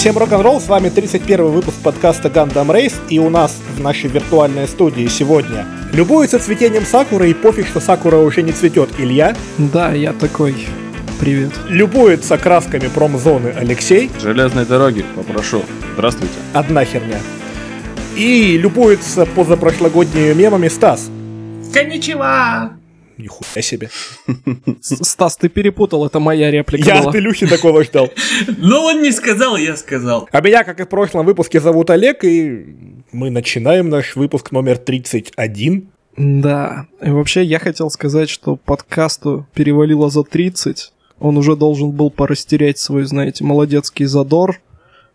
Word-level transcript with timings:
Всем 0.00 0.16
рок-н-ролл, 0.16 0.62
с 0.62 0.66
вами 0.66 0.88
31 0.88 1.44
выпуск 1.48 1.76
подкаста 1.82 2.28
Gundam 2.28 2.68
Race, 2.68 2.94
и 3.10 3.18
у 3.18 3.28
нас 3.28 3.60
в 3.76 3.82
нашей 3.82 4.08
виртуальной 4.08 4.66
студии 4.66 5.06
сегодня 5.08 5.66
любуется 5.92 6.38
цветением 6.38 6.86
Сакура, 6.86 7.26
и 7.26 7.34
пофиг, 7.34 7.66
что 7.66 7.80
Сакура 7.80 8.16
уже 8.16 8.40
не 8.40 8.52
цветет, 8.52 8.88
Илья. 8.98 9.36
Да, 9.58 9.92
я 9.92 10.14
такой. 10.14 10.66
Привет. 11.20 11.50
Любуется 11.68 12.38
красками 12.38 12.88
промзоны 12.88 13.48
Алексей. 13.48 14.10
Железной 14.18 14.64
дороги, 14.64 15.04
попрошу. 15.14 15.64
Здравствуйте. 15.92 16.32
Одна 16.54 16.86
херня. 16.86 17.18
И 18.16 18.56
любуется 18.56 19.26
позапрошлогодними 19.26 20.32
мемами 20.32 20.68
Стас. 20.68 21.10
Коничева! 21.74 22.79
Нихуя 23.20 23.62
себе. 23.62 23.90
Стас, 24.80 25.36
ты 25.36 25.48
перепутал, 25.48 26.06
это 26.06 26.20
моя 26.20 26.50
реплика 26.50 26.86
Я 26.88 26.98
была. 27.00 27.10
от 27.10 27.16
Илюхи 27.16 27.46
такого 27.46 27.84
ждал. 27.84 28.08
Ну, 28.58 28.76
он 28.80 29.02
не 29.02 29.12
сказал, 29.12 29.56
я 29.56 29.76
сказал. 29.76 30.28
А 30.32 30.40
меня, 30.40 30.64
как 30.64 30.80
и 30.80 30.84
в 30.84 30.88
прошлом 30.88 31.26
выпуске, 31.26 31.60
зовут 31.60 31.90
Олег, 31.90 32.24
и 32.24 32.66
мы 33.12 33.30
начинаем 33.30 33.88
наш 33.88 34.16
выпуск 34.16 34.50
номер 34.52 34.78
31. 34.78 35.88
Да. 36.16 36.86
И 37.02 37.10
вообще, 37.10 37.44
я 37.44 37.58
хотел 37.58 37.90
сказать, 37.90 38.28
что 38.28 38.56
подкасту 38.56 39.46
перевалило 39.54 40.10
за 40.10 40.22
30. 40.22 40.92
Он 41.18 41.36
уже 41.36 41.56
должен 41.56 41.90
был 41.90 42.10
порастерять 42.10 42.78
свой, 42.78 43.04
знаете, 43.04 43.44
молодецкий 43.44 44.06
задор. 44.06 44.60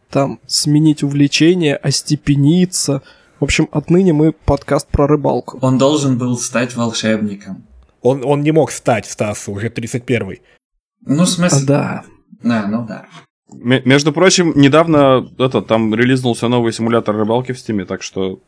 Там, 0.09 0.39
сменить 0.45 1.03
увлечение, 1.03 1.75
остепениться. 1.75 3.01
В 3.39 3.43
общем, 3.43 3.67
отныне 3.71 4.13
мы 4.13 4.31
подкаст 4.31 4.87
про 4.87 5.07
рыбалку. 5.07 5.57
Он 5.61 5.77
должен 5.77 6.17
был 6.17 6.37
стать 6.37 6.75
волшебником. 6.75 7.65
Он, 8.05 8.21
он 8.23 8.41
не 8.43 8.51
мог 8.51 8.71
стать, 8.71 9.05
Стас, 9.05 9.47
уже 9.47 9.69
31 9.69 10.37
Ну, 11.05 11.17
в 11.17 11.21
А, 11.21 11.25
смысле... 11.25 11.65
да. 11.67 12.03
Да, 12.43 12.67
ну 12.67 12.85
да. 12.87 13.05
М- 13.51 13.81
между 13.85 14.11
прочим, 14.11 14.53
недавно 14.55 15.27
это, 15.39 15.61
там 15.61 15.93
релизнулся 15.95 16.47
новый 16.47 16.71
симулятор 16.73 17.15
рыбалки 17.15 17.51
в 17.51 17.57
Стиме, 17.59 17.85
так 17.85 18.03
что 18.03 18.39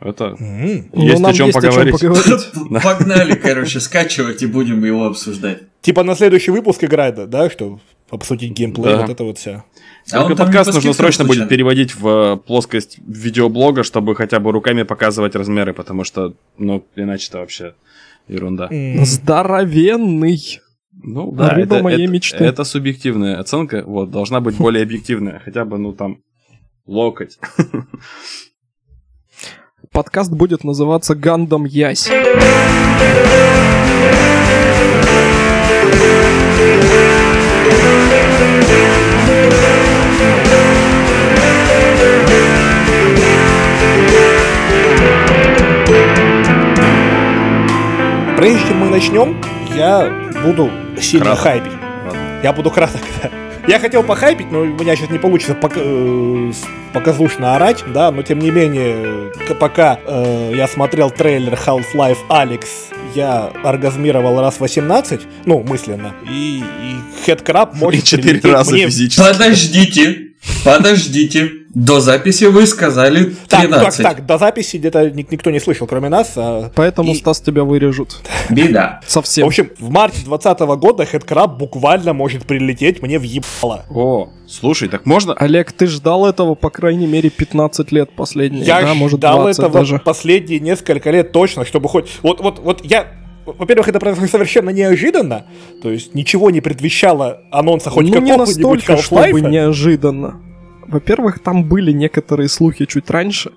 это... 0.00 0.36
Ну, 0.38 1.02
Есть 1.02 1.20
нам 1.20 1.30
о 1.30 1.34
чем 1.34 1.46
есть 1.46 1.56
поговорить. 1.58 1.94
о 1.94 1.98
чем 1.98 2.12
поговорить. 2.14 2.82
Погнали, 2.84 3.34
короче, 3.34 3.80
скачивать 3.80 4.42
и 4.42 4.46
будем 4.46 4.84
его 4.84 5.06
обсуждать. 5.06 5.62
Типа 5.80 6.04
на 6.04 6.14
следующий 6.14 6.50
выпуск 6.52 6.84
играет, 6.84 7.28
да, 7.28 7.50
что 7.50 7.80
обсудить 8.10 8.52
геймплей, 8.52 8.94
Да. 8.94 9.00
вот 9.00 9.10
это 9.10 9.24
вот 9.24 9.38
все. 9.38 9.64
А 10.12 10.20
Только 10.20 10.36
подкаст 10.36 10.70
по 10.70 10.74
нужно 10.76 10.92
срочно 10.92 11.24
будет 11.24 11.48
переводить 11.48 11.94
в 11.96 12.06
э, 12.06 12.36
плоскость 12.36 12.98
видеоблога, 13.06 13.82
чтобы 13.84 14.14
хотя 14.14 14.38
бы 14.38 14.52
руками 14.52 14.82
показывать 14.82 15.34
размеры, 15.34 15.72
потому 15.72 16.04
что, 16.04 16.34
ну, 16.58 16.84
иначе-то 16.96 17.38
вообще 17.38 17.74
ерунда. 18.28 18.68
М. 18.70 19.04
Здоровенный. 19.04 20.60
Ну, 21.04 21.32
Да, 21.32 21.50
рыба 21.50 21.76
это, 21.76 21.84
моей 21.84 22.04
это- 22.04 22.12
мечты. 22.12 22.44
это 22.44 22.64
субъективная 22.64 23.38
оценка, 23.40 23.82
вот, 23.84 24.10
должна 24.10 24.40
быть 24.40 24.56
более 24.56 24.82
объективная, 24.82 25.40
хотя 25.44 25.64
бы, 25.64 25.78
ну, 25.78 25.92
там, 25.92 26.18
локоть. 26.86 27.38
Подкаст 29.92 30.30
будет 30.32 30.64
называться 30.64 31.14
«Гандам 31.14 31.64
Ясь». 31.64 32.08
Прежде 48.42 48.66
чем 48.66 48.78
мы 48.78 48.88
начнем, 48.88 49.40
я 49.76 50.32
буду 50.42 50.68
сильно 51.00 51.26
Кратко. 51.26 51.42
хайпить. 51.44 51.72
Ладно. 52.04 52.40
Я 52.42 52.52
буду 52.52 52.72
кратко. 52.72 52.98
да. 53.22 53.30
Я 53.68 53.78
хотел 53.78 54.02
похайпить, 54.02 54.50
но 54.50 54.62
у 54.62 54.64
меня 54.64 54.96
сейчас 54.96 55.10
не 55.10 55.20
получится 55.20 55.52
пок- 55.52 55.76
э, 55.76 56.52
показушно 56.92 57.54
орать, 57.54 57.84
да, 57.94 58.10
но 58.10 58.22
тем 58.22 58.40
не 58.40 58.50
менее, 58.50 59.30
к- 59.46 59.54
пока 59.54 59.96
э, 60.04 60.54
я 60.56 60.66
смотрел 60.66 61.10
трейлер 61.12 61.54
Half-Life 61.54 62.18
Alex, 62.28 62.64
я 63.14 63.52
оргазмировал 63.62 64.40
раз 64.40 64.58
18, 64.58 65.20
ну, 65.44 65.62
мысленно, 65.62 66.12
и, 66.28 66.64
и 66.64 67.30
Headcrab 67.30 67.76
может 67.76 68.02
И 68.02 68.04
четыре 68.04 68.40
прилететь 68.40 68.52
раза 68.52 68.72
мне 68.72 68.86
физически. 68.86 69.20
Подождите, 69.24 70.31
подождите. 70.64 71.50
До 71.74 72.00
записи 72.00 72.44
вы 72.44 72.66
сказали 72.66 73.34
Так, 73.48 73.62
так, 73.62 73.70
13. 73.70 74.02
так, 74.02 74.26
до 74.26 74.36
записи 74.36 74.76
где-то 74.76 75.10
ник- 75.10 75.30
никто 75.32 75.50
не 75.50 75.58
слышал, 75.58 75.86
кроме 75.86 76.10
нас. 76.10 76.32
а- 76.36 76.70
Поэтому, 76.74 77.12
И- 77.12 77.14
Стас, 77.14 77.40
тебя 77.40 77.64
вырежут. 77.64 78.20
Беда. 78.50 79.00
В 79.06 79.10
Совсем. 79.10 79.46
общем, 79.46 79.70
в 79.78 79.88
марте 79.88 80.18
2020 80.24 80.76
года 80.76 81.04
Headcrab 81.04 81.56
буквально 81.56 82.12
может 82.12 82.44
прилететь 82.44 83.00
мне 83.00 83.18
в 83.18 83.22
ебало. 83.22 83.86
О, 83.90 84.28
слушай, 84.46 84.88
так 84.90 85.06
можно? 85.06 85.32
Олег, 85.32 85.72
ты 85.72 85.86
ждал 85.86 86.26
этого, 86.26 86.54
по 86.54 86.68
крайней 86.68 87.06
мере, 87.06 87.30
15 87.30 87.90
лет 87.90 88.10
последние, 88.14 88.64
Я 88.64 88.82
да, 88.82 88.92
может, 88.92 89.18
ждал 89.20 89.38
20 89.44 89.60
этого 89.60 89.72
даже. 89.80 89.98
последние 89.98 90.60
несколько 90.60 91.10
лет 91.10 91.32
точно, 91.32 91.64
чтобы 91.64 91.88
хоть... 91.88 92.10
Вот, 92.22 92.40
вот, 92.40 92.58
вот 92.58 92.84
я... 92.84 93.06
Во-первых, 93.44 93.88
это 93.88 93.98
произошло 93.98 94.26
совершенно 94.28 94.70
неожиданно, 94.70 95.46
то 95.82 95.90
есть 95.90 96.14
ничего 96.14 96.50
не 96.50 96.60
предвещало 96.60 97.40
анонса 97.50 97.90
хоть 97.90 98.06
ну, 98.06 98.20
не 98.20 98.30
какого-нибудь 98.30 98.56
настолько, 98.56 98.96
чтобы 99.02 99.22
Half-Life. 99.22 99.50
неожиданно. 99.50 100.40
Во-первых, 100.86 101.40
там 101.40 101.64
были 101.64 101.92
некоторые 101.92 102.48
слухи 102.48 102.86
чуть 102.86 103.10
раньше, 103.10 103.52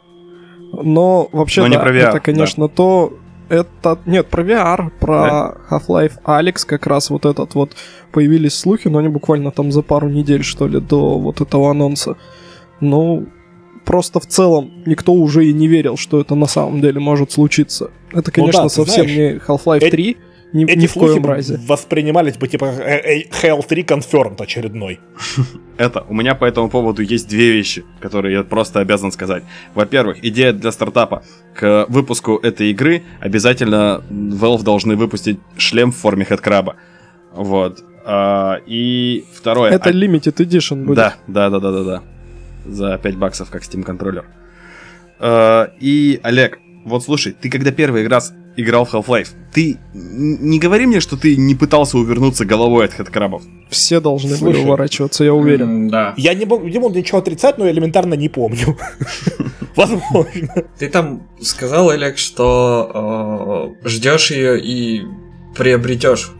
но 0.71 1.29
вообще, 1.31 1.61
Но 1.61 1.67
не 1.67 1.73
да, 1.75 1.81
про 1.81 1.91
VR, 1.91 2.09
это, 2.09 2.19
конечно, 2.19 2.67
то... 2.67 3.13
Это... 3.47 3.99
Нет, 4.07 4.27
про 4.27 4.41
VR, 4.43 4.89
про 4.99 5.55
Half-Life 5.69 6.13
Alex 6.25 6.65
как 6.65 6.87
раз 6.87 7.11
вот 7.11 7.25
этот 7.25 7.53
вот 7.53 7.75
появились 8.11 8.55
слухи, 8.55 8.87
но 8.87 8.97
они 8.97 9.09
буквально 9.09 9.51
там 9.51 9.71
за 9.71 9.83
пару 9.83 10.09
недель, 10.09 10.43
что 10.43 10.67
ли, 10.67 10.79
до 10.79 11.19
вот 11.19 11.41
этого 11.41 11.69
анонса. 11.69 12.17
Ну, 12.79 13.27
просто 13.85 14.19
в 14.19 14.25
целом 14.25 14.71
никто 14.85 15.13
уже 15.13 15.45
и 15.45 15.53
не 15.53 15.67
верил, 15.67 15.95
что 15.97 16.19
это 16.19 16.35
на 16.35 16.47
самом 16.47 16.81
деле 16.81 16.99
может 16.99 17.31
случиться. 17.31 17.91
Это, 18.11 18.31
конечно, 18.31 18.63
Ну 18.63 18.67
да, 18.67 18.69
совсем 18.69 19.05
знаешь, 19.07 19.17
не 19.17 19.37
Half-Life 19.39 19.77
эти- 19.81 19.91
3, 19.91 20.17
ни, 20.53 20.63
Эти 20.65 20.77
ни 20.77 20.87
в 20.87 20.93
коем 20.93 21.25
разе. 21.25 21.59
воспринимались 21.67 22.37
бы 22.37 22.47
типа 22.47 22.65
э, 22.65 23.01
э, 23.19 23.23
Hell 23.43 23.61
3 23.67 23.83
Confirmed 23.83 24.41
очередной. 24.41 24.99
Это, 25.77 26.05
у 26.07 26.13
меня 26.13 26.33
по 26.35 26.45
этому 26.45 26.69
поводу 26.69 27.01
есть 27.01 27.27
две 27.27 27.51
вещи, 27.51 27.83
которые 27.99 28.33
я 28.37 28.43
просто 28.43 28.79
обязан 28.79 29.11
сказать. 29.11 29.43
Во-первых, 29.73 30.23
идея 30.23 30.53
для 30.53 30.71
стартапа. 30.71 31.23
К 31.53 31.85
выпуску 31.89 32.37
этой 32.37 32.71
игры 32.71 33.03
обязательно 33.19 34.01
Valve 34.09 34.63
должны 34.63 34.95
выпустить 34.95 35.39
шлем 35.57 35.91
в 35.91 35.97
форме 35.97 36.23
хедкраба. 36.23 36.75
Вот. 37.33 37.83
А, 38.05 38.59
и 38.65 39.25
второе. 39.33 39.71
Это 39.71 39.89
а- 39.89 39.93
Limited 39.93 40.35
Edition 40.37 40.85
будет. 40.85 40.95
Да, 40.95 41.15
да, 41.27 41.49
да, 41.49 41.59
да, 41.59 41.71
да, 41.71 41.83
да. 41.83 42.03
За 42.65 42.97
5 42.97 43.15
баксов, 43.17 43.49
как 43.49 43.63
Steam 43.63 43.83
контроллер. 43.83 44.25
А, 45.19 45.71
и, 45.79 46.19
Олег, 46.23 46.59
вот 46.85 47.03
слушай, 47.03 47.33
ты 47.39 47.49
когда 47.49 47.71
первый 47.71 48.07
раз 48.07 48.33
играл 48.57 48.85
в 48.85 48.93
Half-Life, 48.93 49.29
ты 49.53 49.77
не 49.93 50.59
говори 50.59 50.85
мне, 50.85 50.99
что 51.01 51.17
ты 51.17 51.35
не 51.35 51.55
пытался 51.55 51.97
увернуться 51.97 52.45
головой 52.45 52.85
от 52.85 52.93
хедкрабов. 52.93 53.43
Все 53.69 53.99
должны 53.99 54.29
были 54.29 54.37
Слушай, 54.37 54.63
уворачиваться, 54.63 55.23
я 55.23 55.33
уверен. 55.33 55.69
М, 55.85 55.89
Да. 55.89 56.13
Я 56.17 56.33
не, 56.33 56.45
мог- 56.45 56.63
не 56.63 56.79
буду 56.79 56.97
ничего 56.99 57.17
отрицать, 57.17 57.57
но 57.57 57.69
элементарно 57.69 58.13
не 58.13 58.29
помню. 58.29 58.77
Возможно. 59.75 60.23
Ты 60.79 60.87
там 60.89 61.23
сказал, 61.41 61.89
Олег, 61.89 62.17
что 62.17 63.73
ждешь 63.83 64.31
ее 64.31 64.59
и 64.61 65.03
приобретешь. 65.55 66.31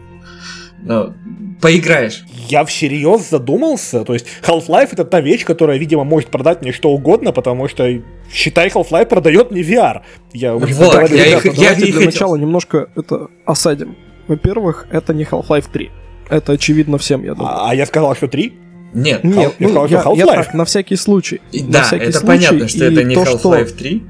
Ну, 0.84 1.14
поиграешь. 1.62 2.24
Я 2.50 2.66
всерьез 2.66 3.30
задумался. 3.30 4.04
То 4.04 4.14
есть 4.14 4.26
Half-Life 4.44 4.90
это 4.94 5.06
та 5.06 5.22
вещь, 5.22 5.46
которая, 5.46 5.78
видимо, 5.78 6.04
может 6.04 6.30
продать 6.30 6.62
мне 6.62 6.72
что 6.72 6.90
угодно, 6.92 7.32
потому 7.32 7.68
что, 7.68 8.02
считай, 8.32 8.70
Half-Life 8.70 9.06
продает 9.08 9.52
мне 9.52 9.62
VR. 9.62 10.02
Я 10.34 10.56
уже 10.56 10.74
Вот, 10.74 10.94
говорил, 10.94 11.18
я 11.18 11.26
ребята, 11.26 11.48
их- 11.48 11.54
и 11.54 11.58
для 11.58 11.70
хотел. 11.94 12.02
начала 12.06 12.36
немножко 12.38 12.90
это 12.96 13.28
осадим. 13.46 13.96
Во-первых, 14.28 14.88
это 14.92 15.14
не 15.14 15.24
Half-Life 15.24 15.66
3. 15.72 15.92
Это 16.30 16.54
очевидно 16.54 16.98
всем, 16.98 17.24
я 17.24 17.36
думаю. 17.36 17.54
А, 17.56 17.70
а 17.70 17.76
я 17.76 17.86
сказал, 17.86 18.16
что 18.16 18.28
три? 18.28 18.54
Нет. 18.94 19.24
Нет, 19.24 19.54
я 19.60 19.68
ну, 19.68 19.70
сказал, 19.70 19.88
я, 19.88 20.02
что 20.02 20.16
я 20.16 20.26
Half-Life. 20.26 20.36
так, 20.46 20.54
на 20.54 20.66
всякий 20.66 20.96
случай. 20.96 21.42
И 21.52 21.62
На 21.64 21.70
да, 21.72 21.84
всякий 21.84 22.06
это 22.06 22.20
случай, 22.20 22.28
понятно, 22.48 22.68
что 22.68 22.86
и 22.86 22.94
это 22.94 23.04
не 23.04 23.16
то, 23.16 23.24
Half-Life 23.24 23.72
3. 23.78 24.04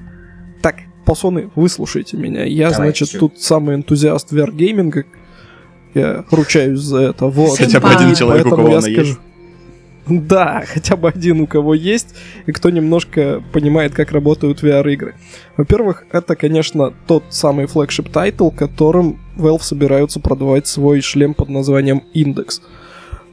Так, 0.62 0.76
пацаны, 1.06 1.50
выслушайте 1.56 2.18
меня. 2.18 2.44
Я, 2.46 2.70
Давай, 2.70 2.88
значит, 2.88 3.10
чё? 3.10 3.20
тут 3.20 3.40
самый 3.42 3.76
энтузиаст 3.76 4.32
VR-гейминга. 4.32 5.04
Я 5.96 6.24
ручаюсь 6.30 6.80
за 6.80 7.00
это. 7.00 7.26
Вот. 7.26 7.58
Хотя 7.58 7.80
бы 7.80 7.90
один 7.90 8.14
человек, 8.14 8.46
у 8.46 8.50
кого 8.52 8.68
я 8.68 8.78
она 8.78 8.82
скажу. 8.82 9.00
есть. 9.00 9.20
Да, 10.08 10.64
хотя 10.68 10.96
бы 10.98 11.10
один, 11.10 11.42
у 11.42 11.48
кого 11.48 11.74
есть, 11.74 12.14
и 12.46 12.52
кто 12.52 12.70
немножко 12.70 13.44
понимает, 13.52 13.96
как 13.96 14.12
работают 14.12 14.62
VR-игры. 14.62 15.16
Во-первых, 15.58 16.06
это, 16.12 16.36
конечно, 16.36 16.94
тот 17.08 17.24
самый 17.30 17.66
flagship 17.66 18.10
title, 18.10 18.52
которым 18.52 19.20
Valve 19.36 19.64
собираются 19.64 20.20
продавать 20.20 20.68
свой 20.68 21.02
шлем 21.02 21.34
под 21.34 21.50
названием 21.50 22.04
Index. 22.14 22.62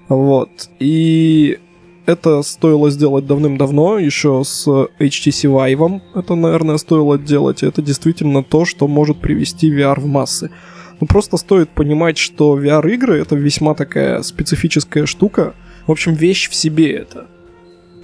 Вот. 0.09 0.71
И 0.79 1.59
это 2.07 2.43
стоило 2.43 2.91
сделать 2.91 3.27
давным-давно, 3.27 3.99
еще 3.99 4.43
с 4.43 4.67
HTC 4.67 5.51
Vive. 5.51 6.01
Это, 6.15 6.35
наверное, 6.35 6.79
стоило 6.79 7.19
делать. 7.19 7.63
Это 7.63 7.83
действительно 7.83 8.43
то, 8.43 8.65
что 8.65 8.89
может 8.89 9.21
привести 9.21 9.71
VR 9.71 10.01
в 10.01 10.07
массы. 10.07 10.51
Ну, 11.03 11.07
просто 11.07 11.37
стоит 11.37 11.69
понимать, 11.69 12.17
что 12.17 12.57
VR-игры— 12.57 13.19
это 13.23 13.35
весьма 13.35 13.75
такая 13.75 14.23
специфическая 14.23 15.05
штука. 15.05 15.53
В 15.89 15.91
общем, 15.91 16.15
вещь 16.15 16.49
в 16.49 16.55
себе 16.55 16.93
это. 16.93 17.27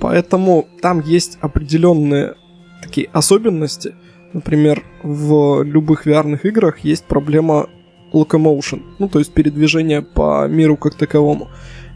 Поэтому 0.00 0.66
там 0.82 1.00
есть 1.06 1.38
определенные 1.40 2.34
такие 2.82 3.08
особенности. 3.12 3.94
Например, 4.32 4.82
в 5.04 5.62
любых 5.62 6.08
VR 6.08 6.40
играх 6.42 6.80
есть 6.80 7.04
проблема 7.04 7.68
locomotion, 8.12 8.82
ну 8.98 9.08
то 9.08 9.20
есть 9.20 9.32
передвижение 9.32 10.02
по 10.02 10.48
миру 10.48 10.76
как 10.76 10.96
таковому. 10.96 11.50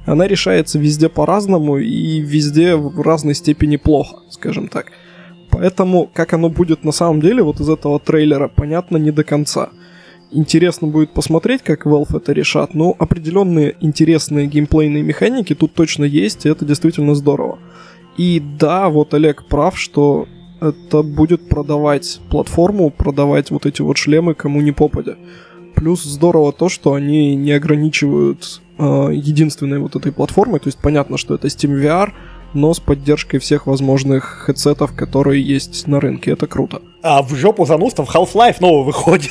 Она 0.06 0.28
решается 0.28 0.78
везде 0.78 1.08
по-разному 1.08 1.78
и 1.78 2.20
везде 2.20 2.76
в 2.76 3.00
разной 3.00 3.34
степени 3.34 3.76
плохо, 3.76 4.18
скажем 4.30 4.68
так. 4.68 4.92
Поэтому, 5.50 6.08
как 6.14 6.32
оно 6.32 6.48
будет 6.48 6.84
на 6.84 6.92
самом 6.92 7.20
деле, 7.20 7.42
вот 7.42 7.58
из 7.58 7.68
этого 7.68 7.98
трейлера, 7.98 8.46
понятно 8.46 8.98
не 8.98 9.10
до 9.10 9.24
конца. 9.24 9.70
Интересно 10.34 10.88
будет 10.88 11.10
посмотреть, 11.10 11.62
как 11.62 11.84
Valve 11.84 12.16
это 12.16 12.32
решат, 12.32 12.72
но 12.72 12.96
определенные 12.98 13.76
интересные 13.80 14.46
геймплейные 14.46 15.02
механики 15.02 15.54
тут 15.54 15.74
точно 15.74 16.04
есть, 16.04 16.46
и 16.46 16.48
это 16.48 16.64
действительно 16.64 17.14
здорово. 17.14 17.58
И 18.16 18.42
да, 18.58 18.88
вот 18.88 19.12
Олег 19.12 19.44
прав, 19.44 19.78
что 19.78 20.26
это 20.60 21.02
будет 21.02 21.48
продавать 21.48 22.20
платформу, 22.30 22.90
продавать 22.90 23.50
вот 23.50 23.66
эти 23.66 23.82
вот 23.82 23.98
шлемы 23.98 24.34
кому 24.34 24.62
не 24.62 24.72
попадя. 24.72 25.16
Плюс 25.74 26.02
здорово 26.02 26.52
то, 26.52 26.70
что 26.70 26.94
они 26.94 27.34
не 27.34 27.52
ограничивают 27.52 28.62
э, 28.78 29.10
единственной 29.12 29.80
вот 29.80 29.96
этой 29.96 30.12
платформой, 30.12 30.60
то 30.60 30.68
есть 30.68 30.78
понятно, 30.78 31.18
что 31.18 31.34
это 31.34 31.48
Steam 31.48 31.78
VR, 31.78 32.12
но 32.54 32.74
с 32.74 32.80
поддержкой 32.80 33.38
всех 33.38 33.66
возможных 33.66 34.44
headset 34.46 34.78
ов, 34.78 34.92
которые 34.94 35.42
есть 35.42 35.86
на 35.86 36.00
рынке. 36.00 36.32
Это 36.32 36.46
круто. 36.46 36.82
А 37.02 37.22
в 37.22 37.34
жопу 37.34 37.66
занудства 37.66 38.04
Half-Life 38.04 38.56
новый 38.60 38.84
выходит. 38.84 39.30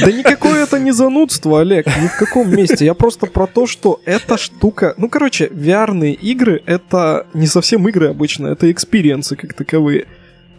Да 0.00 0.12
никакое 0.12 0.64
это 0.64 0.78
не 0.78 0.92
занудство, 0.92 1.60
Олег, 1.60 1.86
ни 1.86 2.08
в 2.08 2.16
каком 2.18 2.50
месте. 2.50 2.84
Я 2.84 2.94
просто 2.94 3.26
про 3.26 3.46
то, 3.46 3.66
что 3.66 4.00
эта 4.04 4.38
штука... 4.38 4.94
Ну, 4.96 5.08
короче, 5.08 5.46
VR 5.46 6.12
игры— 6.12 6.62
это 6.66 7.26
не 7.34 7.46
совсем 7.46 7.88
игры 7.88 8.08
обычно, 8.08 8.48
это 8.48 8.70
experience 8.70 9.30
ы 9.30 9.36
как 9.36 9.54
таковые. 9.54 10.06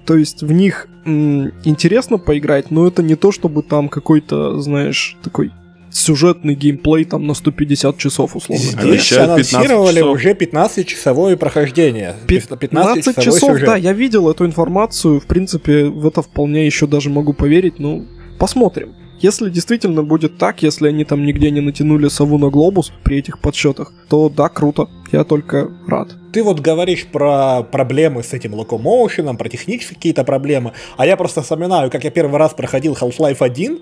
То 0.05 0.15
есть 0.15 0.41
в 0.41 0.51
них 0.51 0.87
м, 1.05 1.51
интересно 1.63 2.17
поиграть, 2.17 2.71
но 2.71 2.87
это 2.87 3.03
не 3.03 3.15
то, 3.15 3.31
чтобы 3.31 3.63
там 3.63 3.89
какой-то, 3.89 4.59
знаешь, 4.59 5.17
такой 5.23 5.51
сюжетный 5.91 6.55
геймплей 6.55 7.05
там 7.05 7.27
на 7.27 7.33
150 7.33 7.97
часов 7.97 8.35
условно. 8.35 8.63
Здесь 8.63 8.75
Обещают 8.75 9.35
15 9.37 9.53
анонсировали 9.53 9.95
часов. 9.95 10.15
уже 10.15 10.33
15-часовое 10.33 11.37
прохождение. 11.37 12.15
15 12.27 12.71
15-часовой 12.71 13.23
часов, 13.23 13.51
сюжет. 13.51 13.65
да, 13.65 13.75
я 13.75 13.93
видел 13.93 14.29
эту 14.29 14.45
информацию, 14.45 15.19
в 15.19 15.25
принципе, 15.25 15.85
в 15.85 16.07
это 16.07 16.21
вполне 16.21 16.65
еще 16.65 16.87
даже 16.87 17.09
могу 17.09 17.33
поверить, 17.33 17.79
ну, 17.79 18.05
посмотрим. 18.39 18.93
Если 19.19 19.51
действительно 19.51 20.01
будет 20.01 20.39
так, 20.39 20.63
если 20.63 20.87
они 20.87 21.05
там 21.05 21.23
нигде 21.23 21.51
не 21.51 21.61
натянули 21.61 22.07
сову 22.07 22.39
на 22.39 22.49
глобус 22.49 22.91
при 23.03 23.19
этих 23.19 23.39
подсчетах, 23.39 23.93
то 24.09 24.29
да, 24.29 24.49
круто, 24.49 24.89
я 25.11 25.23
только 25.23 25.69
рад. 25.87 26.15
Ты 26.33 26.41
вот 26.43 26.59
говоришь 26.59 27.05
про 27.05 27.61
проблемы 27.61 28.23
с 28.23 28.33
этим 28.33 28.55
локомоушеном, 28.55 29.37
про 29.37 29.47
технические 29.47 29.95
какие-то 29.95 30.23
проблемы, 30.23 30.71
а 30.97 31.05
я 31.05 31.17
просто 31.17 31.43
вспоминаю, 31.43 31.91
как 31.91 32.03
я 32.03 32.09
первый 32.09 32.37
раз 32.39 32.55
проходил 32.55 32.93
Half-Life 32.99 33.37
1 33.41 33.79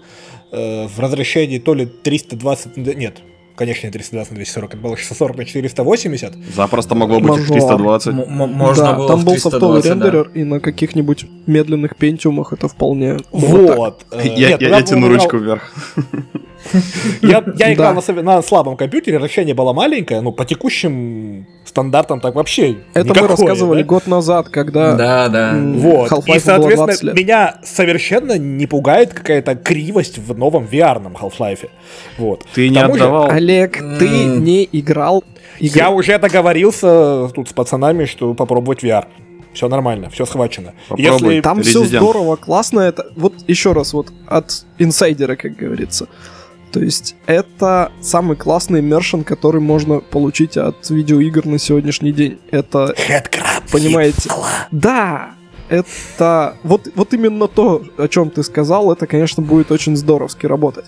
э, 0.51 0.87
в 0.87 0.99
разрешении 0.99 1.59
то 1.59 1.73
ли 1.73 1.85
320, 1.85 2.77
на- 2.77 2.93
нет, 2.93 3.17
конечно, 3.55 3.87
не 3.87 3.91
320 3.93 4.31
на 4.31 4.35
240, 4.37 4.73
это 4.73 4.81
было 4.81 4.97
640 4.97 5.37
на 5.37 5.45
480. 5.45 6.33
Запросто 6.55 6.95
могло 6.95 7.19
быть 7.19 7.27
и 7.27 7.31
Мажор. 7.31 7.47
320. 7.47 8.07
М- 8.13 8.19
м- 8.21 8.49
можно 8.53 8.83
да, 8.85 8.93
было 8.93 9.07
там 9.07 9.25
был 9.25 9.37
софтовый 9.37 9.81
320, 9.81 9.99
да. 9.99 10.05
рендерер, 10.05 10.31
и 10.33 10.43
на 10.43 10.59
каких-нибудь 10.59 11.25
медленных 11.47 11.95
пентиумах 11.97 12.53
это 12.53 12.67
вполне. 12.67 13.17
Вот. 13.31 14.05
э, 14.11 14.21
Я, 14.35 14.49
нет, 14.51 14.61
я- 14.61 14.69
я 14.69 14.81
тяну 14.81 15.07
играл- 15.07 15.19
ручку 15.21 15.37
вверх. 15.37 15.73
Я, 17.21 17.43
я 17.57 17.73
играл 17.73 17.95
Да. 17.95 18.13
на, 18.21 18.41
слабом 18.41 18.75
компьютере, 18.77 19.17
разрешение 19.17 19.55
было 19.55 19.73
маленькое, 19.73 20.21
ну, 20.21 20.31
по 20.31 20.45
текущим 20.45 21.47
стандартам 21.69 22.19
так 22.19 22.35
вообще 22.35 22.77
Это 22.93 23.09
никакое, 23.09 23.21
мы 23.23 23.27
рассказывали 23.29 23.81
да? 23.81 23.87
год 23.87 24.07
назад, 24.07 24.49
когда 24.49 24.93
Да, 24.95 25.27
да. 25.29 25.53
Вот. 25.55 26.11
Half-Life 26.11 26.23
И, 26.25 26.31
было 26.31 26.39
соответственно, 26.39 26.85
20 26.85 27.03
лет. 27.03 27.15
меня 27.15 27.55
совершенно 27.63 28.37
не 28.37 28.67
пугает 28.67 29.13
какая-то 29.13 29.55
кривость 29.55 30.17
в 30.17 30.37
новом 30.37 30.65
VR-ном 30.65 31.15
Half-Life. 31.19 31.69
Вот. 32.17 32.45
Ты 32.53 32.69
не 32.69 32.79
тому 32.79 32.95
же, 32.97 33.03
отдавал. 33.03 33.29
Олег, 33.29 33.77
ты 33.99 34.07
не 34.25 34.67
играл 34.71 35.23
игры. 35.59 35.79
Я 35.79 35.89
уже 35.91 36.17
договорился 36.19 37.29
тут 37.29 37.49
с 37.49 37.53
пацанами, 37.53 38.05
что 38.05 38.33
попробовать 38.33 38.83
VR. 38.83 39.05
Все 39.53 39.67
нормально, 39.67 40.09
все 40.09 40.25
схвачено. 40.25 40.73
Попробуй. 40.87 41.11
Если 41.35 41.41
Там 41.41 41.63
все 41.63 41.83
Resident. 41.83 41.97
здорово, 41.97 42.35
классно. 42.35 42.81
Это 42.81 43.07
вот 43.15 43.33
еще 43.47 43.73
раз 43.73 43.93
вот 43.93 44.07
от 44.27 44.63
инсайдера, 44.77 45.35
как 45.35 45.55
говорится. 45.55 46.07
То 46.71 46.81
есть 46.81 47.15
это 47.25 47.91
самый 48.01 48.37
классный 48.37 48.79
иммершн, 48.79 49.21
который 49.21 49.61
можно 49.61 49.99
получить 49.99 50.57
от 50.57 50.89
видеоигр 50.89 51.45
на 51.45 51.57
сегодняшний 51.57 52.11
день. 52.11 52.39
Это, 52.51 52.95
Headcrab, 52.97 53.71
понимаете? 53.71 54.29
Да, 54.71 55.35
это 55.69 56.57
вот, 56.63 56.89
вот 56.95 57.13
именно 57.13 57.47
то, 57.47 57.83
о 57.97 58.07
чем 58.07 58.29
ты 58.29 58.43
сказал, 58.43 58.91
это, 58.91 59.07
конечно, 59.07 59.41
будет 59.41 59.71
очень 59.71 59.95
здоровски 59.95 60.45
работать. 60.45 60.85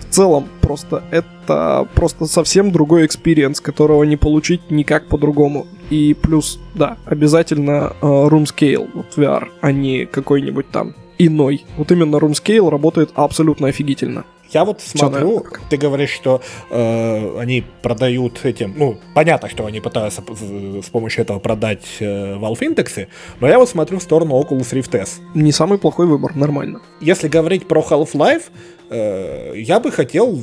В 0.00 0.14
целом, 0.14 0.48
просто 0.60 1.02
это 1.10 1.88
просто 1.94 2.26
совсем 2.26 2.70
другой 2.70 3.06
experience, 3.06 3.60
которого 3.60 4.04
не 4.04 4.16
получить 4.16 4.70
никак 4.70 5.08
по-другому. 5.08 5.66
И 5.90 6.14
плюс, 6.14 6.60
да, 6.74 6.98
обязательно 7.04 7.94
э, 8.00 8.06
room 8.06 8.44
scale, 8.44 8.88
вот 8.94 9.06
VR, 9.16 9.48
а 9.60 9.72
не 9.72 10.06
какой-нибудь 10.06 10.70
там 10.70 10.94
иной. 11.18 11.64
Вот 11.76 11.90
именно 11.92 12.16
room 12.16 12.32
scale 12.32 12.70
работает 12.70 13.10
абсолютно 13.14 13.68
офигительно. 13.68 14.24
Я 14.50 14.64
вот 14.64 14.80
смотрю, 14.80 15.40
как 15.40 15.62
ты 15.68 15.76
говоришь, 15.76 16.10
что 16.10 16.40
э, 16.70 17.38
они 17.40 17.64
продают 17.82 18.44
этим, 18.44 18.74
ну, 18.76 18.98
понятно, 19.14 19.48
что 19.48 19.66
они 19.66 19.80
пытаются 19.80 20.22
с 20.22 20.88
помощью 20.90 21.22
этого 21.22 21.38
продать 21.38 21.84
э, 22.00 22.36
Valve 22.36 22.64
индексы, 22.64 23.08
но 23.40 23.48
я 23.48 23.58
вот 23.58 23.68
смотрю 23.68 23.98
в 23.98 24.02
сторону 24.02 24.40
Oculus 24.40 24.72
Rift 24.72 24.96
S. 24.96 25.20
Не 25.34 25.52
самый 25.52 25.78
плохой 25.78 26.06
выбор, 26.06 26.36
нормально. 26.36 26.80
Если 27.00 27.28
говорить 27.28 27.66
про 27.66 27.80
Half-Life, 27.80 28.44
э, 28.90 29.54
я 29.56 29.80
бы 29.80 29.90
хотел 29.90 30.40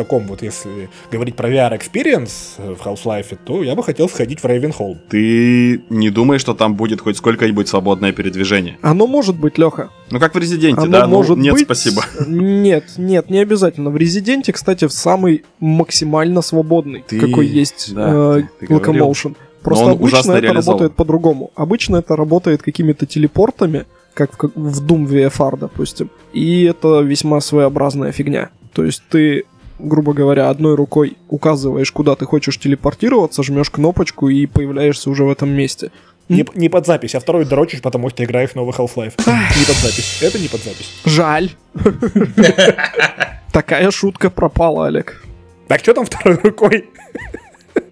таком 0.00 0.26
вот, 0.26 0.42
если 0.42 0.88
говорить 1.12 1.36
про 1.36 1.50
VR 1.50 1.78
experience 1.78 2.32
э, 2.58 2.74
в 2.74 2.86
Half-Life, 2.86 3.36
то 3.44 3.62
я 3.62 3.74
бы 3.74 3.82
хотел 3.82 4.08
сходить 4.08 4.40
в 4.40 4.44
Ravenholm. 4.46 4.96
Ты 5.10 5.82
не 5.90 6.10
думаешь, 6.10 6.40
что 6.40 6.54
там 6.54 6.74
будет 6.74 7.00
хоть 7.00 7.16
сколько-нибудь 7.16 7.68
свободное 7.68 8.12
передвижение? 8.12 8.78
Оно 8.82 9.06
может 9.06 9.36
быть, 9.36 9.58
Леха. 9.58 9.90
Ну, 10.10 10.18
как 10.18 10.34
в 10.34 10.38
Резиденте, 10.38 10.82
Оно 10.82 10.92
да? 10.92 11.06
Ну, 11.06 11.16
может 11.16 11.36
нет, 11.36 11.52
быть. 11.54 11.64
спасибо. 11.64 12.02
Нет, 12.26 12.84
нет, 12.96 13.30
не 13.30 13.40
обязательно. 13.40 13.90
В 13.90 13.96
Резиденте, 13.96 14.52
кстати, 14.52 14.86
в 14.86 14.92
самый 14.92 15.44
максимально 15.60 16.40
свободный, 16.42 17.04
Ты- 17.06 17.20
какой 17.20 17.46
есть 17.46 17.94
да, 17.94 18.38
э, 18.38 18.42
ты 18.58 18.66
говорил. 18.66 19.10
Locomotion. 19.10 19.36
Просто 19.62 19.84
он 19.84 19.90
обычно 19.92 20.32
это 20.32 20.52
работает 20.54 20.94
по-другому. 20.94 21.50
Обычно 21.54 21.96
это 21.96 22.16
работает 22.16 22.62
какими-то 22.62 23.04
телепортами, 23.04 23.84
как 24.14 24.32
в, 24.32 24.36
как 24.38 24.56
в 24.56 24.86
Doom 24.86 25.06
VFR, 25.06 25.58
допустим. 25.58 26.08
И 26.32 26.64
это 26.64 27.00
весьма 27.00 27.40
своеобразная 27.40 28.12
фигня. 28.12 28.48
То 28.72 28.84
есть 28.84 29.02
ты 29.10 29.44
грубо 29.82 30.12
говоря, 30.12 30.50
одной 30.50 30.74
рукой 30.74 31.16
указываешь, 31.28 31.90
куда 31.92 32.16
ты 32.16 32.26
хочешь 32.26 32.58
телепортироваться, 32.58 33.42
жмешь 33.42 33.70
кнопочку 33.70 34.28
и 34.28 34.46
появляешься 34.46 35.10
уже 35.10 35.24
в 35.24 35.30
этом 35.30 35.50
месте. 35.50 35.90
Не, 36.28 36.46
не 36.54 36.68
под 36.68 36.86
запись, 36.86 37.16
а 37.16 37.20
второй 37.20 37.44
дрочишь, 37.44 37.82
потому 37.82 38.08
что 38.08 38.22
играешь 38.22 38.50
в 38.50 38.54
новый 38.54 38.72
Half-Life. 38.72 39.14
Не 39.26 39.66
под 39.66 39.76
запись. 39.76 40.18
Это 40.22 40.38
не 40.38 40.46
под 40.46 40.62
запись. 40.62 40.92
Жаль. 41.04 41.50
Такая 43.52 43.90
шутка 43.90 44.30
пропала, 44.30 44.86
Олег. 44.86 45.24
Так 45.66 45.80
что 45.80 45.92
там 45.94 46.04
второй 46.04 46.36
рукой? 46.36 46.88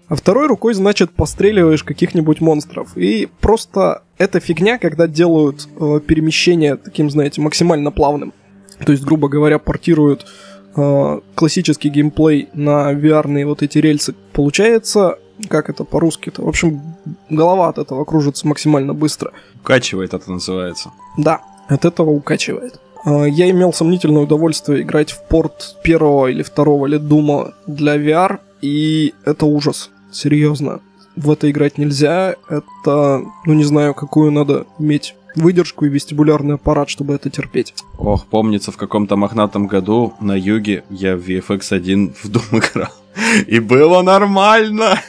А 0.07 0.15
второй 0.15 0.47
рукой, 0.47 0.73
значит, 0.73 1.11
постреливаешь 1.11 1.83
каких-нибудь 1.83 2.39
монстров. 2.41 2.97
И 2.97 3.27
просто 3.41 4.03
эта 4.17 4.39
фигня, 4.39 4.77
когда 4.77 5.05
делают 5.05 5.67
э, 5.79 5.99
перемещение 6.05 6.77
таким, 6.77 7.09
знаете, 7.11 7.41
максимально 7.41 7.91
плавным. 7.91 8.33
То 8.85 8.91
есть, 8.91 9.03
грубо 9.03 9.27
говоря, 9.27 9.59
портируют 9.59 10.25
э, 10.75 11.19
классический 11.35 11.89
геймплей 11.89 12.49
на 12.53 12.91
VR 12.93 13.45
вот 13.45 13.61
эти 13.61 13.77
рельсы. 13.77 14.15
Получается, 14.33 15.17
как 15.47 15.69
это 15.69 15.83
по-русски-то? 15.83 16.43
В 16.43 16.47
общем, 16.47 16.81
голова 17.29 17.69
от 17.69 17.77
этого 17.77 18.03
кружится 18.05 18.47
максимально 18.47 18.93
быстро. 18.93 19.31
Укачивает 19.61 20.13
это 20.13 20.31
называется. 20.31 20.91
Да, 21.17 21.41
от 21.67 21.85
этого 21.85 22.09
укачивает. 22.09 22.79
А, 23.05 23.25
Я 23.25 23.49
имел 23.49 23.73
сомнительное 23.73 24.23
удовольствие 24.23 24.81
играть 24.81 25.11
в 25.11 25.23
порт 25.27 25.77
первого 25.83 26.27
или 26.27 26.43
второго 26.43 26.85
ледума 26.87 27.53
для 27.67 27.95
VR, 27.97 28.39
и 28.61 29.13
это 29.25 29.45
ужас. 29.45 29.89
Серьезно. 30.11 30.81
В 31.15 31.31
это 31.31 31.49
играть 31.49 31.77
нельзя. 31.77 32.35
Это, 32.49 33.21
ну 33.45 33.53
не 33.53 33.63
знаю, 33.63 33.93
какую 33.93 34.31
надо 34.31 34.65
иметь 34.79 35.15
выдержку 35.35 35.85
и 35.85 35.89
вестибулярный 35.89 36.55
аппарат, 36.55 36.89
чтобы 36.89 37.13
это 37.13 37.29
терпеть. 37.29 37.73
Ох, 37.97 38.25
помнится, 38.25 38.71
в 38.71 38.77
каком-то 38.77 39.15
мохнатом 39.15 39.67
году 39.67 40.13
на 40.19 40.37
юге 40.37 40.83
я 40.89 41.15
в 41.15 41.19
VFX1 41.19 42.13
в 42.13 42.25
Doom 42.29 42.59
играл. 42.59 42.91
И 43.47 43.59
было 43.59 44.01
нормально. 44.01 44.99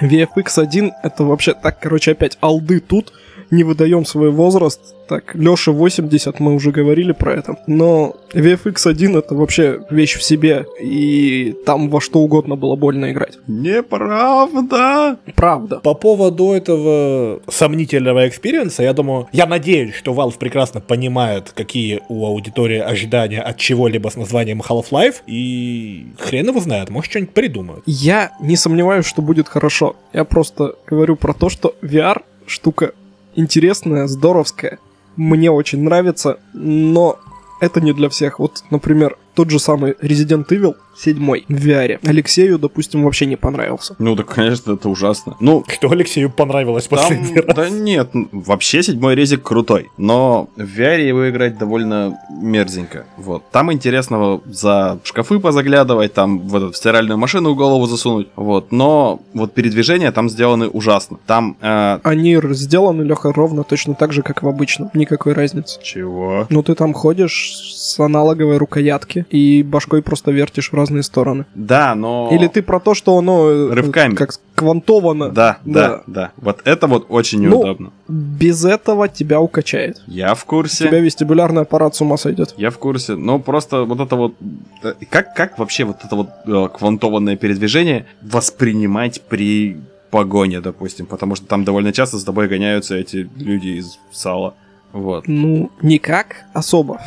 VFX 0.00 0.60
1 0.60 0.92
это 1.02 1.24
вообще 1.24 1.54
так, 1.54 1.80
короче, 1.80 2.12
опять 2.12 2.38
old 2.40 2.70
ы 2.70 2.80
тут. 2.80 3.12
Не 3.52 3.64
выдаем 3.64 4.04
свой 4.04 4.30
возраст. 4.30 4.80
Так, 5.08 5.34
Лёша 5.34 5.72
80, 5.72 6.40
мы 6.40 6.54
уже 6.54 6.72
говорили 6.72 7.12
про 7.12 7.34
это. 7.34 7.56
Но 7.66 8.16
VFX 8.32 8.88
1 8.88 9.16
это 9.16 9.34
вообще 9.34 9.80
вещь 9.90 10.16
в 10.16 10.22
себе, 10.22 10.64
и 10.80 11.54
там 11.66 11.90
во 11.90 12.00
что 12.00 12.20
угодно 12.20 12.56
было 12.56 12.76
больно 12.76 13.12
играть. 13.12 13.38
Неправда! 13.46 15.18
Правда. 15.34 15.80
По 15.80 15.94
поводу 15.94 16.52
этого 16.52 17.40
сомнительного 17.46 18.26
experience 18.26 18.73
а, 18.73 18.82
я 18.82 18.94
думаю, 18.94 19.28
я 19.32 19.46
надеюсь, 19.46 19.94
что 19.94 20.14
Valve 20.14 20.38
прекрасно 20.38 20.80
понимает, 20.80 21.52
какие 21.54 22.00
у 22.08 22.24
аудитории 22.26 22.78
ожидания 22.78 23.42
от 23.42 23.58
чего-либо 23.58 24.08
с 24.08 24.16
названием 24.16 24.62
Half-Life, 24.66 25.16
и 25.26 26.06
хрен 26.18 26.48
его 26.48 26.60
знает, 26.60 26.88
может 26.88 27.10
что-нибудь 27.10 27.34
придумают. 27.34 27.82
Я 27.84 28.32
не 28.40 28.56
сомневаюсь, 28.56 29.04
что 29.04 29.20
будет 29.20 29.48
хорошо. 29.48 29.94
Я 30.14 30.24
просто 30.24 30.76
говорю 30.86 31.16
про 31.16 31.34
то, 31.34 31.50
что 31.50 31.74
VR 31.82 32.22
штука 32.46 32.92
интересная, 33.34 34.06
здоровская. 34.06 34.78
Мне 35.16 35.50
очень 35.50 35.82
нравится, 35.82 36.38
но 36.52 37.18
это 37.60 37.80
не 37.80 37.92
для 37.92 38.08
всех. 38.08 38.38
Вот, 38.38 38.64
например, 38.70 39.16
тот 39.34 39.50
же 39.50 39.58
самый 39.58 39.92
Resident 39.92 40.46
Evil 40.48 40.74
7 40.94 41.16
в 41.48 41.66
VR. 41.66 41.98
Алексею, 42.06 42.58
допустим, 42.58 43.04
вообще 43.04 43.24
не 43.26 43.36
понравился. 43.36 43.96
Ну, 43.98 44.14
да, 44.14 44.24
конечно, 44.24 44.72
это 44.72 44.88
ужасно. 44.90 45.36
Ну, 45.40 45.64
Что 45.66 45.90
Алексею 45.90 46.28
понравилось 46.30 46.86
там, 46.86 46.98
последний 46.98 47.36
раз? 47.40 47.56
да 47.56 47.70
нет, 47.70 48.10
вообще 48.30 48.82
седьмой 48.82 49.14
резик 49.14 49.42
крутой, 49.42 49.88
но 49.96 50.48
в 50.56 50.60
VR 50.60 51.00
его 51.06 51.30
играть 51.30 51.56
довольно 51.58 52.18
мерзенько. 52.30 53.06
Вот. 53.16 53.42
Там 53.50 53.72
интересного 53.72 54.42
за 54.44 54.98
шкафы 55.04 55.38
позаглядывать, 55.38 56.12
там 56.12 56.40
в, 56.40 56.70
в 56.72 56.76
стиральную 56.76 57.16
машину 57.18 57.54
голову 57.54 57.86
засунуть, 57.86 58.28
вот. 58.36 58.70
Но 58.70 59.20
вот 59.32 59.54
передвижения 59.54 60.12
там 60.12 60.28
сделаны 60.28 60.68
ужасно. 60.68 61.18
Там... 61.26 61.56
э, 61.62 62.00
Они 62.02 62.38
сделаны, 62.50 63.02
Леха, 63.02 63.32
ровно 63.32 63.64
точно 63.64 63.94
так 63.94 64.12
же, 64.12 64.22
как 64.22 64.42
в 64.42 64.48
обычном. 64.48 64.90
Никакой 64.92 65.32
разницы. 65.32 65.80
чего? 65.82 66.46
Ну, 66.50 66.62
ты 66.62 66.74
там 66.74 66.92
ходишь 66.92 67.54
с 67.74 67.98
аналоговой 67.98 68.58
рукоятки 68.58 69.21
и 69.30 69.62
башкой 69.62 70.02
просто 70.02 70.30
вертишь 70.30 70.70
в 70.70 70.74
разные 70.74 71.02
стороны. 71.02 71.46
Да, 71.54 71.94
но... 71.94 72.28
Или 72.32 72.46
ты 72.48 72.62
про 72.62 72.80
то, 72.80 72.94
что 72.94 73.16
оно... 73.18 73.48
э, 73.50 73.72
Рывками. 73.74 74.14
Как 74.14 74.30
квантовано. 74.54 75.30
Да, 75.30 75.58
да, 75.64 75.88
Да. 75.88 76.02
да, 76.06 76.32
Вот 76.36 76.60
это 76.64 76.86
вот 76.86 77.06
очень 77.08 77.42
Ну, 77.42 77.50
неудобно. 77.58 77.92
Без 78.08 78.64
этого 78.64 79.08
тебя 79.08 79.40
укачает. 79.40 80.02
Я 80.06 80.34
в 80.34 80.44
У 80.44 80.46
курсе. 80.46 80.88
тебя 80.88 81.00
вестибулярный 81.00 81.62
аппарат 81.62 81.94
с 81.96 82.00
ума 82.00 82.16
сойдет. 82.16 82.54
Я 82.56 82.70
в 82.70 82.78
курсе, 82.78 83.14
но 83.16 83.38
просто 83.38 83.84
вот 83.84 84.00
это 84.00 84.16
вот... 84.16 84.34
э, 84.82 84.94
Как, 85.10 85.34
как 85.34 85.58
вообще 85.58 85.84
вот 85.84 85.96
это 86.04 86.14
вот 86.16 86.28
э, 86.46 86.68
квантованное 86.76 87.36
передвижение 87.36 88.06
воспринимать 88.22 89.22
при 89.22 89.76
погоне, 90.10 90.60
допустим? 90.60 91.06
Потому 91.06 91.34
что 91.36 91.46
там 91.46 91.64
довольно 91.64 91.92
часто 91.92 92.18
с 92.18 92.24
тобой 92.24 92.48
гоняются 92.48 92.94
эти 92.96 93.28
люди 93.36 93.68
из 93.78 93.98
сала. 94.12 94.54
Вот. 94.92 95.26
Ну, 95.28 95.70
никак 95.82 96.44
особо. 96.52 97.00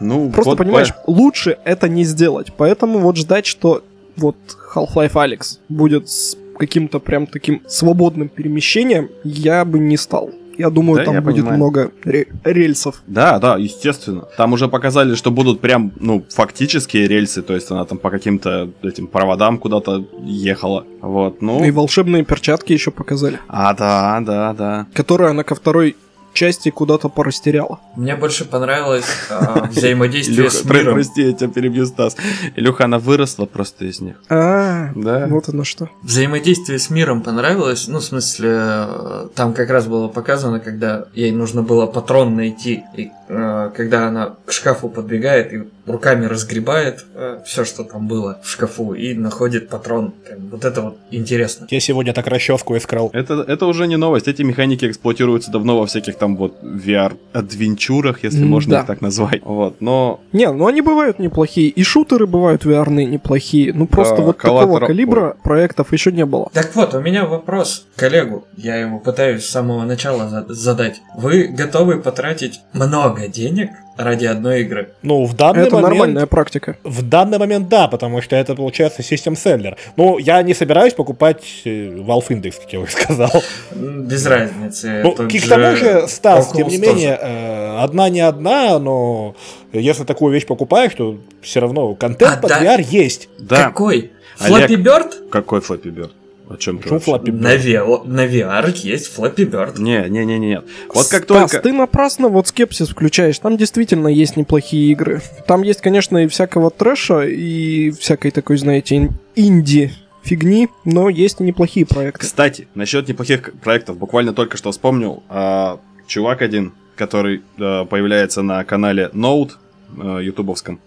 Ну, 0.00 0.30
Просто 0.34 0.50
вот 0.50 0.58
понимаешь, 0.58 0.92
лучше 1.06 1.58
это 1.64 1.88
не 1.88 2.04
сделать. 2.04 2.52
Поэтому 2.56 2.98
вот 2.98 3.16
ждать, 3.16 3.46
что 3.46 3.82
вот 4.16 4.36
Half-Life 4.74 5.12
Alex 5.14 5.58
будет 5.68 6.08
с 6.08 6.36
каким-то 6.58 6.98
прям 7.00 7.26
таким 7.26 7.62
свободным 7.66 8.28
перемещением, 8.28 9.08
я 9.24 9.64
бы 9.64 9.78
не 9.78 9.96
стал. 9.96 10.30
Я 10.58 10.68
думаю, 10.68 10.98
Да, 10.98 11.04
там 11.06 11.14
я 11.14 11.20
будет 11.22 11.36
понимаю. 11.36 11.56
много 11.56 11.90
ре- 12.04 12.26
рельсов. 12.44 13.02
Да, 13.06 13.38
да, 13.38 13.56
естественно. 13.56 14.26
Там 14.36 14.52
уже 14.52 14.68
показали, 14.68 15.14
что 15.14 15.30
будут 15.30 15.60
прям, 15.60 15.92
ну, 15.98 16.22
фактические 16.28 17.08
рельсы, 17.08 17.40
то 17.40 17.54
есть 17.54 17.70
она 17.70 17.86
там 17.86 17.96
по 17.96 18.10
каким-то 18.10 18.70
этим 18.82 19.06
проводам 19.06 19.56
куда-то 19.56 20.04
ехала. 20.22 20.84
Вот, 21.00 21.40
ну... 21.40 21.64
И 21.64 21.70
волшебные 21.70 22.22
перчатки 22.24 22.74
еще 22.74 22.90
показали, 22.90 23.38
А, 23.48 23.72
да, 23.72 24.20
да, 24.20 24.52
да. 24.52 24.86
которые 24.92 25.30
она 25.30 25.42
ко 25.42 25.54
второй 25.54 25.96
части 26.32 26.70
куда-то 26.70 27.08
порастеряла. 27.08 27.80
Мне 27.96 28.16
больше 28.16 28.44
понравилось 28.44 29.04
а, 29.30 29.66
взаимодействие 29.70 30.50
с 30.50 30.64
миром. 30.64 30.94
прости, 30.94 31.22
я 31.22 31.32
тебя 31.32 31.48
перебью, 31.48 31.86
Стас. 31.86 32.16
Илюха, 32.56 32.84
она 32.84 32.98
выросла 32.98 33.46
просто 33.46 33.84
из 33.84 34.00
них. 34.00 34.16
А, 34.28 34.90
Да. 34.94 35.26
вот 35.28 35.48
оно 35.48 35.64
что. 35.64 35.88
Взаимодействие 36.02 36.78
с 36.78 36.90
миром 36.90 37.22
понравилось. 37.22 37.88
Ну, 37.88 37.98
в 37.98 38.04
смысле, 38.04 38.50
э, 38.52 39.28
там 39.34 39.52
как 39.54 39.70
раз 39.70 39.86
было 39.86 40.08
показано, 40.08 40.60
когда 40.60 41.06
ей 41.14 41.32
нужно 41.32 41.62
было 41.62 41.86
патрон 41.86 42.36
найти. 42.36 42.84
И 42.96 43.10
э, 43.28 43.70
когда 43.76 44.08
она 44.08 44.34
к 44.46 44.52
шкафу 44.52 44.88
подбегает 44.88 45.52
и 45.52 45.62
руками 45.86 46.26
разгребает 46.26 47.04
все, 47.44 47.64
что 47.64 47.84
там 47.84 48.06
было 48.08 48.38
в 48.42 48.48
шкафу, 48.48 48.94
и 48.94 49.14
находит 49.14 49.68
патрон. 49.68 50.12
Прям 50.26 50.48
Вот 50.50 50.64
это 50.64 50.80
вот 50.82 50.98
интересно. 51.10 51.66
Я 51.70 51.80
сегодня 51.80 52.12
так 52.12 52.26
расческу 52.26 52.76
искрал. 52.76 53.10
Это, 53.12 53.44
это 53.46 53.66
уже 53.66 53.86
не 53.86 53.96
новость. 53.96 54.28
Эти 54.28 54.42
механики 54.42 54.86
эксплуатируются 54.86 55.50
давно 55.50 55.78
во 55.78 55.86
всяких 55.86 56.16
там 56.16 56.36
вот 56.36 56.56
VR-адвенчурах, 56.62 58.22
если 58.22 58.44
можно 58.44 58.74
да. 58.76 58.80
их 58.80 58.86
так 58.86 59.00
назвать. 59.00 59.42
Вот, 59.44 59.80
но 59.80 60.20
Не, 60.32 60.50
ну 60.52 60.66
они 60.66 60.80
бывают 60.82 61.18
неплохие. 61.18 61.68
И 61.68 61.82
шутеры 61.82 62.26
бывают 62.26 62.64
VR 62.64 62.90
неплохие. 62.90 63.72
Ну 63.72 63.86
просто 63.86 64.16
Да, 64.16 64.22
вот 64.22 64.38
такого 64.38 64.62
коллатора- 64.78 64.86
калибра 64.86 65.36
проектов 65.42 65.92
еще 65.92 66.12
не 66.12 66.24
было. 66.24 66.48
Так 66.52 66.74
вот, 66.74 66.94
у 66.94 67.00
меня 67.00 67.24
вопрос 67.24 67.86
коллегу. 67.96 68.46
Я 68.56 68.76
его 68.76 68.98
пытаюсь 68.98 69.44
с 69.44 69.50
самого 69.50 69.84
начала 69.84 70.28
за- 70.28 70.46
задать. 70.48 71.00
Вы 71.16 71.44
готовы 71.48 71.98
потратить 72.00 72.60
много 72.72 73.28
денег 73.28 73.70
ради 73.96 74.26
одной 74.26 74.62
игры? 74.62 74.90
Ну, 75.02 75.24
в 75.24 75.34
данный 75.34 75.62
это 75.66 75.76
момент... 75.76 75.90
нормальная 75.90 76.26
практика. 76.26 76.76
В 76.84 77.02
данный 77.02 77.38
момент 77.38 77.68
да, 77.68 77.88
потому 77.88 78.22
что 78.22 78.36
это 78.36 78.54
получается 78.54 79.02
систем 79.02 79.36
селлер. 79.36 79.76
Ну, 79.96 80.18
я 80.18 80.42
не 80.42 80.54
собираюсь 80.54 80.94
покупать 80.94 81.42
э, 81.64 81.88
Valve 81.88 82.28
Index, 82.28 82.60
как 82.60 82.72
я 82.72 82.80
уже 82.80 82.92
сказал. 82.92 83.30
Без 83.74 84.26
разницы. 84.26 85.02
Ну, 85.04 85.12
к 85.12 85.48
тому 85.48 85.76
же, 85.76 86.06
Стас, 86.08 86.52
тем 86.52 86.68
не 86.68 86.78
менее, 86.78 87.18
э, 87.20 87.78
одна 87.80 88.08
не 88.08 88.20
одна, 88.20 88.78
но 88.78 89.34
если 89.72 90.04
такую 90.04 90.32
вещь 90.32 90.46
покупаешь, 90.46 90.92
то 90.94 91.18
все 91.40 91.60
равно 91.60 91.94
контент 91.94 92.32
А, 92.32 92.36
под 92.40 92.50
да. 92.50 92.62
VR 92.76 92.82
есть. 92.82 93.28
да, 93.38 93.64
Какой? 93.64 94.12
Флаппи 94.36 94.74
Бёрд? 94.76 95.28
какой 95.30 95.60
Флэппи 95.60 95.88
Бёрд? 95.88 96.12
О 96.52 96.56
чем 96.58 96.78
ты 96.78 96.88
Почему 96.88 96.98
вообще? 96.98 97.30
Flappy 97.30 97.34
Bird? 97.34 97.42
На, 97.42 97.56
VR, 97.56 98.06
на 98.06 98.26
VR 98.26 98.72
есть 98.76 99.12
Флаппи 99.14 99.42
Бёрд. 99.44 99.78
Не, 99.78 100.08
не, 100.08 100.24
не, 100.24 100.38
не, 100.38 100.48
нет. 100.48 100.64
Вот 100.88 101.08
как 101.08 101.24
Стас, 101.24 101.50
только... 101.50 101.62
ты 101.62 101.72
напрасно 101.72 102.28
вот 102.28 102.48
скепсис 102.48 102.88
включаешь. 102.88 103.38
Там 103.38 103.56
действительно 103.56 104.08
есть 104.08 104.36
неплохие 104.36 104.92
игры. 104.92 105.22
Там 105.46 105.62
есть, 105.62 105.80
конечно, 105.80 106.18
и 106.18 106.26
всякого 106.26 106.70
трэша, 106.70 107.22
и 107.22 107.90
всякой 107.92 108.30
такой, 108.32 108.58
знаете, 108.58 108.96
ин- 108.96 109.12
инди 109.34 109.92
фигни, 110.22 110.68
но 110.84 111.08
есть 111.08 111.40
и 111.40 111.44
неплохие 111.44 111.86
проекты. 111.86 112.20
Кстати, 112.26 112.68
насчет 112.74 113.08
неплохих 113.08 113.52
проектов, 113.62 113.96
буквально 113.96 114.32
только 114.32 114.56
что 114.56 114.70
вспомнил, 114.70 115.22
а, 115.28 115.80
чувак 116.06 116.42
один, 116.42 116.74
который 116.96 117.42
а, 117.58 117.84
появляется 117.86 118.42
на 118.42 118.62
канале 118.64 119.10
Note, 119.14 119.52
а, 119.98 120.18
ютубовском, 120.18 120.80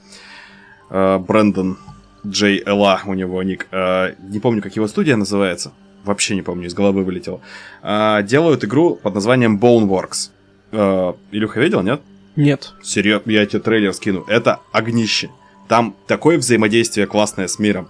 а, 0.89 1.19
Брэндон 1.19 1.77
Джей 2.25 2.61
Элла 2.65 3.01
у 3.05 3.13
него 3.13 3.41
ник, 3.43 3.67
а, 3.71 4.13
не 4.29 4.39
помню, 4.39 4.61
как 4.61 4.75
его 4.75 4.87
студия 4.87 5.15
называется, 5.15 5.71
вообще 6.03 6.35
не 6.35 6.41
помню, 6.41 6.67
из 6.67 6.73
головы 6.73 7.03
вылетело, 7.03 7.41
А, 7.81 8.21
делают 8.21 8.63
игру 8.63 8.95
под 8.95 9.15
названием 9.15 9.59
Boneworks. 9.59 10.29
А, 10.71 11.15
Илюха 11.31 11.59
видел, 11.59 11.81
нет? 11.81 12.01
Нет. 12.35 12.73
Серьезно, 12.83 13.31
я 13.31 13.45
тебе 13.45 13.61
трейлер 13.61 13.93
скину. 13.93 14.25
Это 14.27 14.59
огнище. 14.71 15.29
Там 15.67 15.95
такое 16.07 16.37
взаимодействие 16.37 17.07
классное 17.07 17.47
с 17.47 17.59
миром. 17.59 17.87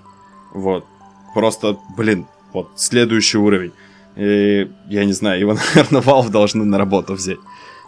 Вот. 0.54 0.86
Просто, 1.34 1.78
блин, 1.98 2.28
вот 2.54 2.70
следующий 2.76 3.38
уровень. 3.38 3.74
И 4.16 4.70
я 4.88 5.06
не 5.06 5.14
знаю, 5.14 5.40
его, 5.40 5.54
наверное, 5.76 6.02
Valve 6.02 6.30
должны 6.30 6.64
на 6.64 6.78
работу 6.78 7.14
взять. 7.14 7.40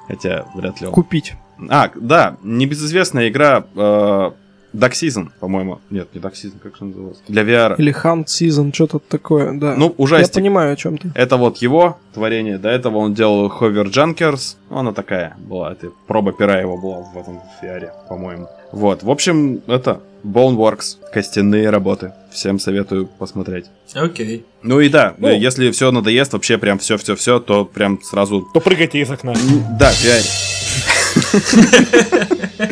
Хотя 0.08 0.46
вряд 0.56 0.82
ли 0.82 0.88
он. 0.88 0.94
Купить. 0.94 1.34
А, 1.70 1.92
да, 1.96 2.38
небезызвестная 2.44 3.30
игра 3.30 3.66
э, 3.76 4.32
Dark 4.74 4.92
Season, 4.92 5.30
по-моему. 5.40 5.80
Нет, 5.90 6.10
не 6.14 6.22
Dark 6.22 6.34
Season, 6.34 6.60
как 6.62 6.74
же 6.74 6.80
она 6.82 6.90
называлась? 6.90 7.20
Для 7.28 7.44
VR. 7.44 7.76
Или 7.78 7.94
Hunt 8.04 8.26
Season, 8.26 8.74
что-то 8.74 9.00
такое, 9.00 9.54
да. 9.54 9.76
Ну, 9.76 9.88
Я 9.88 9.94
ужастик. 9.98 10.36
понимаю, 10.36 10.74
о 10.74 10.76
чем 10.76 10.98
ты. 10.98 11.12
Это 11.16 11.38
вот 11.38 11.58
его 11.58 11.98
творение. 12.14 12.58
До 12.58 12.70
этого 12.70 12.98
он 12.98 13.14
делал 13.14 13.48
Hover 13.48 13.86
Junkers. 13.92 14.56
Ну, 14.70 14.78
она 14.80 14.92
такая 14.92 15.36
была. 15.40 15.72
Это 15.72 15.92
проба 16.08 16.34
пера 16.34 16.60
его 16.60 16.78
была 16.78 17.00
в 17.02 17.18
этом 17.18 17.40
VR 17.62 17.77
е, 17.77 17.92
по-моему. 18.10 18.48
Вот. 18.72 19.04
В 19.04 19.10
общем, 19.10 19.62
это 19.68 20.02
Boneworks. 20.24 20.98
Костяные 21.14 21.70
работы. 21.70 22.12
Всем 22.32 22.60
советую 22.60 23.08
посмотреть. 23.08 23.66
Окей. 23.96 24.46
Ну 24.62 24.80
и 24.82 24.90
да, 24.90 25.16
Ну. 25.18 25.30
если 25.30 25.72
все 25.72 25.92
надоест, 25.92 26.34
вообще 26.34 26.58
прям 26.58 26.78
все-все-все, 26.78 27.40
то 27.40 27.64
прям 27.66 28.02
сразу... 28.04 28.46
То 28.54 28.60
прыгайте 28.60 29.00
из 29.00 29.10
окна. 29.10 29.34
Да, 29.80 29.90
VR 29.92 30.24
е. 30.24 30.57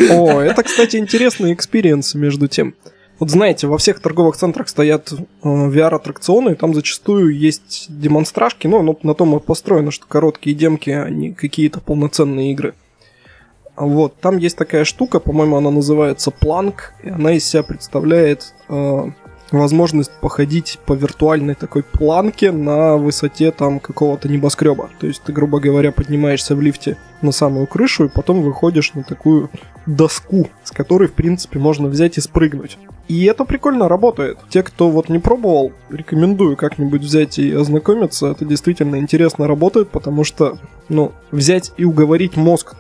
О, 0.10 0.42
это, 0.42 0.64
кстати, 0.64 0.98
интересный 0.98 1.54
experience 1.54 2.16
между 2.16 2.48
тем. 2.48 2.76
Вот 3.18 3.30
знаете, 3.30 3.68
во 3.68 3.78
всех 3.78 4.02
торговых 4.02 4.36
центрах 4.36 4.68
стоят 4.68 5.14
э, 5.14 5.18
VR-аттракционы, 5.44 6.52
и 6.52 6.56
там 6.56 6.74
зачастую 6.74 7.38
есть 7.38 7.86
демонстражки, 7.88 8.68
ну, 8.68 8.82
ну, 8.82 9.00
на 9.04 9.14
том 9.14 9.38
и 9.38 9.40
построено, 9.40 9.92
что 9.92 10.06
короткие 10.06 10.56
демки, 10.56 10.90
а 10.90 11.10
не 11.10 11.32
какие-то 11.32 11.80
полноценные 11.80 12.52
игры. 12.52 12.74
Вот, 13.78 14.20
там 14.20 14.38
есть 14.38 14.58
такая 14.58 14.84
штука, 14.84 15.20
по-моему, 15.20 15.58
она 15.58 15.72
называется 15.72 16.32
Планк, 16.32 16.94
и 17.04 17.10
она 17.10 17.34
из 17.34 17.46
себя 17.46 17.64
представляет 17.64 18.54
э, 18.68 19.12
возможность 19.52 20.12
походить 20.22 20.80
по 20.86 20.94
виртуальной 20.94 21.56
такой 21.56 21.84
планке 21.84 22.52
на 22.52 22.98
высоте 22.98 23.52
там 23.52 23.80
какого-то 23.80 24.28
небоскреба. 24.28 24.90
То 25.00 25.08
есть 25.08 25.24
ты, 25.24 25.34
грубо 25.34 25.60
говоря, 25.60 25.92
поднимаешься 25.92 26.56
в 26.56 26.62
лифте 26.62 26.98
на 27.22 27.32
самую 27.32 27.68
крышу 27.68 28.06
и 28.06 28.10
потом 28.10 28.42
выходишь 28.42 28.94
на 28.94 29.04
такую 29.04 29.50
доску, 29.86 30.50
с 30.64 30.72
которой, 30.72 31.08
в 31.08 31.14
принципе, 31.14 31.60
можно 31.60 31.88
взять 31.88 32.18
и 32.18 32.22
спрыгнуть. 32.22 32.78
И 33.08 33.26
это 33.26 33.46
прикольно 33.46 33.88
работает. 33.88 34.40
Те, 34.50 34.64
кто 34.64 34.90
вот 34.90 35.10
не 35.10 35.20
пробовал, 35.20 35.74
рекомендую 35.90 36.58
как-нибудь 36.58 37.02
взять 37.02 37.38
и 37.38 37.52
ознакомиться. 37.54 38.28
Это 38.28 38.46
действительно 38.46 38.96
интересно 38.96 39.48
работает, 39.48 39.90
потому 39.90 40.24
что, 40.24 40.58
ну, 40.90 41.12
взять 41.32 41.72
и 41.78 41.86
уговорить 41.86 42.36
мозг, 42.36 42.76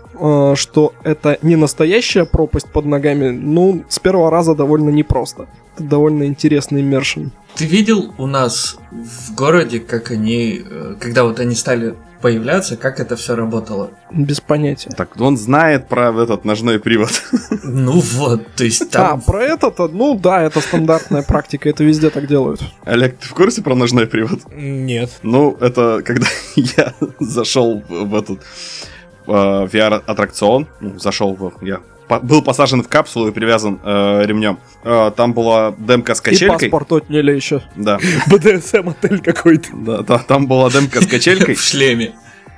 что 0.56 0.94
это 1.04 1.38
не 1.42 1.56
настоящая 1.56 2.26
пропасть 2.26 2.68
под 2.72 2.86
ногами, 2.86 3.30
ну, 3.30 3.84
с 3.90 4.00
первого 4.00 4.32
раза 4.32 4.56
довольно 4.56 4.90
непросто. 4.90 5.48
Это 5.76 5.84
довольно 5.84 6.26
интересный 6.26 6.82
иммершн. 6.82 7.28
Ты 7.56 7.66
видел 7.66 8.14
у 8.18 8.28
нас 8.28 8.78
в 8.92 9.34
городе, 9.36 9.80
как 9.80 10.12
они, 10.12 10.62
э, 10.66 10.96
когда 11.00 11.24
вот 11.24 11.40
они 11.40 11.56
стали 11.56 11.96
появляться, 12.22 12.76
как 12.76 13.00
это 13.00 13.16
все 13.16 13.36
работало? 13.36 13.92
Без 14.12 14.42
понятия. 14.42 14.90
Так, 14.90 15.20
он 15.22 15.38
знает 15.38 15.88
про 15.88 16.10
этот 16.24 16.44
ножной 16.44 16.80
привод. 16.80 17.12
Ну 17.68 18.00
вот, 18.00 18.42
то 18.56 18.64
есть 18.64 18.92
там... 18.92 19.20
А, 19.20 19.22
про 19.22 19.44
это-то, 19.44 19.88
ну 19.88 20.18
да, 20.18 20.44
это 20.44 20.62
стандартная 20.62 21.24
практика, 21.24 21.68
это 21.70 21.84
везде 21.84 22.10
так 22.10 22.28
делают. 22.28 22.62
Олег, 22.84 23.18
ты 23.18 23.28
в 23.28 23.34
курсе 23.34 23.62
про 23.62 23.76
ножной 23.76 24.06
привод? 24.08 24.42
Нет. 24.56 25.12
Ну, 25.24 25.58
это 25.60 26.02
когда 26.06 26.28
я 26.56 26.94
зашел 27.20 27.84
в 27.88 28.16
этот 28.16 28.40
э, 28.40 28.95
VR-аттракцион, 29.30 30.68
ну, 30.82 31.00
зашел 31.00 31.34
в... 31.36 31.54
Я 31.66 31.80
по- 32.08 32.20
был 32.20 32.42
посажен 32.44 32.84
в 32.84 32.88
капсулу 32.88 33.28
и 33.28 33.32
привязан 33.32 33.80
э, 33.84 34.24
ремнем. 34.26 34.60
Э, 34.84 35.12
там 35.16 35.34
была 35.34 35.74
демка 35.78 36.14
с 36.16 36.20
И 36.20 36.24
качелькой. 36.24 36.70
паспорт 36.70 36.92
отняли 36.92 37.32
еще. 37.34 37.62
Да, 37.76 37.98
БДСМ 38.28 38.90
отель 38.90 39.22
какой-то. 39.22 39.70
да, 39.74 40.02
да, 40.02 40.18
там 40.20 40.48
была 40.48 40.70
демка 40.70 41.02
с 41.02 41.08
качелькой. 41.08 41.56
В 41.56 41.62
шлеме. 41.62 42.14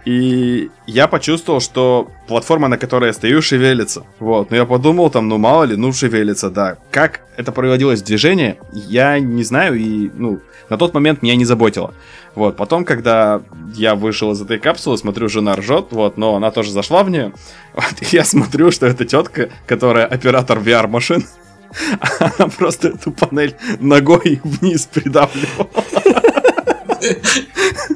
И 0.06 0.70
я 0.86 1.08
почувствовал, 1.10 1.60
что 1.60 2.10
платформа, 2.30 2.70
на 2.70 2.78
которой 2.78 3.08
я 3.08 3.14
стою, 3.14 3.42
шевелится. 3.42 4.04
Вот. 4.20 4.52
Но 4.52 4.56
я 4.56 4.66
подумал, 4.66 5.10
там, 5.10 5.28
ну 5.28 5.38
мало 5.38 5.64
ли, 5.66 5.76
ну 5.76 5.92
шевелится, 5.92 6.50
да. 6.50 6.78
Как 6.92 7.22
это 7.36 7.52
проводилось 7.52 8.02
в 8.02 8.06
движение, 8.06 8.58
я 8.72 9.20
не 9.20 9.44
знаю, 9.44 9.76
и, 9.76 10.10
ну, 10.14 10.40
на 10.70 10.78
тот 10.78 10.94
момент 10.94 11.22
меня 11.24 11.36
не 11.36 11.44
заботило. 11.44 11.94
Вот. 12.38 12.56
Потом, 12.56 12.86
когда 12.86 13.42
я 13.74 13.96
вышел 13.96 14.32
из 14.32 14.40
этой 14.40 14.60
капсулы, 14.60 14.96
смотрю, 15.00 15.28
жена 15.28 15.56
ржет, 15.56 15.88
вот, 15.90 16.18
но 16.18 16.36
она 16.36 16.52
тоже 16.52 16.72
зашла 16.72 17.04
в 17.04 17.10
нее. 17.10 17.34
Вот, 17.74 17.94
и 18.02 18.16
я 18.16 18.24
смотрю, 18.24 18.70
что 18.70 18.86
это 18.86 19.06
тетка, 19.06 19.50
которая 19.66 20.06
оператор 20.06 20.60
VR-машин, 20.60 21.26
она 22.20 22.48
просто 22.56 22.90
эту 22.90 23.12
панель 23.12 23.56
ногой 23.80 24.40
вниз 24.44 24.86
придавливала. 24.86 25.68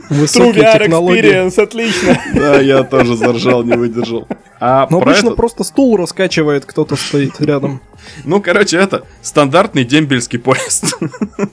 True 0.10 0.54
VR. 0.56 0.88
Experience, 0.88 1.62
отлично. 1.62 2.20
Да, 2.34 2.60
я 2.60 2.84
тоже 2.84 3.16
заржал, 3.16 3.64
не 3.64 3.78
выдержал. 3.78 4.28
А 4.60 4.88
Но 4.90 5.02
обычно 5.02 5.28
это- 5.28 5.36
просто 5.36 5.64
стул 5.64 5.98
раскачивает, 5.98 6.66
кто-то 6.66 6.96
стоит 6.96 7.40
рядом. 7.40 7.80
Ну, 8.24 8.42
короче, 8.42 8.78
это 8.78 9.06
стандартный 9.22 9.84
дембельский 9.84 10.40
поезд. 10.40 10.96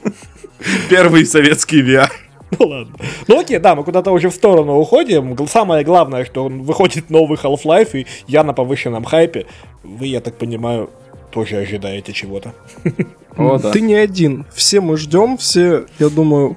Первый 0.89 1.27
советский 1.27 1.83
VR. 1.83 2.11
Ну 2.59 2.67
ладно. 2.67 2.95
Ну 3.27 3.41
окей, 3.41 3.59
да, 3.59 3.75
мы 3.75 3.85
куда-то 3.85 4.11
уже 4.11 4.31
в 4.31 4.35
сторону 4.35 4.79
уходим. 4.79 5.37
Самое 5.47 5.85
главное, 5.85 6.25
что 6.25 6.45
он 6.45 6.63
выходит 6.63 7.11
новый 7.11 7.37
Half-Life, 7.37 8.01
и 8.01 8.07
я 8.27 8.45
на 8.45 8.53
повышенном 8.53 9.05
хайпе. 9.05 9.47
Вы, 9.83 10.07
я 10.07 10.21
так 10.21 10.37
понимаю, 10.37 10.91
тоже 11.31 11.59
ожидаете 11.59 12.13
чего-то. 12.13 12.55
О, 13.37 13.59
да. 13.59 13.71
Ты 13.71 13.81
не 13.81 13.95
один. 13.95 14.47
Все 14.53 14.81
мы 14.81 14.97
ждем, 14.97 15.37
все, 15.37 15.87
я 15.99 16.09
думаю, 16.09 16.57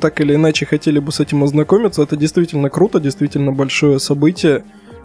так 0.00 0.20
или 0.20 0.34
иначе 0.34 0.66
хотели 0.66 0.98
бы 0.98 1.12
с 1.12 1.20
этим 1.20 1.42
ознакомиться. 1.42 2.02
Это 2.02 2.16
действительно 2.16 2.70
круто, 2.70 3.00
действительно 3.00 3.52
большое 3.52 3.98
событие. 3.98 4.64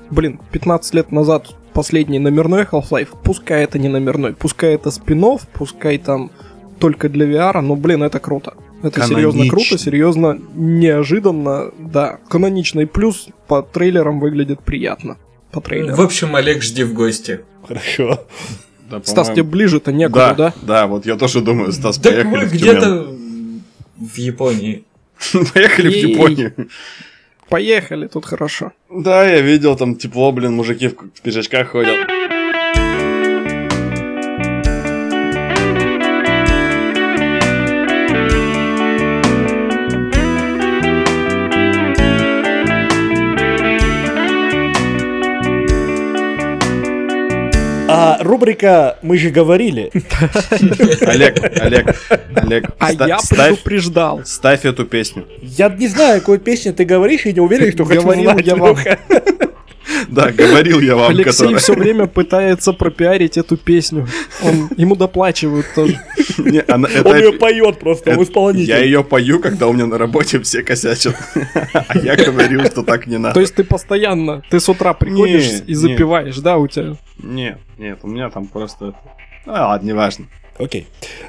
Блин, 0.10 0.40
15 0.52 0.94
лет 0.94 1.12
назад 1.12 1.48
последний 1.74 2.20
номерной 2.20 2.64
Half-Life, 2.64 3.10
пускай 3.24 3.64
это 3.64 3.78
не 3.78 3.90
номерной, 3.90 4.34
пускай 4.34 4.74
это 4.74 4.92
спин 4.92 5.24
пускай 5.54 5.98
там 5.98 6.32
только 6.80 7.10
для 7.10 7.26
VR, 7.28 7.62
но, 7.62 7.76
блин, 7.76 8.04
это 8.04 8.20
круто. 8.20 8.56
Это 8.82 9.02
серьезно 9.02 9.44
Канонично. 9.44 9.50
круто, 9.50 9.78
серьезно 9.78 10.40
неожиданно, 10.54 11.72
да. 11.78 12.20
Каноничный 12.30 12.88
плюс 12.88 13.28
по 13.48 13.62
трейлерам 13.62 14.20
выглядит 14.20 14.62
приятно. 14.62 15.18
По 15.52 15.62
трейлерам. 15.62 15.96
В 15.98 16.02
общем, 16.02 16.36
Олег, 16.36 16.64
жди 16.64 16.84
в 16.84 16.94
гости. 16.94 17.42
Хорошо. 17.68 18.26
Да, 18.90 19.02
Стас, 19.04 19.30
тебе 19.30 19.44
ближе-то 19.44 19.92
некуда, 19.92 20.34
да, 20.36 20.36
да? 20.36 20.54
да, 20.62 20.88
вот 20.88 21.06
я 21.06 21.16
тоже 21.16 21.42
думаю, 21.42 21.72
Стас, 21.72 21.98
Так 21.98 22.14
поехали 22.14 22.32
мы 22.32 22.46
в 22.46 22.54
где-то 22.54 23.16
в 23.98 24.18
Японии. 24.18 24.84
Поехали 25.54 25.90
в. 25.90 26.10
Японию. 26.10 26.54
Поехали, 27.50 28.08
тут 28.08 28.26
хорошо. 28.26 28.72
Да, 28.90 29.28
я 29.28 29.42
видел, 29.42 29.76
там 29.76 29.96
тепло, 29.96 30.32
блин, 30.32 30.54
мужики 30.54 30.88
в, 30.88 30.94
в 30.94 31.22
пиджачках 31.22 31.70
ходят. 31.70 32.08
А 48.02 48.18
рубрика 48.24 48.98
«Мы 49.02 49.18
же 49.18 49.30
говорили». 49.30 49.92
Олег, 51.02 51.60
Олег, 51.62 51.96
Олег, 52.36 52.66
А 52.80 52.92
ста- 52.94 53.08
я 53.08 53.20
ставь, 53.20 53.50
предупреждал. 53.50 54.22
ставь 54.26 54.66
эту 54.66 54.86
песню. 54.86 55.26
Я 55.42 55.70
не 55.70 55.88
знаю, 55.88 56.20
какую 56.22 56.40
песню 56.40 56.74
ты 56.74 56.86
говоришь, 56.86 57.26
и 57.26 57.34
не 57.34 57.40
уверен, 57.42 57.72
что 57.74 57.86
хочу 57.86 58.02
Говорил 58.02 58.32
знать, 58.32 58.46
я 58.46 58.56
вам. 58.56 58.78
Да, 60.08 60.32
говорил 60.32 60.80
я 60.80 60.96
вам, 60.96 61.10
Алексей 61.12 61.32
которая- 61.32 61.60
все 61.60 61.74
время 61.74 62.08
пытается 62.08 62.74
пропиарить 62.74 63.38
эту 63.38 63.58
песню. 63.58 64.08
Он, 64.44 64.70
ему 64.78 64.96
доплачивают 64.96 65.66
тоже. 65.76 66.00
Не, 66.38 66.60
она- 66.68 66.88
это- 66.88 67.10
Он 67.10 67.18
ее 67.18 67.34
поет 67.34 67.80
просто, 67.80 68.12
он 68.12 68.16
это- 68.16 68.24
исполнитель. 68.24 68.70
Я 68.70 68.80
ее 68.80 69.04
пою, 69.04 69.40
когда 69.40 69.68
у 69.68 69.74
меня 69.74 69.86
на 69.88 69.98
работе 69.98 70.40
все 70.40 70.64
косячат. 70.64 71.16
А 71.74 71.98
я 71.98 72.16
говорил, 72.16 72.64
что 72.66 72.84
так 72.84 73.08
не 73.08 73.16
То 73.16 73.20
надо. 73.22 73.40
есть 73.40 73.56
ты 73.56 73.64
постоянно, 73.64 74.42
ты 74.50 74.60
с 74.60 74.70
утра 74.70 74.94
приходишь 74.94 75.50
Не, 75.52 75.60
и 75.68 75.74
запиваешь, 75.74 76.38
да, 76.38 76.58
у 76.58 76.68
тебя? 76.68 76.96
Нет, 77.22 77.60
нет, 77.78 78.00
у 78.04 78.08
меня 78.08 78.30
там 78.30 78.48
просто... 78.48 78.94
А, 79.46 79.68
ладно, 79.70 79.88
неважно. 79.88 80.26
Окей. 80.60 80.88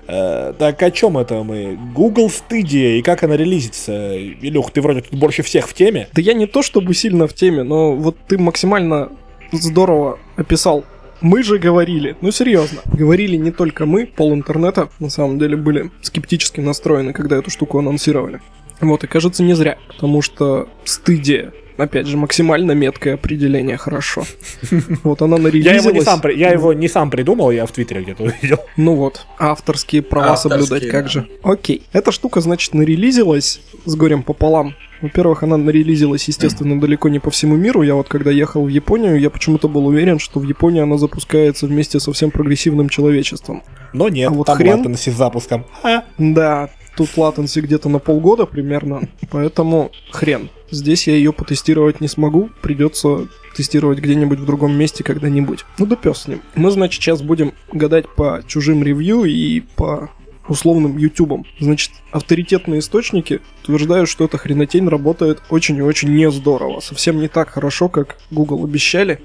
Э, 0.08 0.52
так 0.58 0.82
о 0.82 0.90
чем 0.90 1.16
это 1.16 1.42
мы? 1.44 1.78
Google 1.94 2.26
Stadia 2.26 2.98
и 2.98 3.02
как 3.02 3.22
она 3.22 3.36
релизится? 3.36 4.18
Илюх, 4.18 4.72
ты 4.72 4.82
вроде 4.82 5.02
тут 5.02 5.18
больше 5.18 5.42
всех 5.42 5.68
в 5.68 5.72
теме. 5.72 6.08
Да 6.12 6.20
я 6.20 6.34
не 6.34 6.46
то 6.46 6.62
чтобы 6.62 6.94
сильно 6.94 7.28
в 7.28 7.32
теме, 7.32 7.62
но 7.62 7.94
вот 7.94 8.16
ты 8.26 8.36
максимально 8.38 9.10
здорово 9.52 10.18
описал. 10.36 10.84
Мы 11.20 11.42
же 11.42 11.58
говорили, 11.58 12.16
ну 12.22 12.32
серьезно, 12.32 12.80
говорили 12.86 13.36
не 13.36 13.52
только 13.52 13.86
мы, 13.86 14.06
пол 14.06 14.32
интернета 14.32 14.88
на 14.98 15.10
самом 15.10 15.38
деле 15.38 15.56
были 15.56 15.90
скептически 16.02 16.60
настроены, 16.60 17.12
когда 17.12 17.36
эту 17.36 17.50
штуку 17.50 17.78
анонсировали. 17.78 18.40
Вот, 18.80 19.04
и 19.04 19.06
кажется, 19.06 19.42
не 19.42 19.52
зря, 19.52 19.76
потому 19.88 20.22
что 20.22 20.68
стыдия, 20.84 21.52
опять 21.80 22.06
же, 22.06 22.16
максимально 22.16 22.72
меткое 22.72 23.14
определение, 23.14 23.76
хорошо. 23.76 24.24
Вот 25.04 25.22
она 25.22 25.36
Я 25.36 25.42
нарелизилась. 25.42 25.82
его, 25.84 25.90
не 25.90 26.00
сам, 26.02 26.20
при- 26.20 26.36
я 26.36 26.50
его 26.50 26.72
не 26.72 26.88
сам 26.88 27.10
придумал, 27.10 27.50
я 27.50 27.66
в 27.66 27.72
Твиттере 27.72 28.02
где-то 28.02 28.24
увидел. 28.24 28.58
Ну 28.76 28.94
вот, 28.94 29.26
авторские 29.38 30.02
права 30.02 30.32
Авторские, 30.32 30.64
соблюдать, 30.66 30.90
как 30.90 31.04
да. 31.04 31.10
же. 31.10 31.28
Окей. 31.42 31.82
Эта 31.92 32.12
штука, 32.12 32.40
значит, 32.40 32.74
нарелизилась 32.74 33.60
с 33.84 33.94
горем 33.94 34.22
пополам. 34.22 34.74
Во-первых, 35.02 35.42
она 35.42 35.56
нарелизилась, 35.56 36.28
естественно, 36.28 36.78
далеко 36.78 37.08
не 37.08 37.18
по 37.20 37.30
всему 37.30 37.56
миру. 37.56 37.80
Я 37.82 37.94
вот 37.94 38.08
когда 38.08 38.30
ехал 38.30 38.64
в 38.64 38.68
Японию, 38.68 39.18
я 39.18 39.30
почему-то 39.30 39.66
был 39.66 39.86
уверен, 39.86 40.18
что 40.18 40.40
в 40.40 40.44
Японии 40.44 40.82
она 40.82 40.98
запускается 40.98 41.66
вместе 41.66 41.98
со 42.00 42.12
всем 42.12 42.30
прогрессивным 42.30 42.90
человечеством. 42.90 43.62
Но 43.94 44.10
нет, 44.10 44.30
А 44.30 44.34
вот 44.34 44.46
там 44.46 44.58
хрен- 44.58 44.76
латенси 44.78 45.08
с 45.10 45.14
запуском. 45.14 45.64
А, 45.82 46.04
Да, 46.18 46.68
тут 46.96 47.16
латенси 47.16 47.60
где-то 47.60 47.88
на 47.88 47.98
полгода 47.98 48.46
примерно, 48.46 49.08
поэтому 49.30 49.90
хрен. 50.10 50.50
Здесь 50.70 51.08
я 51.08 51.14
ее 51.14 51.32
потестировать 51.32 52.00
не 52.00 52.08
смогу, 52.08 52.50
придется 52.62 53.28
тестировать 53.56 53.98
где-нибудь 53.98 54.38
в 54.38 54.46
другом 54.46 54.76
месте 54.76 55.02
когда-нибудь. 55.02 55.64
Ну 55.78 55.86
да 55.86 55.96
пес 55.96 56.18
с 56.18 56.28
ним. 56.28 56.42
Мы, 56.54 56.70
значит, 56.70 57.02
сейчас 57.02 57.22
будем 57.22 57.52
гадать 57.72 58.08
по 58.08 58.42
чужим 58.46 58.82
ревью 58.82 59.24
и 59.24 59.60
по 59.60 60.10
условным 60.48 60.96
ютубам. 60.98 61.44
Значит, 61.60 61.92
авторитетные 62.10 62.80
источники 62.80 63.40
утверждают, 63.62 64.08
что 64.08 64.24
эта 64.24 64.36
хренотень 64.36 64.88
работает 64.88 65.42
очень 65.48 65.76
и 65.76 65.82
очень 65.82 66.14
не 66.14 66.30
здорово. 66.30 66.80
Совсем 66.80 67.20
не 67.20 67.28
так 67.28 67.50
хорошо, 67.50 67.88
как 67.88 68.16
Google 68.30 68.64
обещали, 68.64 69.20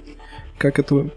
как 0.58 0.78
это 0.80 1.10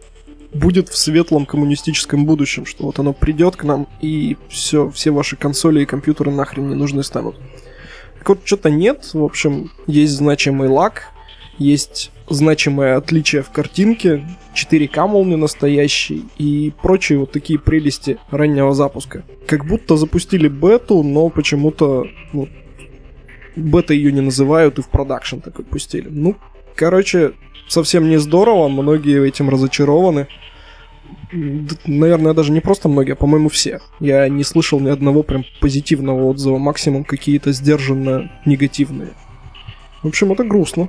будет 0.53 0.89
в 0.89 0.97
светлом 0.97 1.47
коммунистическом 1.47 2.25
будущем, 2.25 2.67
что 2.67 2.85
вот 2.85 2.99
оно 2.99 3.13
придет 3.13 3.57
к 3.57 3.65
нам 3.65 3.87
и 4.01 4.37
все, 4.49 4.91
все 4.91 5.11
ваши 5.11 5.37
консоли 5.37 5.83
и 5.83 5.87
компьютеры 5.87 6.31
нахрен 6.31 6.69
не 6.69 6.75
нужны 6.75 7.03
станут. 7.03 7.37
Так 8.19 8.29
вот, 8.29 8.41
что-то 8.45 8.71
нет, 8.71 9.11
в 9.13 9.23
общем, 9.23 9.71
есть 9.87 10.13
значимый 10.15 10.69
лаг, 10.69 11.13
есть 11.59 12.11
значимое 12.29 12.97
отличие 12.97 13.43
в 13.43 13.51
картинке, 13.51 14.25
4К, 14.55 15.07
мол, 15.07 15.25
не 15.25 15.37
настоящий 15.37 16.25
и 16.39 16.73
прочие 16.83 17.19
вот 17.19 17.33
такие 17.33 17.59
прелести 17.59 18.19
раннего 18.31 18.75
запуска. 18.75 19.25
Как 19.47 19.65
будто 19.67 19.97
запустили 19.97 20.49
бету, 20.49 21.03
но 21.03 21.29
почему-то 21.29 22.07
вот, 22.33 22.49
бета 23.57 23.95
ее 23.95 24.13
не 24.13 24.21
называют 24.21 24.79
и 24.79 24.83
в 24.83 24.89
продакшн 24.89 25.39
такой 25.39 25.65
пустили. 25.65 26.09
Ну, 26.11 26.37
короче, 26.79 27.33
совсем 27.67 28.09
не 28.09 28.19
здорово, 28.19 28.69
многие 28.69 29.27
этим 29.27 29.51
разочарованы. 29.51 30.29
Наверное, 31.85 32.33
даже 32.33 32.53
не 32.53 32.61
просто 32.61 32.88
многие, 32.88 33.12
а, 33.12 33.17
по-моему, 33.17 33.49
все. 33.49 33.81
Я 34.01 34.29
не 34.29 34.45
слышал 34.45 34.81
ни 34.81 34.88
одного 34.88 35.23
прям 35.23 35.45
позитивного 35.61 36.25
отзыва, 36.25 36.57
максимум 36.59 37.05
какие-то 37.05 37.53
сдержанно 37.53 38.31
негативные. 38.47 39.11
В 40.03 40.09
общем, 40.09 40.33
это 40.33 40.45
грустно. 40.45 40.88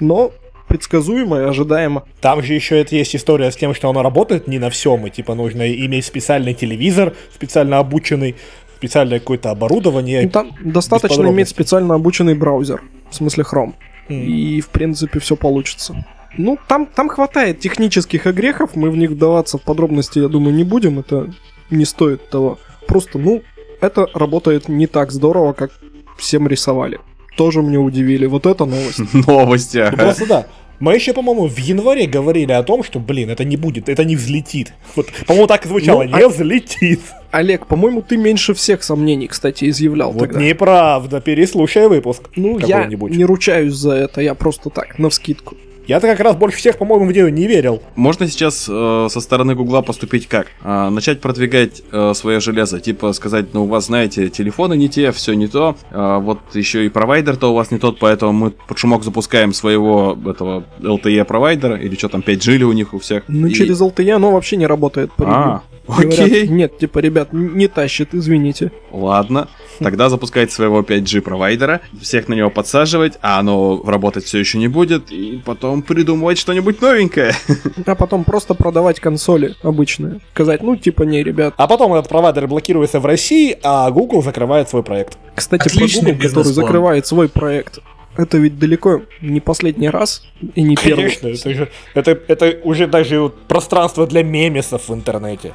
Но 0.00 0.32
предсказуемо 0.66 1.40
и 1.40 1.44
ожидаемо. 1.44 2.04
Там 2.20 2.42
же 2.42 2.54
еще 2.54 2.80
это 2.80 2.96
есть 2.96 3.14
история 3.14 3.50
с 3.50 3.56
тем, 3.56 3.74
что 3.74 3.88
оно 3.88 4.02
работает 4.02 4.48
не 4.48 4.58
на 4.58 4.70
всем, 4.70 5.06
и 5.06 5.10
типа 5.10 5.34
нужно 5.34 5.70
иметь 5.72 6.06
специальный 6.06 6.54
телевизор, 6.54 7.14
специально 7.34 7.78
обученный, 7.78 8.36
специальное 8.76 9.18
какое-то 9.18 9.50
оборудование. 9.50 10.22
Ну, 10.22 10.30
Там 10.30 10.52
достаточно 10.64 11.26
иметь 11.28 11.48
специально 11.48 11.94
обученный 11.94 12.34
браузер, 12.34 12.82
в 13.10 13.14
смысле 13.14 13.44
Chrome. 13.44 13.74
И, 14.08 14.60
в 14.60 14.68
принципе, 14.68 15.18
все 15.20 15.36
получится. 15.36 16.04
Ну, 16.36 16.58
там, 16.68 16.86
там 16.86 17.08
хватает 17.08 17.60
технических 17.60 18.26
огрехов, 18.26 18.76
мы 18.76 18.90
в 18.90 18.96
них 18.96 19.10
вдаваться 19.10 19.58
в 19.58 19.62
подробности, 19.62 20.18
я 20.20 20.28
думаю, 20.28 20.54
не 20.54 20.64
будем, 20.64 20.98
это 20.98 21.32
не 21.70 21.84
стоит 21.84 22.28
того. 22.30 22.58
Просто, 22.86 23.18
ну, 23.18 23.42
это 23.80 24.06
работает 24.14 24.68
не 24.68 24.86
так 24.86 25.10
здорово, 25.12 25.52
как 25.52 25.72
всем 26.18 26.48
рисовали. 26.48 27.00
Тоже 27.36 27.62
мне 27.62 27.78
удивили. 27.78 28.26
Вот 28.26 28.46
это 28.46 28.64
новость. 28.64 29.00
Новости. 29.26 29.78
Ну, 29.78 29.84
ага. 29.86 29.96
просто 29.96 30.26
да. 30.26 30.46
Мы 30.80 30.94
еще, 30.94 31.12
по-моему, 31.12 31.48
в 31.48 31.58
январе 31.58 32.06
говорили 32.06 32.52
о 32.52 32.62
том, 32.62 32.84
что, 32.84 33.00
блин, 33.00 33.30
это 33.30 33.44
не 33.44 33.56
будет, 33.56 33.88
это 33.88 34.04
не 34.04 34.14
взлетит. 34.16 34.72
Вот, 34.94 35.08
по-моему, 35.26 35.48
так 35.48 35.64
и 35.64 35.68
звучало, 35.68 36.04
Ну, 36.04 36.16
не 36.16 36.22
а- 36.22 36.28
взлетит. 36.28 37.00
Олег, 37.30 37.66
по-моему, 37.66 38.02
ты 38.02 38.16
меньше 38.16 38.54
всех 38.54 38.82
сомнений, 38.82 39.28
кстати, 39.28 39.68
изъявлял 39.68 40.12
Вот 40.12 40.20
тогда. 40.20 40.40
неправда, 40.40 41.20
переслушай 41.20 41.88
выпуск. 41.88 42.22
Ну, 42.36 42.58
я 42.58 42.86
не 42.86 43.24
ручаюсь 43.24 43.74
за 43.74 43.92
это, 43.92 44.20
я 44.20 44.34
просто 44.34 44.70
так, 44.70 44.98
навскидку. 44.98 45.56
Я-то 45.88 46.06
как 46.06 46.20
раз 46.20 46.36
больше 46.36 46.58
всех, 46.58 46.76
по-моему, 46.76 47.06
в 47.06 47.12
нее 47.12 47.32
не 47.32 47.46
верил. 47.46 47.82
Можно 47.96 48.28
сейчас 48.28 48.66
э, 48.68 49.06
со 49.10 49.20
стороны 49.22 49.54
Гугла 49.54 49.80
поступить 49.80 50.26
как? 50.26 50.48
А, 50.62 50.90
начать 50.90 51.22
продвигать 51.22 51.80
э, 51.90 52.12
свое 52.14 52.40
железо, 52.40 52.78
типа 52.78 53.14
сказать, 53.14 53.54
ну 53.54 53.64
у 53.64 53.68
вас, 53.68 53.86
знаете, 53.86 54.28
телефоны 54.28 54.76
не 54.76 54.90
те, 54.90 55.12
все 55.12 55.32
не 55.32 55.48
то, 55.48 55.78
а, 55.90 56.18
вот 56.18 56.40
еще 56.52 56.84
и 56.84 56.90
провайдер-то 56.90 57.50
у 57.50 57.54
вас 57.54 57.70
не 57.70 57.78
тот, 57.78 57.98
поэтому 58.00 58.34
мы 58.34 58.50
под 58.50 58.76
шумок 58.76 59.02
запускаем 59.02 59.54
своего 59.54 60.18
этого 60.26 60.64
LTE 60.80 61.24
провайдера, 61.24 61.76
или 61.76 61.94
что 61.94 62.10
там, 62.10 62.20
5G 62.20 62.58
ли 62.58 62.64
у 62.66 62.72
них 62.72 62.92
у 62.92 62.98
всех. 62.98 63.24
Ну, 63.26 63.46
И- 63.46 63.54
через 63.54 63.80
LTE 63.80 64.10
оно 64.10 64.30
вообще 64.32 64.58
не 64.58 64.66
работает 64.66 65.10
по 65.14 65.24
А. 65.26 65.62
Говорят, 65.88 66.18
окей. 66.20 66.48
нет, 66.48 66.76
типа, 66.78 66.98
ребят, 66.98 67.32
не 67.32 67.66
тащит, 67.66 68.14
извините. 68.14 68.72
Ладно, 68.92 69.48
тогда 69.78 70.10
запускайте 70.10 70.52
своего 70.52 70.82
5G 70.82 71.22
провайдера, 71.22 71.80
всех 71.98 72.28
на 72.28 72.34
него 72.34 72.50
подсаживать, 72.50 73.18
а 73.22 73.38
оно 73.38 73.82
работать 73.86 74.24
все 74.24 74.38
еще 74.38 74.58
не 74.58 74.68
будет, 74.68 75.10
и 75.10 75.40
потом 75.42 75.77
придумывать 75.82 76.38
что-нибудь 76.38 76.80
новенькое. 76.80 77.34
А 77.86 77.94
потом 77.94 78.24
просто 78.24 78.54
продавать 78.54 79.00
консоли 79.00 79.54
обычные. 79.62 80.20
Сказать, 80.34 80.62
ну, 80.62 80.76
типа, 80.76 81.02
не, 81.04 81.22
ребят. 81.22 81.54
А 81.56 81.66
потом 81.66 81.94
этот 81.94 82.08
провайдер 82.08 82.46
блокируется 82.46 83.00
в 83.00 83.06
России, 83.06 83.56
а 83.62 83.90
Google 83.90 84.22
закрывает 84.22 84.68
свой 84.68 84.82
проект. 84.82 85.16
Кстати, 85.34 85.66
Отличный 85.68 86.12
про 86.12 86.14
Google, 86.14 86.28
который 86.28 86.52
закрывает 86.52 87.06
свой 87.06 87.28
проект. 87.28 87.80
Это 88.18 88.36
ведь 88.36 88.58
далеко 88.58 89.02
не 89.22 89.38
последний 89.38 89.88
раз 89.88 90.24
и 90.56 90.62
не 90.62 90.74
первый. 90.74 91.04
Конечно, 91.04 91.28
это 91.28 91.54
же 91.54 91.68
это, 91.94 92.20
это 92.26 92.58
уже 92.64 92.88
даже 92.88 93.20
вот 93.20 93.40
пространство 93.42 94.08
для 94.08 94.24
мемесов 94.24 94.88
в 94.88 94.94
интернете. 94.94 95.54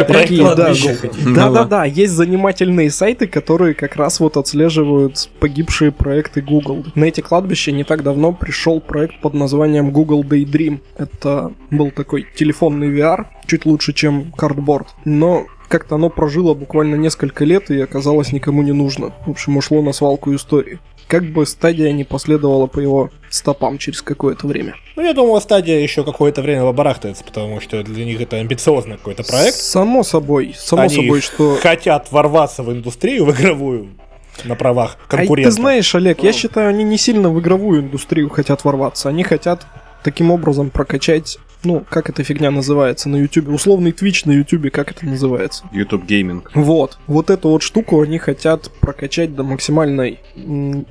Опять 0.00 0.22
такие, 0.22 0.42
да? 0.56 0.72
Ну 1.24 1.34
Да, 1.34 1.50
да, 1.50 1.50
да. 1.50 1.64
да, 1.64 1.84
есть 1.84 2.14
занимательные 2.14 2.90
сайты, 2.90 3.28
которые 3.28 3.74
как 3.74 3.94
раз 3.94 4.18
вот 4.18 4.36
отслеживают 4.36 5.30
погибшие 5.38 5.92
проекты 5.92 6.40
Google. 6.40 6.84
На 6.96 7.04
эти 7.04 7.20
кладбища 7.20 7.70
не 7.70 7.84
так 7.84 8.02
давно 8.02 8.32
пришел 8.32 8.80
проект 8.80 9.20
под 9.20 9.34
названием 9.34 9.92
Google 9.92 10.24
Daydream. 10.24 10.80
Это 10.96 11.52
был 11.70 11.92
такой 11.92 12.26
телефонный 12.34 12.88
VR, 12.88 13.26
чуть 13.46 13.66
лучше, 13.66 13.92
чем 13.92 14.32
Cardboard. 14.36 14.86
Но 15.04 15.46
как-то 15.68 15.94
оно 15.94 16.10
прожило 16.10 16.54
буквально 16.54 16.96
несколько 16.96 17.44
лет 17.44 17.70
и 17.70 17.80
оказалось 17.80 18.32
никому 18.32 18.62
не 18.62 18.72
нужно. 18.72 19.12
В 19.26 19.30
общем, 19.30 19.56
ушло 19.56 19.80
на 19.80 19.92
свалку 19.92 20.34
истории. 20.34 20.80
Как 21.08 21.24
бы 21.24 21.46
стадия 21.46 21.90
не 21.92 22.04
последовала 22.04 22.66
по 22.66 22.80
его 22.80 23.10
стопам 23.30 23.78
через 23.78 24.02
какое-то 24.02 24.46
время. 24.46 24.74
Ну, 24.94 25.02
я 25.02 25.14
думаю, 25.14 25.40
стадия 25.40 25.80
еще 25.80 26.04
какое-то 26.04 26.42
время 26.42 26.70
барахтается, 26.70 27.24
потому 27.24 27.60
что 27.60 27.82
для 27.82 28.04
них 28.04 28.20
это 28.20 28.36
амбициозный 28.36 28.98
какой-то 28.98 29.24
проект. 29.24 29.56
Само 29.56 30.02
собой, 30.02 30.54
само 30.56 30.82
Они 30.82 30.94
собой, 30.94 31.20
что... 31.22 31.56
хотят 31.56 32.12
ворваться 32.12 32.62
в 32.62 32.70
индустрию, 32.72 33.24
в 33.24 33.30
игровую, 33.30 33.88
на 34.44 34.54
правах 34.54 34.96
А 35.08 35.16
конкурента. 35.16 35.50
ты 35.50 35.54
знаешь, 35.56 35.94
Олег, 35.94 36.22
я 36.22 36.32
считаю, 36.32 36.68
они 36.68 36.84
не 36.84 36.98
сильно 36.98 37.30
в 37.30 37.40
игровую 37.40 37.82
индустрию 37.82 38.28
хотят 38.28 38.64
ворваться. 38.64 39.08
Они 39.08 39.22
хотят 39.22 39.66
таким 40.04 40.30
образом 40.30 40.70
прокачать, 40.70 41.38
ну, 41.64 41.84
как 41.88 42.08
эта 42.10 42.22
фигня 42.22 42.50
называется 42.50 43.08
на 43.08 43.16
YouTube, 43.16 43.48
условный 43.48 43.90
Twitch 43.90 44.22
на 44.24 44.32
YouTube, 44.32 44.70
как 44.70 44.90
это 44.90 45.06
называется. 45.06 45.64
YouTube 45.72 46.04
Gaming. 46.04 46.42
Вот, 46.54 46.98
вот 47.06 47.30
эту 47.30 47.50
вот 47.50 47.62
штуку 47.62 48.00
они 48.00 48.18
хотят 48.18 48.70
прокачать 48.80 49.34
до 49.34 49.42
максимальной, 49.42 50.20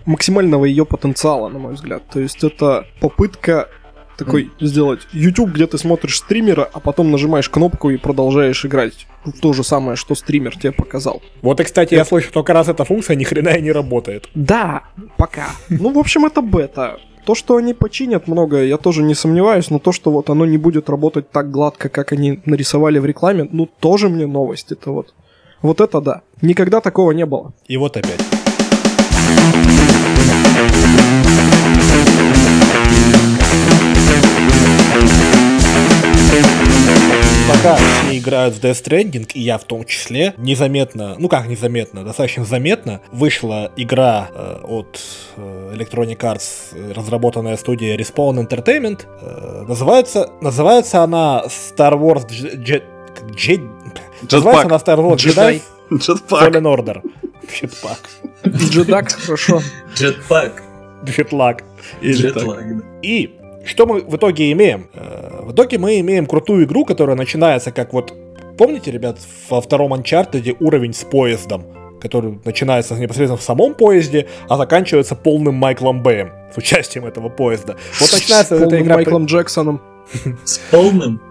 максимального 0.05 0.65
ее 0.65 0.85
потенциала, 0.85 1.49
на 1.49 1.59
мой 1.59 1.73
взгляд. 1.73 2.03
То 2.11 2.19
есть 2.19 2.43
это 2.43 2.85
попытка 2.99 3.69
такой 4.17 4.51
сделать 4.59 5.01
YouTube, 5.13 5.51
где 5.51 5.67
ты 5.67 5.77
смотришь 5.77 6.17
стримера, 6.17 6.69
а 6.73 6.79
потом 6.79 7.11
нажимаешь 7.11 7.49
кнопку 7.49 7.91
и 7.91 7.97
продолжаешь 7.97 8.65
играть. 8.65 9.07
То 9.41 9.53
же 9.53 9.63
самое, 9.63 9.95
что 9.95 10.15
стример 10.15 10.57
тебе 10.57 10.71
показал. 10.71 11.21
Вот 11.41 11.59
и, 11.59 11.63
кстати, 11.63 11.93
я 11.93 12.03
слышу, 12.03 12.31
только 12.31 12.53
раз 12.53 12.67
эта 12.67 12.83
функция 12.83 13.15
ни 13.15 13.23
хрена 13.23 13.49
и 13.49 13.61
не 13.61 13.71
работает. 13.71 14.29
Да, 14.33 14.83
пока. 15.17 15.47
Ну, 15.69 15.91
в 15.91 15.99
общем, 15.99 16.25
это 16.25 16.41
бета. 16.41 16.97
То, 17.27 17.35
что 17.35 17.57
они 17.57 17.73
починят 17.73 18.29
многое, 18.29 18.67
я 18.67 18.77
тоже 18.77 19.03
не 19.03 19.13
сомневаюсь, 19.13 19.69
но 19.69 19.79
то, 19.79 19.91
что 19.91 20.11
вот 20.11 20.29
оно 20.29 20.45
не 20.45 20.57
будет 20.57 20.89
работать 20.89 21.29
так 21.29 21.51
гладко, 21.51 21.89
как 21.89 22.13
они 22.13 22.39
нарисовали 22.45 22.99
в 22.99 23.05
рекламе, 23.05 23.49
ну, 23.51 23.67
тоже 23.81 24.07
мне 24.07 24.25
новость. 24.25 24.71
Это 24.71 24.91
вот... 24.91 25.13
Вот 25.61 25.81
это 25.81 25.99
да. 25.99 26.21
Никогда 26.41 26.79
такого 26.79 27.11
не 27.11 27.25
было. 27.25 27.51
И 27.67 27.75
вот 27.75 27.97
опять. 27.97 28.21
Пока 37.49 37.75
все 37.75 38.17
играют 38.17 38.55
в 38.55 38.59
Death 38.63 38.83
Stranding, 38.83 39.31
и 39.33 39.39
я 39.41 39.57
в 39.57 39.63
том 39.63 39.85
числе, 39.85 40.33
незаметно, 40.37 41.15
ну 41.17 41.29
как 41.29 41.47
незаметно, 41.47 42.03
достаточно 42.03 42.43
заметно, 42.43 42.99
вышла 43.11 43.71
игра 43.77 44.29
э, 44.33 44.59
от 44.63 44.99
э, 45.37 45.73
Electronic 45.75 46.17
Arts, 46.17 46.93
разработанная 46.93 47.55
студией 47.55 47.95
Respawn 47.97 48.45
Entertainment. 48.45 49.05
Э, 49.21 49.63
называется, 49.67 50.29
называется 50.41 51.03
она 51.03 51.43
Star 51.47 51.93
Wars 51.97 52.27
Jet- 52.27 52.83
Jet- 53.31 53.61
Называется 54.29 54.65
она 54.65 54.75
Star 54.75 54.97
Wars 54.97 55.17
Jedi. 55.17 55.61
Fallen 56.29 56.63
Order. 56.63 57.01
Jetpack. 57.61 57.99
Джедак, 58.45 59.09
хорошо. 59.13 59.61
Джетпак. 59.95 60.61
Jetlag. 61.05 61.61
Джетлаг. 62.03 62.77
да. 62.77 62.83
И 63.01 63.35
что 63.67 63.85
мы 63.85 64.01
в 64.01 64.15
итоге 64.15 64.51
имеем? 64.51 64.87
Э, 64.93 65.41
В 65.43 65.51
итоге 65.53 65.77
мы 65.77 65.99
имеем 65.99 66.25
крутую 66.25 66.65
игру, 66.65 66.85
которая 66.85 67.15
начинается 67.15 67.71
как 67.71 67.93
вот... 67.93 68.13
Помните, 68.57 68.91
ребят, 68.91 69.19
во 69.49 69.61
втором 69.61 69.93
Uncharted 69.93 70.57
уровень 70.59 70.93
с 70.93 71.03
поездом? 71.03 71.63
Который 72.01 72.39
начинается 72.45 72.95
непосредственно 72.95 73.37
в 73.37 73.43
самом 73.43 73.73
поезде, 73.75 74.27
а 74.49 74.57
заканчивается 74.57 75.15
полным 75.15 75.55
Майклом 75.55 76.01
Бэем 76.01 76.31
с 76.53 76.57
участием 76.57 77.05
этого 77.05 77.29
поезда. 77.29 77.75
Вот 77.99 78.11
начинается 78.11 78.55
С 78.55 78.61
эта 78.61 78.69
полным 78.69 78.83
игра... 78.83 78.95
Майклом 78.95 79.25
Джексоном. 79.25 79.81
С 80.43 80.57
полным. 80.71 81.21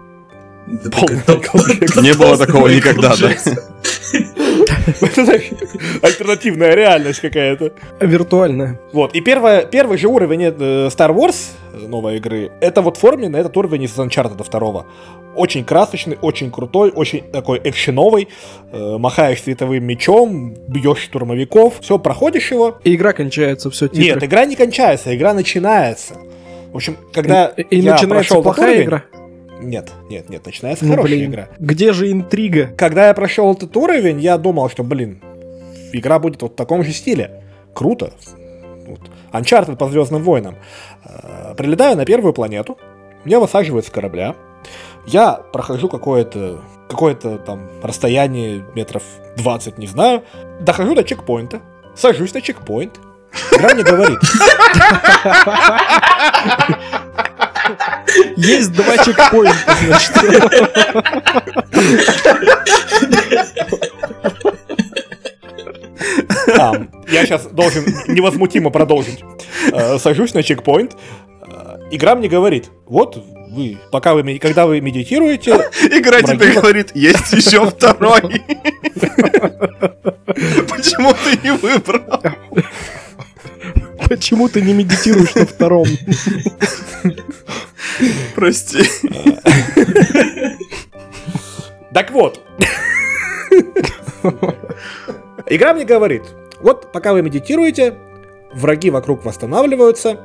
Не 0.66 2.14
было 2.14 2.36
такого 2.36 2.68
никогда, 2.68 3.14
да. 3.16 3.30
Альтернативная 6.02 6.74
реальность 6.74 7.20
какая-то. 7.20 7.72
Виртуальная. 8.00 8.78
Вот, 8.92 9.14
и 9.14 9.20
первое, 9.20 9.62
первый 9.64 9.98
же 9.98 10.08
уровень 10.08 10.42
э, 10.44 10.50
Star 10.88 11.14
Wars 11.14 11.52
э, 11.72 11.86
новой 11.86 12.16
игры, 12.16 12.52
это 12.60 12.82
вот 12.82 12.96
форменно 12.96 13.36
этот 13.36 13.56
уровень 13.56 13.84
из 13.84 13.96
Uncharted 13.98 14.36
2. 14.36 14.86
Очень 15.34 15.64
красочный, 15.64 16.16
очень 16.22 16.50
крутой, 16.50 16.90
очень 16.94 17.22
такой 17.30 17.60
экшеновый, 17.62 18.28
э, 18.72 18.96
махаешь 18.98 19.42
световым 19.42 19.84
мечом, 19.84 20.54
бьешь 20.66 21.00
штурмовиков, 21.02 21.80
все, 21.80 21.98
проходишь 21.98 22.50
его. 22.50 22.78
И 22.84 22.94
игра 22.94 23.12
кончается, 23.12 23.70
все, 23.70 23.88
титры. 23.88 24.04
Нет, 24.04 24.24
игра 24.24 24.44
не 24.46 24.56
кончается, 24.56 25.14
игра 25.14 25.34
начинается. 25.34 26.14
В 26.72 26.76
общем, 26.76 26.96
когда 27.12 27.46
И, 27.48 27.62
и 27.62 27.76
я 27.80 27.92
начинается 27.92 28.08
прошел 28.08 28.42
плохая 28.42 28.72
уровень- 28.74 28.84
игра. 28.84 29.04
Нет, 29.60 29.92
нет, 30.10 30.28
нет, 30.28 30.44
начинается 30.44 30.84
Ну, 30.84 30.90
хорошая 30.92 31.16
блин. 31.16 31.30
игра. 31.30 31.48
Где 31.58 31.92
же 31.92 32.10
интрига? 32.12 32.68
Когда 32.76 33.08
я 33.08 33.14
прошел 33.14 33.52
этот 33.52 33.76
уровень, 33.76 34.20
я 34.20 34.38
думал, 34.38 34.68
что, 34.70 34.84
блин, 34.84 35.20
игра 35.92 36.18
будет 36.18 36.42
вот 36.42 36.52
в 36.52 36.56
таком 36.56 36.84
же 36.84 36.92
стиле. 36.92 37.42
Круто. 37.74 38.12
вот, 38.86 39.00
Uncharted 39.32 39.76
по 39.76 39.88
Звездным 39.88 40.22
войнам. 40.22 40.56
Э, 41.04 41.54
прилетаю 41.56 41.96
на 41.96 42.04
первую 42.04 42.32
планету, 42.32 42.78
меня 43.24 43.40
высаживают 43.40 43.86
с 43.86 43.90
корабля, 43.90 44.34
я 45.06 45.32
прохожу 45.52 45.88
какое-то 45.88 46.60
какое-то 46.88 47.38
там 47.38 47.68
расстояние 47.82 48.64
метров 48.74 49.02
20, 49.36 49.78
не 49.78 49.86
знаю, 49.86 50.22
дохожу 50.60 50.94
до 50.94 51.02
чекпоинта, 51.02 51.60
сажусь 51.96 52.32
на 52.34 52.40
чекпоинт, 52.40 53.00
игра 53.52 53.74
мне 53.74 53.82
говорит. 53.82 54.18
Есть 58.36 58.72
два 58.72 58.96
чекпоинта, 58.98 59.76
значит. 59.86 60.12
Там, 66.54 66.88
я 67.08 67.24
сейчас 67.26 67.46
должен 67.46 67.84
невозмутимо 68.08 68.70
продолжить. 68.70 69.22
Э, 69.72 69.98
Сажусь 69.98 70.34
на 70.34 70.42
чекпоинт. 70.42 70.96
Э, 71.46 71.78
Игра 71.90 72.14
мне 72.14 72.28
говорит, 72.28 72.70
вот 72.86 73.16
вы, 73.50 73.78
пока 73.90 74.14
вы, 74.14 74.38
когда 74.38 74.66
вы 74.66 74.80
медитируете, 74.80 75.52
Игра 75.90 76.22
тебе 76.22 76.36
Враги- 76.46 76.54
говорит, 76.54 76.90
есть 76.94 77.32
еще 77.32 77.66
второй. 77.68 78.20
Почему 80.68 81.14
ты 81.14 81.38
не 81.42 81.52
выбрал? 81.56 82.20
Почему 84.08 84.48
ты 84.48 84.62
не 84.62 84.72
медитируешь 84.72 85.34
на 85.34 85.46
втором? 85.46 85.86
Прости. 88.34 88.82
Так 91.92 92.10
вот. 92.10 92.40
Игра 95.46 95.72
мне 95.74 95.84
говорит, 95.84 96.22
вот 96.60 96.92
пока 96.92 97.12
вы 97.12 97.22
медитируете, 97.22 97.94
враги 98.52 98.90
вокруг 98.90 99.24
восстанавливаются, 99.24 100.20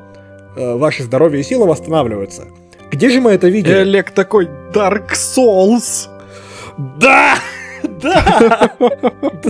э, 0.55 0.75
ваше 0.75 1.03
здоровье 1.03 1.41
и 1.41 1.43
сила 1.43 1.65
восстанавливаются. 1.65 2.47
Где 2.91 3.09
же 3.09 3.21
мы 3.21 3.31
это 3.31 3.47
видели? 3.47 3.73
Олег 3.75 4.11
такой, 4.11 4.47
Dark 4.73 5.11
Souls. 5.13 6.07
Да! 6.99 7.35
Да! 7.83 8.71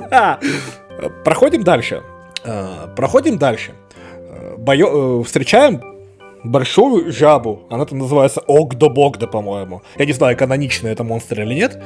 Да! 0.09 0.39
Проходим 1.23 1.63
дальше. 1.63 2.03
Э, 2.43 2.87
Проходим 2.95 3.37
дальше. 3.37 3.73
Боё- 4.61 5.21
э, 5.21 5.23
Встречаем 5.23 5.81
большую 6.43 7.11
жабу. 7.11 7.63
Она 7.69 7.85
там 7.85 7.97
называется 7.97 8.41
Огдо-Богда, 8.47 9.27
по-моему. 9.27 9.81
Я 9.97 10.05
не 10.05 10.13
знаю, 10.13 10.37
канонично 10.37 10.87
это 10.87 11.03
монстр 11.03 11.41
или 11.41 11.55
нет. 11.55 11.81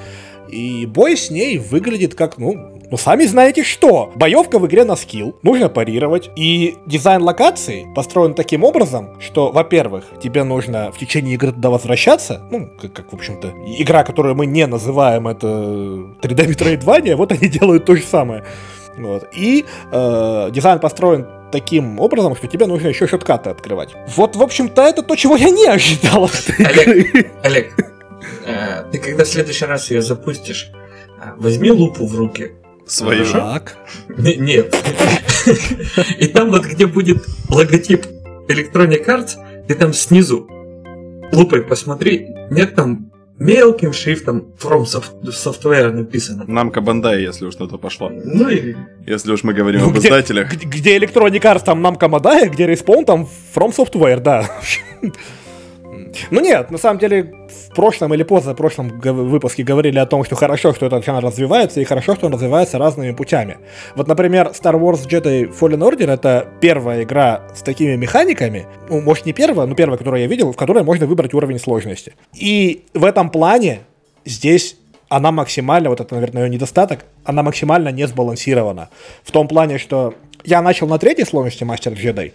И 0.50 0.86
бой 0.86 1.18
с 1.18 1.32
ней 1.32 1.58
выглядит 1.58 2.16
как, 2.16 2.38
ну, 2.38 2.80
ну 2.92 2.98
сами 2.98 3.24
знаете 3.26 3.64
что. 3.64 4.12
Боевка 4.16 4.60
в 4.60 4.68
игре 4.68 4.84
на 4.84 4.96
скилл, 4.98 5.36
нужно 5.42 5.70
парировать. 5.70 6.30
И 6.36 6.76
дизайн 6.86 7.22
локаций 7.22 7.86
построен 7.96 8.34
таким 8.34 8.64
образом, 8.64 9.20
что, 9.20 9.52
во-первых, 9.52 10.04
тебе 10.22 10.44
нужно 10.44 10.92
в 10.92 10.98
течение 10.98 11.36
игры 11.36 11.52
туда 11.54 11.70
возвращаться. 11.70 12.42
Ну, 12.52 12.70
как, 12.80 12.92
как, 12.94 13.12
в 13.12 13.16
общем-то, 13.16 13.54
игра, 13.78 14.04
которую 14.04 14.36
мы 14.36 14.46
не 14.46 14.68
называем 14.68 15.28
это 15.28 15.48
3D 15.48 16.48
Metroidvania, 16.56 17.16
вот 17.16 17.32
они 17.32 17.48
делают 17.60 17.86
то 17.86 17.96
же 17.96 18.04
самое. 18.04 18.44
Вот. 18.98 19.28
И 19.36 19.66
э, 19.92 20.50
дизайн 20.52 20.80
построен 20.80 21.26
таким 21.52 22.00
образом, 22.00 22.36
что 22.36 22.48
тебе 22.48 22.66
нужно 22.66 22.88
еще 22.88 23.08
шоткаты 23.08 23.50
открывать. 23.50 23.90
Вот, 24.16 24.36
в 24.36 24.42
общем-то, 24.42 24.82
это 24.82 25.02
то, 25.04 25.16
чего 25.16 25.36
я 25.36 25.50
не 25.50 25.66
ожидал 25.68 26.26
от 26.26 26.50
этой 26.50 26.66
Олег. 26.66 26.88
игры. 26.88 27.32
Олег, 27.44 27.74
э, 28.46 28.84
ты 28.92 28.98
когда 29.00 29.24
в 29.24 29.28
следующий 29.28 29.66
раз 29.66 29.90
ее 29.92 30.02
запустишь, 30.02 30.72
э, 31.22 31.32
возьми 31.38 31.72
лупу 31.72 32.06
в 32.06 32.16
руки. 32.16 32.52
Свою. 32.88 33.26
Так. 33.32 33.78
Не- 34.10 34.36
Нет. 34.36 34.76
И 36.20 36.28
там 36.28 36.52
вот 36.52 36.66
где 36.66 36.86
будет 36.86 37.26
логотип 37.50 38.06
Electronic 38.48 39.06
Arts, 39.08 39.32
ты 39.68 39.74
там 39.76 39.92
снизу 39.94 40.48
лупой 41.32 41.64
посмотри, 41.64 42.28
нет 42.52 42.76
там 42.76 43.12
мелким 43.40 43.94
шрифтом 43.94 44.46
From 44.62 44.84
Soft- 44.84 45.22
Software 45.24 45.92
написано. 45.92 46.46
Намка 46.48 46.82
Бандай, 46.82 47.22
если 47.24 47.46
уж 47.46 47.54
что-то 47.54 47.78
пошло. 47.78 48.10
Ну 48.10 48.50
и 48.50 48.76
Если 49.06 49.32
уж 49.34 49.44
мы 49.44 49.54
говорим 49.54 49.82
Ну, 49.82 49.88
об 49.90 49.94
где- 49.98 50.08
издателях. 50.08 50.52
Где 50.54 50.98
Electronic 50.98 51.42
Arts, 51.42 51.64
там 51.66 51.82
нам 51.82 51.96
Камадая, 51.96 52.50
где 52.50 52.66
Respawn, 52.66 53.06
там 53.06 53.28
From 53.56 53.76
Software, 53.76 54.20
да. 54.20 54.50
Ну 56.32 56.42
нет, 56.42 56.72
на 56.72 56.78
самом 56.78 57.00
деле, 57.00 57.34
в 57.50 57.76
прошлом 57.76 58.14
или 58.14 58.24
позапрошлом 58.24 59.00
выпуске 59.00 59.64
говорили 59.64 60.00
о 60.00 60.06
том, 60.06 60.24
что 60.24 60.36
хорошо, 60.36 60.74
что 60.74 60.86
этот 60.86 61.06
жанр 61.06 61.24
развивается, 61.24 61.82
и 61.82 61.84
хорошо, 61.84 62.16
что 62.16 62.28
он 62.28 62.34
развивается 62.34 62.78
разными 62.78 63.12
путями. 63.12 63.58
Вот, 63.96 64.08
например, 64.08 64.48
Star 64.48 64.80
Wars 64.80 65.08
Jedi 65.08 65.50
Fallen 65.58 65.80
Order— 65.80 66.12
это 66.14 66.48
первая 66.62 67.04
игра 67.04 67.42
с 67.54 67.62
такими 67.62 67.96
механиками, 67.96 68.66
ну, 68.90 69.02
может, 69.02 69.26
не 69.26 69.34
первая, 69.34 69.68
но 69.68 69.76
первая, 69.76 69.98
которую 69.98 70.22
я 70.22 70.28
видел, 70.28 70.52
в 70.52 70.56
которой 70.56 70.84
можно 70.84 71.06
выбрать 71.06 71.34
уровень 71.34 71.60
сложности. 71.60 72.14
И 72.34 72.86
в 72.94 73.04
этом 73.06 73.30
плане 73.30 73.82
здесь 74.26 74.78
она 75.10 75.32
максимально, 75.32 75.90
вот 75.90 76.02
это, 76.02 76.16
наверное, 76.16 76.44
ее 76.46 76.50
недостаток, 76.50 77.06
она 77.24 77.44
максимально 77.44 77.90
не 77.90 78.08
сбалансирована. 78.08 78.90
В 79.24 79.32
том 79.32 79.48
плане, 79.48 79.78
что 79.78 80.14
я 80.44 80.62
начал 80.62 80.88
на 80.88 80.98
третьей 80.98 81.26
сложности 81.26 81.64
Мастер 81.64 81.94
Джедай, 81.94 82.34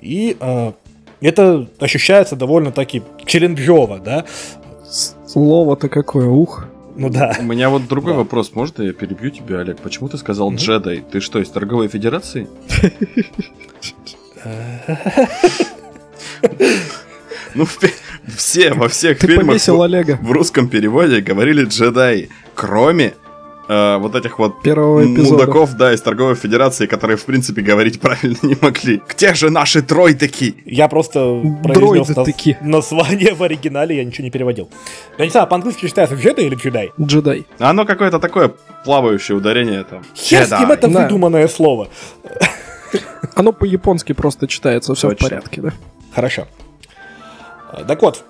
и 0.00 0.36
э, 0.38 0.72
это 1.20 1.68
ощущается 1.78 2.36
довольно-таки 2.36 3.02
челленджово, 3.24 3.98
да? 3.98 4.24
Слово-то 5.26 5.88
какое, 5.88 6.26
ух. 6.28 6.66
Ну 6.96 7.10
да. 7.10 7.34
У 7.38 7.42
меня 7.42 7.68
вот 7.68 7.86
другой 7.88 8.12
Да. 8.12 8.18
вопрос. 8.20 8.52
Можно 8.54 8.84
я 8.84 8.92
перебью 8.92 9.30
тебя, 9.30 9.60
Олег? 9.60 9.78
Почему 9.80 10.08
ты 10.08 10.16
сказал 10.16 10.52
джедай? 10.54 11.04
Ты 11.10 11.20
что, 11.20 11.40
из 11.40 11.50
торговой 11.50 11.88
федерации? 11.88 12.48
Ну, 17.54 17.66
все, 18.36 18.72
во 18.74 18.88
всех 18.88 19.18
фильмах 19.18 19.60
в 19.60 20.30
русском 20.30 20.68
переводе 20.68 21.20
говорили 21.20 21.64
джедай, 21.64 22.28
кроме 22.54 23.14
э, 23.68 23.96
вот 23.98 24.14
этих 24.14 24.38
вот 24.38 24.62
первого 24.62 25.04
эпизода. 25.04 25.44
мудаков, 25.44 25.74
да, 25.74 25.92
из 25.92 26.00
торговой 26.00 26.34
федерации, 26.34 26.86
которые, 26.86 27.16
в 27.16 27.24
принципе, 27.24 27.62
говорить 27.62 28.00
правильно 28.06 28.36
не 28.42 28.56
могли. 28.60 29.02
Где 29.08 29.34
же 29.34 29.50
наши 29.50 29.82
тройтаки? 29.82 30.54
Я 30.64 30.88
просто 30.88 31.40
произнес 31.64 32.10
наз- 32.10 32.56
название 32.60 33.34
в 33.34 33.42
оригинале, 33.42 33.96
я 33.96 34.04
ничего 34.04 34.24
не 34.24 34.30
переводил. 34.30 34.68
Я 35.18 35.24
не 35.24 35.30
знаю, 35.30 35.46
по-английски 35.46 35.86
читается 35.86 36.16
джедай 36.16 36.46
или 36.46 36.54
джедай? 36.54 36.92
Джедай. 37.00 37.46
Оно 37.58 37.84
какое-то 37.84 38.18
такое 38.18 38.52
плавающее 38.84 39.36
ударение 39.36 39.84
там. 39.84 40.02
Хер 40.14 40.44
с 40.46 40.50
ним, 40.58 40.70
это 40.70 40.88
Да. 40.88 41.02
выдуманное 41.02 41.48
слово. 41.48 41.88
Оно 43.34 43.52
по-японски 43.52 44.12
просто 44.12 44.46
читается, 44.48 44.94
все 44.94 45.08
в 45.08 45.10
Точно. 45.10 45.28
порядке, 45.28 45.60
да? 45.60 45.72
Хорошо. 46.14 46.46
Так 47.86 48.00
вот, 48.00 48.24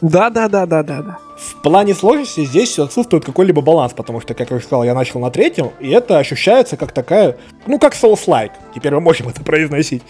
Да-да-да-да-да-да. 0.00 1.18
В 1.38 1.62
плане 1.62 1.94
сложности 1.94 2.44
здесь 2.44 2.78
отсутствует 2.80 3.24
какой-либо 3.24 3.62
баланс, 3.62 3.92
потому 3.92 4.20
что, 4.20 4.34
как 4.34 4.50
я 4.50 4.56
уже 4.56 4.64
сказал, 4.64 4.82
я 4.82 4.92
начал 4.92 5.20
на 5.20 5.30
третьем, 5.30 5.70
и 5.78 5.88
это 5.88 6.18
ощущается 6.18 6.76
как 6.76 6.90
такая, 6.90 7.36
ну, 7.66 7.78
как 7.78 7.94
Souls-like. 7.94 8.50
Теперь 8.74 8.92
мы 8.94 9.00
можем 9.00 9.28
это 9.28 9.42
произносить. 9.44 10.02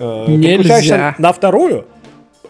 Э, 0.00 0.24
Нельзя. 0.28 1.14
на 1.18 1.32
вторую, 1.32 1.86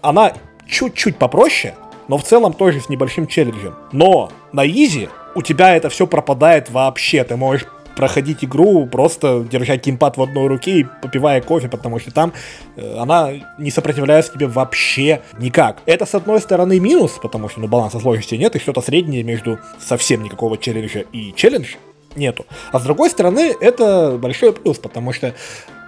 она 0.00 0.32
чуть-чуть 0.66 1.16
попроще, 1.16 1.74
но 2.08 2.16
в 2.16 2.24
целом 2.24 2.54
тоже 2.54 2.80
с 2.80 2.88
небольшим 2.88 3.26
челленджем. 3.26 3.74
Но 3.92 4.30
на 4.50 4.66
изи 4.66 5.10
у 5.34 5.42
тебя 5.42 5.76
это 5.76 5.90
все 5.90 6.06
пропадает 6.06 6.70
вообще. 6.70 7.22
Ты 7.22 7.36
можешь 7.36 7.66
проходить 7.96 8.44
игру, 8.44 8.86
просто 8.86 9.44
держа 9.50 9.76
геймпад 9.76 10.16
в 10.16 10.22
одной 10.22 10.46
руке 10.46 10.80
и 10.80 10.86
попивая 11.02 11.40
кофе, 11.40 11.68
потому 11.68 11.98
что 11.98 12.12
там 12.12 12.32
э, 12.76 12.98
она 12.98 13.30
не 13.58 13.70
сопротивляется 13.70 14.32
тебе 14.32 14.46
вообще 14.46 15.22
никак. 15.38 15.78
Это, 15.86 16.06
с 16.06 16.14
одной 16.14 16.40
стороны, 16.40 16.78
минус, 16.78 17.18
потому 17.20 17.48
что 17.48 17.60
ну, 17.60 17.68
баланса 17.68 17.98
сложности 17.98 18.34
нет, 18.34 18.54
и 18.54 18.58
что-то 18.58 18.82
среднее 18.82 19.22
между 19.22 19.58
совсем 19.80 20.22
никакого 20.22 20.58
челленджа 20.58 21.04
и 21.12 21.32
челлендж 21.34 21.74
нету. 22.16 22.46
А 22.72 22.78
с 22.78 22.82
другой 22.82 23.10
стороны, 23.10 23.54
это 23.60 24.18
большой 24.20 24.52
плюс, 24.52 24.78
потому 24.78 25.12
что 25.12 25.34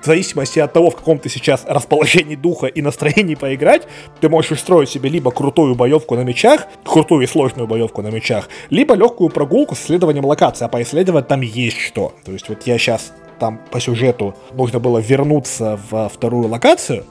в 0.03 0.07
зависимости 0.07 0.59
от 0.59 0.73
того, 0.73 0.91
в 0.91 0.97
каком 0.97 1.19
ты 1.19 1.29
сейчас 1.29 1.65
расположении 1.67 2.37
духа 2.37 2.67
и 2.67 2.83
настроении 2.83 3.35
поиграть, 3.35 3.87
ты 4.21 4.29
можешь 4.29 4.53
устроить 4.53 4.89
себе 4.89 5.09
либо 5.11 5.31
крутую 5.31 5.75
боевку 5.75 6.15
на 6.17 6.23
мечах, 6.23 6.67
крутую 6.85 7.25
и 7.25 7.27
сложную 7.27 7.67
боевку 7.67 8.03
на 8.03 8.09
мечах, 8.09 8.49
либо 8.71 8.95
легкую 8.95 9.31
прогулку 9.31 9.75
с 9.75 9.81
исследованием 9.81 10.25
локации, 10.25 10.65
а 10.65 10.69
поисследовать 10.69 11.29
там 11.29 11.41
есть 11.41 11.79
что. 11.79 12.15
То 12.25 12.33
есть 12.33 12.49
вот 12.49 12.67
я 12.67 12.79
сейчас 12.79 13.13
там 13.39 13.61
по 13.71 13.81
сюжету 13.81 14.35
нужно 14.53 14.81
было 14.81 14.99
вернуться 14.99 15.79
во 15.91 16.09
вторую 16.09 16.49
локацию, 16.49 17.05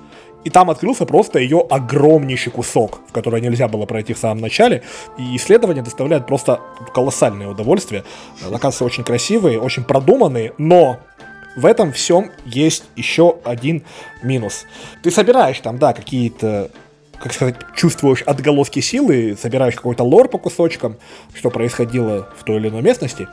и 0.44 0.50
там 0.50 0.70
открылся 0.70 1.06
просто 1.06 1.40
ее 1.40 1.66
огромнейший 1.70 2.54
кусок, 2.54 3.02
в 3.10 3.12
который 3.12 3.42
нельзя 3.42 3.68
было 3.68 3.86
пройти 3.86 4.14
в 4.14 4.18
самом 4.18 4.40
начале. 4.40 4.82
И 5.18 5.36
исследование 5.36 5.84
доставляет 5.84 6.26
просто 6.26 6.62
колоссальное 6.94 7.50
удовольствие. 7.50 8.06
Локации 8.46 8.86
очень 8.86 9.04
красивые, 9.04 9.60
очень 9.60 9.84
продуманные, 9.84 10.54
но 10.58 11.00
в 11.58 11.66
этом 11.66 11.92
всем 11.92 12.32
есть 12.46 12.84
еще 12.96 13.40
один 13.44 13.84
минус. 14.24 14.66
Ты 15.04 15.12
собираешь 15.12 15.60
там, 15.60 15.78
да, 15.78 15.92
какие-то 15.92 16.72
как 17.20 17.34
сказать, 17.34 17.56
чувствуешь 17.76 18.22
отголоски 18.22 18.80
силы, 18.80 19.36
собираешь 19.42 19.74
какой-то 19.74 20.04
лор 20.04 20.30
по 20.30 20.38
кусочкам, 20.38 20.98
что 21.34 21.50
происходило 21.50 22.30
в 22.38 22.44
той 22.44 22.58
или 22.58 22.70
иной 22.70 22.84
местности, 22.84 23.28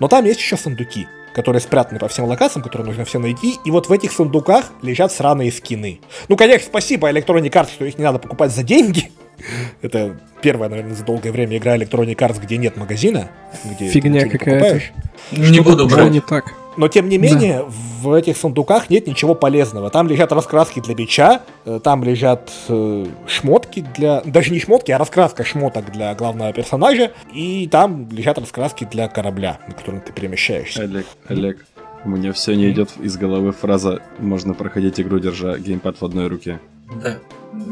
но 0.00 0.08
там 0.08 0.24
есть 0.24 0.40
еще 0.40 0.56
сундуки. 0.56 1.06
которые 1.34 1.60
спрятаны 1.60 2.00
по 2.00 2.08
всем 2.08 2.24
локациям, 2.24 2.64
которые 2.64 2.88
нужно 2.88 3.04
все 3.04 3.20
найти. 3.20 3.58
И 3.64 3.70
вот 3.70 3.88
в 3.88 3.92
этих 3.92 4.10
сундуках 4.10 4.72
лежат 4.82 5.12
сраные 5.12 5.52
скины. 5.52 6.00
Ну, 6.26 6.36
конечно, 6.36 6.66
спасибо 6.66 7.08
Electronic 7.08 7.52
Arts, 7.52 7.70
что 7.74 7.84
их 7.84 7.96
не 7.96 8.02
надо 8.02 8.18
покупать 8.18 8.50
за 8.50 8.64
деньги. 8.64 9.12
Это 9.82 10.18
первая, 10.42 10.68
наверное, 10.68 10.96
за 10.96 11.04
долгое 11.04 11.30
время 11.30 11.58
игра 11.58 11.76
Electronic 11.76 12.16
Arts, 12.16 12.40
где 12.42 12.56
нет 12.56 12.76
магазина. 12.76 13.30
Где 13.64 13.88
Фигня 13.88 14.28
какая-то. 14.28 14.82
Не 15.30 15.60
буду 15.60 15.86
брать. 15.86 16.10
не 16.10 16.20
так? 16.20 16.54
Но 16.78 16.86
тем 16.86 17.08
не 17.08 17.18
менее, 17.18 17.64
в 17.68 18.12
этих 18.12 18.36
сундуках 18.36 18.88
нет 18.88 19.08
ничего 19.08 19.34
полезного. 19.34 19.90
Там 19.90 20.06
лежат 20.06 20.30
раскраски 20.30 20.78
для 20.78 20.94
меча, 20.94 21.42
э, 21.64 21.80
там 21.82 22.04
лежат 22.04 22.52
э, 22.68 23.06
шмотки 23.26 23.84
для... 23.96 24.20
Даже 24.24 24.52
не 24.52 24.60
шмотки, 24.60 24.92
а 24.92 24.98
раскраска 24.98 25.44
шмоток 25.44 25.90
для 25.90 26.14
главного 26.14 26.52
персонажа. 26.52 27.10
И 27.34 27.68
там 27.68 28.08
лежат 28.12 28.38
раскраски 28.38 28.86
для 28.88 29.08
корабля, 29.08 29.58
на 29.66 29.74
котором 29.74 30.00
ты 30.00 30.12
перемещаешься. 30.12 30.82
Олег, 30.82 31.06
Олег, 31.26 31.66
мне 32.04 32.32
все 32.32 32.54
не 32.54 32.70
идет 32.70 32.90
из 33.00 33.16
головы 33.16 33.50
фраза 33.50 34.00
«можно 34.20 34.54
проходить 34.54 35.00
игру, 35.00 35.18
держа 35.18 35.58
геймпад 35.58 36.00
в 36.00 36.04
одной 36.04 36.28
руке». 36.28 36.60
Да. 37.02 37.18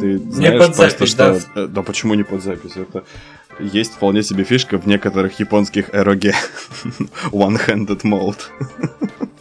Ты 0.00 0.18
знаешь 0.18 0.58
под 0.58 0.76
просто, 0.76 0.90
запись, 0.90 1.10
что... 1.10 1.60
э, 1.60 1.66
Да 1.68 1.82
почему 1.82 2.14
не 2.14 2.24
под 2.24 2.42
запись? 2.42 2.72
Это 2.76 3.04
есть 3.58 3.94
вполне 3.94 4.22
себе 4.22 4.44
фишка 4.44 4.78
в 4.78 4.86
некоторых 4.86 5.38
японских 5.38 5.94
эроге. 5.94 6.34
One-handed 7.32 8.02
mode. 8.02 8.38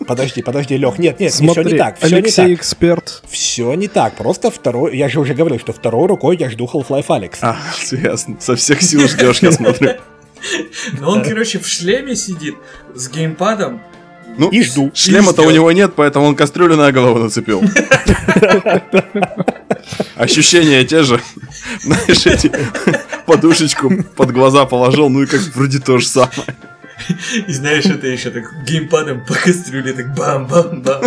Подожди, 0.07 0.41
подожди, 0.41 0.77
Лех, 0.77 0.99
нет, 0.99 1.19
нет, 1.19 1.31
все 1.31 1.43
Смотри, 1.43 1.73
не 1.73 1.77
так, 1.77 1.97
все 1.97 2.09
не 2.09 2.15
Алексей 2.15 2.49
так. 2.49 2.59
эксперт. 2.59 3.23
Все 3.27 3.73
не 3.73 3.87
так, 3.87 4.15
просто 4.15 4.51
второй... 4.51 4.95
Я 4.95 5.09
же 5.09 5.19
уже 5.19 5.33
говорил, 5.33 5.59
что 5.59 5.73
второй 5.73 6.07
рукой 6.07 6.37
я 6.37 6.49
жду 6.49 6.69
Half-Life 6.71 7.05
Алекс. 7.09 7.39
А, 7.41 7.57
ясно. 7.91 8.37
Со 8.39 8.55
всех 8.55 8.81
сил 8.81 9.07
ждешь, 9.07 9.39
я 9.39 9.51
смотрю. 9.51 9.93
Но 10.99 11.11
он, 11.11 11.23
короче, 11.23 11.59
в 11.59 11.67
шлеме 11.67 12.15
сидит 12.15 12.55
с 12.93 13.09
геймпадом. 13.09 13.81
Ну, 14.37 14.49
И 14.49 14.63
жду. 14.63 14.91
Шлема-то 14.93 15.43
у 15.43 15.51
него 15.51 15.71
нет, 15.71 15.93
поэтому 15.95 16.25
он 16.27 16.35
кастрюлю 16.35 16.75
на 16.75 16.91
голову 16.91 17.19
нацепил. 17.19 17.63
Ощущения 20.15 20.83
те 20.83 21.03
же. 21.03 21.21
Знаешь, 21.81 22.25
эти 22.25 22.51
подушечку 23.25 23.91
под 24.15 24.31
глаза 24.31 24.65
положил, 24.65 25.09
ну 25.09 25.23
и 25.23 25.25
как 25.25 25.41
вроде 25.55 25.79
то 25.79 25.97
же 25.97 26.07
самое. 26.07 26.55
И 27.47 27.51
знаешь, 27.51 27.85
это 27.85 28.07
еще 28.07 28.29
так 28.31 28.45
геймпадом 28.65 29.25
по 29.25 29.33
кастрюле, 29.33 29.93
так 29.93 30.15
бам-бам-бам. 30.15 31.03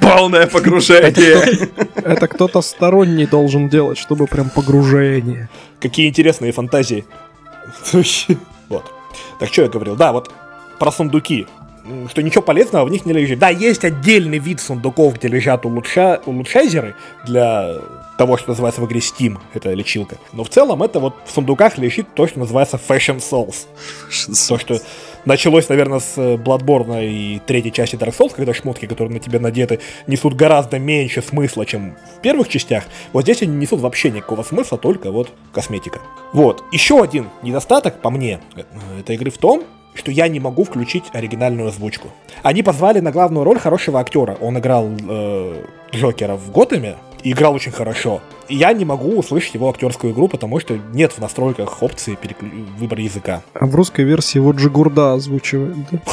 Полное 0.00 0.46
погружение. 0.46 1.68
Это 1.96 2.26
кто-то 2.26 2.62
сторонний 2.62 3.26
должен 3.26 3.68
делать, 3.68 3.98
чтобы 3.98 4.26
прям 4.26 4.48
погружение. 4.48 5.50
Какие 5.80 6.08
интересные 6.08 6.52
фантазии. 6.52 7.04
Вот. 8.68 8.90
Так 9.38 9.52
что 9.52 9.62
я 9.62 9.68
говорил? 9.68 9.96
Да, 9.96 10.12
вот 10.12 10.30
про 10.78 10.90
сундуки. 10.90 11.46
Что 12.08 12.22
ничего 12.22 12.42
полезного 12.42 12.84
в 12.84 12.90
них 12.90 13.06
не 13.06 13.12
лежит. 13.12 13.38
Да, 13.38 13.48
есть 13.48 13.84
отдельный 13.84 14.38
вид 14.38 14.60
сундуков, 14.60 15.14
где 15.14 15.28
лежат 15.28 15.64
улучша... 15.64 16.20
улучшайзеры 16.26 16.94
для 17.26 17.76
того, 18.20 18.36
что 18.36 18.50
называется 18.50 18.82
в 18.82 18.86
игре 18.86 19.00
Steam, 19.00 19.38
это 19.54 19.72
лечилка. 19.72 20.18
Но 20.34 20.44
в 20.44 20.50
целом 20.50 20.82
это 20.82 21.00
вот 21.00 21.14
в 21.24 21.30
сундуках 21.32 21.78
лежит 21.78 22.14
то, 22.14 22.26
что 22.26 22.38
называется 22.38 22.78
Fashion 22.78 23.18
Souls. 23.18 23.66
То, 24.48 24.58
что 24.58 24.78
началось, 25.24 25.70
наверное, 25.70 26.00
с 26.00 26.18
э, 26.18 26.36
Bloodborne 26.36 27.08
и 27.08 27.40
третьей 27.46 27.72
части 27.72 27.96
Dark 27.96 28.14
Souls, 28.14 28.34
когда 28.34 28.52
шмотки, 28.52 28.86
которые 28.86 29.14
на 29.14 29.20
тебя 29.20 29.40
надеты, 29.40 29.80
несут 30.06 30.34
гораздо 30.34 30.78
меньше 30.78 31.22
смысла, 31.22 31.64
чем 31.64 31.96
в 32.18 32.20
первых 32.20 32.48
частях. 32.48 32.84
Вот 33.14 33.22
здесь 33.22 33.40
они 33.40 33.52
не 33.52 33.60
несут 33.60 33.80
вообще 33.80 34.10
никакого 34.10 34.42
смысла, 34.42 34.76
только 34.76 35.10
вот 35.10 35.30
косметика. 35.52 36.00
Вот. 36.34 36.62
Еще 36.72 37.02
один 37.02 37.30
недостаток, 37.42 38.02
по 38.02 38.10
мне, 38.10 38.40
э, 38.54 38.62
этой 39.00 39.16
игры 39.16 39.30
в 39.30 39.38
том, 39.38 39.64
что 39.94 40.10
я 40.10 40.28
не 40.28 40.40
могу 40.40 40.64
включить 40.64 41.04
оригинальную 41.12 41.68
озвучку. 41.68 42.08
Они 42.42 42.62
позвали 42.62 43.00
на 43.00 43.10
главную 43.12 43.44
роль 43.44 43.58
хорошего 43.58 44.00
актера. 44.00 44.36
Он 44.40 44.58
играл 44.58 44.88
э, 44.88 45.64
Джокера 45.92 46.36
в 46.36 46.50
Готэме 46.50 46.96
играл 47.24 47.54
очень 47.54 47.72
хорошо. 47.72 48.20
Я 48.50 48.72
не 48.72 48.84
могу 48.84 49.16
услышать 49.18 49.54
его 49.54 49.70
актерскую 49.70 50.12
игру, 50.12 50.28
потому 50.28 50.60
что 50.60 50.78
нет 50.92 51.12
в 51.12 51.18
настройках 51.20 51.82
опции 51.82 52.18
переклю- 52.20 52.66
выбора 52.78 53.02
языка. 53.02 53.42
А 53.54 53.66
в 53.66 53.74
русской 53.74 54.04
версии 54.04 54.38
вот 54.38 54.56
Джигурда 54.56 55.14
озвучивает. 55.14 55.76
да? 55.90 55.98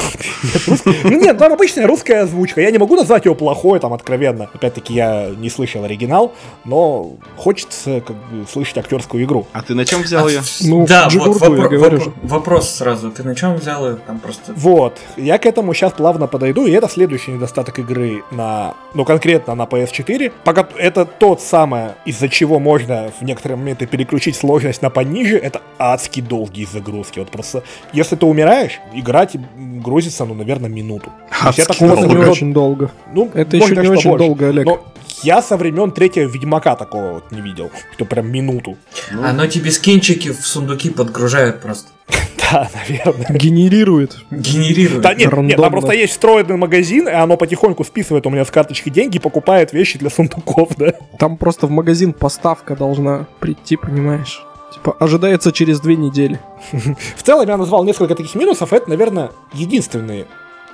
Ну 1.04 1.20
нет, 1.20 1.38
там 1.38 1.52
обычная 1.52 1.86
русская 1.86 2.22
озвучка. 2.22 2.60
Я 2.60 2.70
не 2.70 2.78
могу 2.78 2.96
назвать 2.96 3.24
его 3.24 3.34
плохой, 3.34 3.80
там, 3.80 3.92
откровенно. 3.92 4.48
Опять-таки, 4.54 4.94
я 4.94 5.30
не 5.36 5.50
слышал 5.50 5.84
оригинал, 5.84 6.32
но 6.64 7.12
хочется 7.36 8.00
как 8.00 8.16
бы, 8.16 8.46
слышать 8.50 8.78
актерскую 8.78 9.24
игру. 9.24 9.46
А 9.52 9.62
ты 9.62 9.74
на 9.74 9.84
чем 9.84 10.02
взял 10.02 10.28
ее? 10.28 10.40
Ну, 10.62 10.86
да, 10.86 11.04
вот 11.04 11.12
Джигурду, 11.12 11.56
я 11.56 11.68
говорю 11.68 12.00
вопрос 12.22 12.70
сразу. 12.70 13.10
Ты 13.10 13.22
на 13.24 13.34
чем 13.34 13.56
взял 13.56 13.86
ее? 13.88 13.96
Там 14.06 14.18
просто... 14.20 14.52
Вот, 14.54 14.98
я 15.16 15.38
к 15.38 15.46
этому 15.46 15.74
сейчас 15.74 15.92
плавно 15.92 16.26
подойду, 16.26 16.66
и 16.66 16.70
это 16.72 16.88
следующий 16.88 17.32
недостаток 17.32 17.78
игры 17.78 18.22
на, 18.30 18.74
ну, 18.94 19.04
конкретно 19.04 19.54
на 19.54 19.62
PS4. 19.64 20.32
Пока 20.44 20.68
это 20.76 21.04
тот 21.04 21.40
самое, 21.40 21.94
из-за 22.04 22.27
чего 22.28 22.58
можно 22.58 23.10
в 23.18 23.22
некоторые 23.24 23.56
моменты 23.58 23.86
переключить 23.86 24.36
сложность 24.36 24.82
на 24.82 24.90
пониже, 24.90 25.36
это 25.36 25.60
адски 25.78 26.20
долгие 26.20 26.64
загрузки. 26.64 27.18
Вот 27.18 27.30
просто, 27.30 27.62
если 27.92 28.16
ты 28.16 28.26
умираешь, 28.26 28.80
игра 28.94 29.26
тебе 29.26 29.44
грузится, 29.56 30.24
ну, 30.24 30.34
наверное, 30.34 30.70
минуту. 30.70 31.10
Есть 31.46 31.58
я 31.58 31.64
Адски 31.64 31.78
такого 31.86 32.06
времен- 32.06 32.30
очень 32.30 32.52
долго. 32.52 32.90
Ну, 33.14 33.30
Это 33.34 33.56
еще 33.56 33.76
не 33.76 33.88
очень 33.88 34.16
долго, 34.16 34.48
Олег. 34.48 34.66
Но 34.66 34.84
я 35.22 35.42
со 35.42 35.56
времен 35.56 35.90
третьего 35.90 36.28
Ведьмака 36.28 36.76
такого 36.76 37.14
вот 37.14 37.30
не 37.30 37.40
видел, 37.40 37.70
что 37.94 38.04
прям 38.04 38.30
минуту. 38.30 38.76
Ну, 39.10 39.24
Оно 39.24 39.46
тебе 39.46 39.70
скинчики 39.70 40.30
в 40.30 40.46
сундуки 40.46 40.90
подгружает 40.90 41.60
просто. 41.60 41.90
Да, 42.50 42.70
наверное. 42.74 43.36
Генерирует. 43.38 44.16
Генерирует. 44.30 45.02
Да 45.02 45.12
нет, 45.12 45.30
нет, 45.30 45.60
там 45.60 45.70
просто 45.70 45.92
есть 45.92 46.14
встроенный 46.14 46.56
магазин, 46.56 47.06
и 47.06 47.12
оно 47.12 47.36
потихоньку 47.36 47.84
списывает 47.84 48.26
у 48.26 48.30
меня 48.30 48.46
с 48.46 48.50
карточки 48.50 48.88
деньги 48.88 49.16
и 49.16 49.20
покупает 49.20 49.74
вещи 49.74 49.98
для 49.98 50.08
сундуков, 50.08 50.70
да. 50.78 50.94
Там 51.18 51.36
просто 51.36 51.66
в 51.66 51.70
магазин 51.70 52.14
поставка 52.14 52.74
должна 52.74 53.26
прийти, 53.40 53.76
понимаешь? 53.76 54.42
Типа, 54.72 54.96
ожидается 54.98 55.52
через 55.52 55.80
две 55.80 55.96
недели. 55.96 56.40
В 57.16 57.22
целом 57.22 57.48
я 57.48 57.56
назвал 57.56 57.84
несколько 57.84 58.14
таких 58.14 58.34
минусов, 58.34 58.72
это, 58.72 58.88
наверное, 58.88 59.30
единственные, 59.52 60.26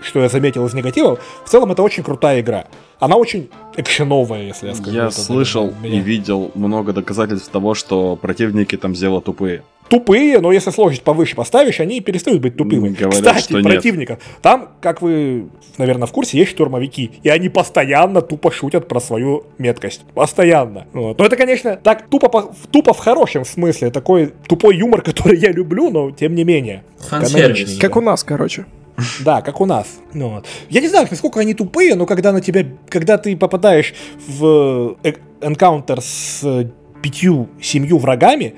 что 0.05 0.21
я 0.21 0.29
заметил 0.29 0.67
из 0.67 0.75
негативов. 0.75 1.21
В 1.45 1.49
целом 1.49 1.73
это 1.73 1.83
очень 1.83 2.03
крутая 2.03 2.41
игра. 2.41 2.67
Она 3.01 3.17
очень 3.17 3.51
экшеновая, 3.77 4.43
если 4.45 4.69
я 4.69 4.75
скажу. 4.75 4.97
Я 4.97 5.07
это, 5.07 5.21
слышал 5.21 5.67
наверное, 5.73 5.91
и 5.91 6.01
видел 6.01 6.51
много 6.55 6.93
доказательств 6.93 7.51
того, 7.51 7.75
что 7.75 8.17
противники 8.17 8.77
там 8.77 8.95
зело 8.95 9.21
тупые. 9.21 9.63
Тупые, 9.89 10.41
но 10.41 10.51
если 10.51 10.71
сложность 10.71 11.03
повыше 11.03 11.37
поставишь, 11.37 11.79
они 11.79 12.01
перестают 12.01 12.41
быть 12.41 12.57
тупыми. 12.57 12.89
Говорят, 12.89 13.13
Кстати, 13.15 13.43
что 13.43 13.61
нет. 13.61 13.65
противников. 13.65 14.19
Там, 14.41 14.71
как 14.81 15.03
вы, 15.03 15.49
наверное, 15.77 16.07
в 16.07 16.13
курсе, 16.13 16.39
есть 16.39 16.53
штурмовики. 16.53 17.11
И 17.23 17.29
они 17.29 17.51
постоянно 17.51 18.23
тупо 18.23 18.51
шутят 18.51 18.89
про 18.89 18.99
свою 19.01 19.45
меткость. 19.59 20.03
Постоянно. 20.15 20.87
Вот. 20.95 21.19
Но 21.19 21.27
это, 21.27 21.37
конечно, 21.37 21.77
так 21.77 22.09
тупо, 22.09 22.29
по- 22.31 22.55
тупо 22.71 22.95
в 22.95 22.99
хорошем 22.99 23.45
смысле. 23.45 23.91
Такой 23.91 24.33
тупой 24.49 24.77
юмор, 24.79 25.03
который 25.03 25.39
я 25.39 25.53
люблю, 25.53 25.91
но 25.91 26.11
тем 26.11 26.35
не 26.35 26.45
менее. 26.45 26.83
Как 27.11 27.97
у 27.97 28.01
нас, 28.01 28.25
короче. 28.25 28.65
Да, 29.25 29.43
как 29.43 29.61
у 29.61 29.67
нас. 29.67 30.01
Ну, 30.13 30.31
вот. 30.31 30.47
Я 30.69 30.81
не 30.81 30.89
знаю, 30.89 31.07
насколько 31.11 31.41
они 31.41 31.55
тупые, 31.55 31.95
но 31.95 32.07
когда 32.07 32.33
на 32.33 32.41
тебя, 32.41 32.65
когда 32.89 33.19
ты 33.19 33.37
попадаешь 33.37 33.95
в 34.27 34.97
энкаунтер 35.41 36.01
с 36.01 36.41
э, 36.45 36.71
пятью, 37.03 37.49
семью 37.61 37.99
врагами, 37.99 38.55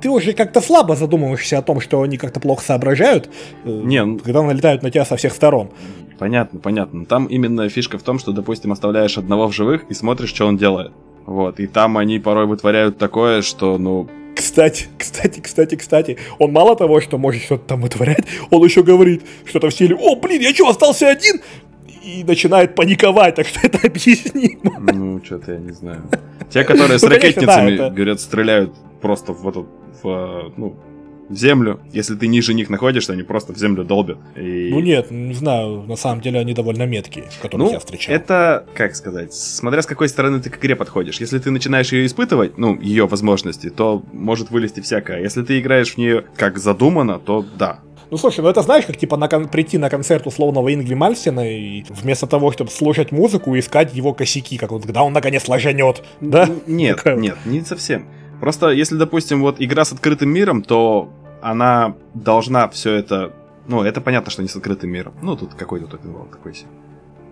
ты 0.00 0.08
уже 0.08 0.32
как-то 0.32 0.60
слабо 0.60 0.96
задумываешься 0.96 1.58
о 1.58 1.62
том, 1.62 1.80
что 1.80 2.00
они 2.02 2.16
как-то 2.16 2.40
плохо 2.40 2.64
соображают, 2.64 3.28
э, 3.64 3.68
Не, 3.84 4.04
ну- 4.04 4.18
когда 4.18 4.42
налетают 4.42 4.82
на 4.82 4.90
тебя 4.90 5.04
со 5.04 5.16
всех 5.16 5.32
сторон. 5.32 5.70
Понятно, 6.18 6.60
понятно. 6.60 7.06
Там 7.06 7.26
именно 7.26 7.68
фишка 7.68 7.98
в 7.98 8.02
том, 8.02 8.18
что, 8.18 8.32
допустим, 8.32 8.72
оставляешь 8.72 9.16
одного 9.18 9.48
в 9.48 9.52
живых 9.54 9.84
и 9.88 9.94
смотришь, 9.94 10.30
что 10.30 10.46
он 10.46 10.56
делает. 10.56 10.92
Вот, 11.26 11.60
и 11.60 11.66
там 11.66 11.96
они 11.96 12.18
порой 12.18 12.46
вытворяют 12.46 12.98
такое, 12.98 13.42
что, 13.42 13.78
ну, 13.78 14.08
Кстати, 14.50 14.88
кстати, 14.98 15.38
кстати, 15.38 15.76
кстати, 15.76 16.18
он 16.40 16.50
мало 16.50 16.74
того, 16.74 17.00
что 17.00 17.18
может 17.18 17.40
что-то 17.40 17.68
там 17.68 17.80
вытворять, 17.82 18.24
он 18.50 18.64
еще 18.64 18.82
говорит 18.82 19.22
что-то 19.44 19.68
в 19.68 19.72
стиле 19.72 19.94
«О, 19.94 20.16
блин, 20.16 20.40
я 20.42 20.52
что, 20.52 20.68
остался 20.68 21.08
один?» 21.08 21.40
И 22.02 22.24
начинает 22.24 22.74
паниковать, 22.74 23.36
так 23.36 23.46
что 23.46 23.60
это 23.62 23.78
объяснимо. 23.86 24.80
ну, 24.92 25.20
что-то 25.24 25.52
я 25.52 25.58
не 25.58 25.70
знаю. 25.70 26.02
Те, 26.48 26.64
которые 26.64 26.98
с 26.98 27.02
Ну, 27.02 27.10
ракетницами, 27.10 27.76
говорят, 27.94 28.20
стреляют 28.20 28.74
просто 29.00 29.32
в 29.32 29.48
эту, 29.48 29.68
в, 30.02 30.08
э, 30.08 30.50
ну, 30.56 30.74
в 31.30 31.34
землю. 31.36 31.80
Если 31.92 32.14
ты 32.16 32.26
ниже 32.26 32.52
них 32.52 32.68
находишься, 32.68 33.12
они 33.14 33.22
просто 33.22 33.52
в 33.54 33.56
землю 33.58 33.84
долбят. 33.84 34.18
И... 34.36 34.68
Ну 34.70 34.80
нет, 34.80 35.10
не 35.10 35.32
знаю, 35.34 35.84
на 35.86 35.96
самом 35.96 36.20
деле 36.20 36.40
они 36.40 36.52
довольно 36.52 36.84
меткие, 36.86 37.24
которых 37.40 37.66
Ну, 37.68 37.72
я 37.72 37.78
встречал. 37.78 38.14
это, 38.14 38.66
как 38.74 38.94
сказать, 38.96 39.32
смотря 39.32 39.80
с 39.80 39.86
какой 39.86 40.08
стороны 40.08 40.40
ты 40.40 40.50
к 40.50 40.58
игре 40.58 40.76
подходишь. 40.76 41.20
Если 41.20 41.38
ты 41.38 41.50
начинаешь 41.50 41.92
ее 41.92 42.04
испытывать, 42.04 42.58
ну, 42.58 42.78
ее 42.78 43.06
возможности, 43.06 43.70
то 43.70 44.02
может 44.12 44.50
вылезти 44.50 44.80
всякое. 44.80 45.22
Если 45.22 45.42
ты 45.42 45.60
играешь 45.60 45.94
в 45.94 45.98
нее 45.98 46.24
как 46.36 46.58
задумано, 46.58 47.18
то 47.18 47.44
да. 47.58 47.78
Ну 48.10 48.16
слушай, 48.16 48.40
ну 48.40 48.48
это 48.48 48.62
знаешь, 48.62 48.84
как 48.86 48.96
типа 48.96 49.16
на 49.16 49.28
кон- 49.28 49.46
прийти 49.48 49.78
на 49.78 49.88
концерт 49.88 50.26
условного 50.26 50.74
Ингви 50.74 50.94
Мальстина 50.94 51.48
и 51.48 51.84
вместо 51.88 52.26
того, 52.26 52.50
чтобы 52.50 52.70
слушать 52.72 53.12
музыку, 53.12 53.56
искать 53.56 53.94
его 53.94 54.12
косяки, 54.14 54.58
как 54.58 54.72
вот 54.72 54.82
когда 54.82 55.04
он 55.04 55.12
наконец 55.12 55.46
ложанет, 55.46 56.02
да? 56.20 56.48
Нет, 56.66 56.96
Такая 56.96 57.14
нет, 57.16 57.36
не 57.44 57.60
совсем. 57.60 58.06
Просто 58.40 58.70
если, 58.70 58.96
допустим, 58.96 59.42
вот 59.42 59.56
игра 59.60 59.84
с 59.84 59.92
открытым 59.92 60.30
миром, 60.30 60.62
то 60.62 61.12
она 61.42 61.94
должна 62.14 62.68
все 62.68 62.94
это 62.94 63.32
Ну, 63.66 63.82
это 63.82 64.00
понятно, 64.00 64.30
что 64.30 64.42
не 64.42 64.48
с 64.48 64.56
открытым 64.56 64.90
миром. 64.90 65.14
Ну, 65.22 65.36
тут 65.36 65.54
какой-то 65.54 65.86
open 65.86 66.12
world 66.12 66.30
такой 66.30 66.54
себе. 66.54 66.68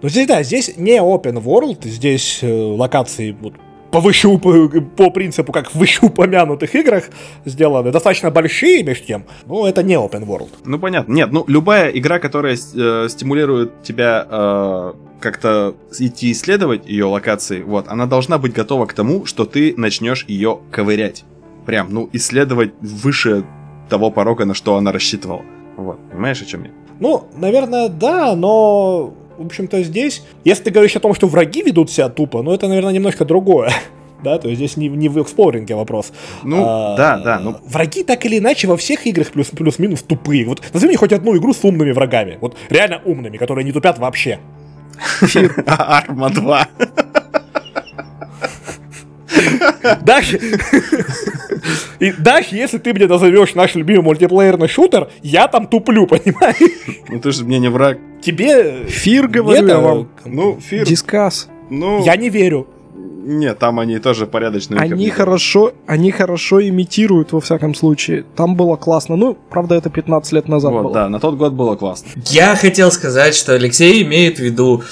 Ну 0.01 0.09
здесь, 0.09 0.27
да, 0.29 0.43
здесь 0.45 0.77
не 0.77 0.99
open 0.99 1.43
world, 1.43 1.89
здесь 1.89 2.39
э, 2.43 2.53
локации 2.53 3.37
вот, 3.41 3.55
по, 3.91 4.01
выше, 4.01 4.39
по, 4.39 4.69
по 4.97 5.11
принципу, 5.11 5.53
как 5.53 5.71
в 5.71 5.75
вышеупомянутых 5.75 6.75
играх 6.75 7.05
сделаны, 7.45 7.91
достаточно 7.91 8.31
большие, 8.31 8.85
между 8.85 9.07
тем, 9.07 9.25
но 9.47 9.69
это 9.69 9.83
не 9.83 9.95
open 9.95 10.25
world. 10.25 10.51
Ну, 10.65 10.79
понятно. 10.79 11.13
Нет, 11.13 11.33
ну, 11.33 11.45
любая 11.49 11.91
игра, 11.91 12.21
которая 12.21 12.55
э, 12.57 13.07
стимулирует 13.09 13.83
тебя 13.83 14.27
э, 14.31 14.93
как-то 15.21 15.75
идти 15.99 16.31
исследовать 16.31 16.87
ее 16.87 17.07
локации, 17.07 17.63
вот, 17.63 17.89
она 17.89 18.07
должна 18.07 18.39
быть 18.39 18.53
готова 18.53 18.87
к 18.87 18.93
тому, 18.93 19.27
что 19.27 19.45
ты 19.45 19.75
начнешь 19.77 20.25
ее 20.29 20.61
ковырять. 20.71 21.25
Прям, 21.67 21.89
ну, 21.91 22.09
исследовать 22.13 22.73
выше 22.81 23.45
того 23.89 24.11
порога, 24.11 24.45
на 24.45 24.55
что 24.55 24.77
она 24.77 24.93
рассчитывала. 24.93 25.43
Вот, 25.77 25.99
понимаешь, 26.11 26.43
о 26.43 26.45
чем 26.45 26.65
я? 26.65 26.71
Ну, 27.01 27.25
наверное, 27.37 27.89
да, 27.89 28.35
но 28.35 29.15
в 29.39 29.47
общем-то, 29.47 29.83
здесь, 29.85 30.25
если 30.45 30.65
ты 30.65 30.71
говоришь 30.71 30.97
о 30.97 31.01
том, 31.01 31.15
что 31.15 31.29
враги 31.29 31.63
ведут 31.63 31.91
себя 31.91 32.09
тупо, 32.09 32.43
ну, 32.43 32.53
это, 32.53 32.67
наверное, 32.67 32.93
немножко 32.93 33.25
другое. 33.25 33.73
Да, 34.21 34.37
то 34.37 34.49
есть 34.49 34.59
здесь 34.59 34.77
не, 34.77 34.89
не 34.89 35.09
в 35.09 35.23
эксплоринге 35.23 35.77
вопрос. 35.77 36.13
Ну, 36.43 36.65
а, 36.67 36.97
да, 36.97 37.19
да. 37.19 37.39
Ну... 37.39 37.55
Враги 37.65 38.03
так 38.03 38.27
или 38.27 38.39
иначе 38.39 38.67
во 38.67 38.77
всех 38.77 39.07
играх 39.07 39.29
плюс, 39.29 39.47
плюс-минус 39.47 40.03
тупые. 40.03 40.45
Вот 40.45 40.61
назови 40.73 40.89
мне 40.89 40.97
хоть 40.97 41.13
одну 41.13 41.37
игру 41.37 41.55
с 41.55 41.63
умными 41.63 41.93
врагами. 41.93 42.37
Вот 42.41 42.57
реально 42.69 43.01
умными, 43.05 43.37
которые 43.37 43.65
не 43.65 43.71
тупят 43.71 44.01
вообще. 44.01 44.41
Арма 45.67 46.31
2. 46.31 46.69
Даже, 50.03 50.41
и 51.99 52.13
даже 52.13 52.49
если 52.53 52.79
ты 52.79 52.95
мне 52.95 53.07
назовешь 53.07 53.55
наш 53.55 53.75
любимый 53.75 54.03
мультиплеерный 54.03 54.69
шутер, 54.69 55.09
я 55.23 55.49
там 55.49 55.67
туплю, 55.67 56.07
понимаешь? 56.07 56.57
Ну 57.09 57.21
ты 57.21 57.33
же 57.33 57.45
мне 57.45 57.59
не 57.59 57.69
враг. 57.69 57.99
Тебе... 58.21 58.85
Фир, 58.87 59.29
говорю 59.29 59.67
я 59.67 59.79
вам. 59.79 60.09
Ну, 60.25 60.59
Фир... 60.61 60.87
Дискас. 60.87 61.49
Ну... 61.71 62.05
Я 62.05 62.17
не 62.17 62.31
верю. 62.31 62.67
Нет, 63.31 63.59
там 63.59 63.79
они 63.79 63.99
тоже 63.99 64.27
порядочные. 64.27 64.81
Они 64.81 65.11
хорошо, 65.11 65.73
они 65.87 66.11
хорошо 66.11 66.67
имитируют, 66.67 67.33
во 67.33 67.43
всяком 67.43 67.75
случае. 67.75 68.25
Там 68.35 68.57
было 68.57 68.77
классно. 68.77 69.17
Ну, 69.17 69.37
правда, 69.51 69.75
это 69.75 69.91
15 69.91 70.33
лет 70.33 70.49
назад 70.49 70.73
вот, 70.73 70.83
было. 70.85 70.95
Да, 70.95 71.09
на 71.11 71.21
тот 71.21 71.37
год 71.37 71.53
было 71.53 71.77
классно. 71.77 72.09
Я 72.25 72.57
хотел 72.57 72.91
сказать, 72.91 73.35
что 73.35 73.53
Алексей 73.53 74.03
имеет 74.03 74.39
в 74.39 74.41
виду, 74.41 74.83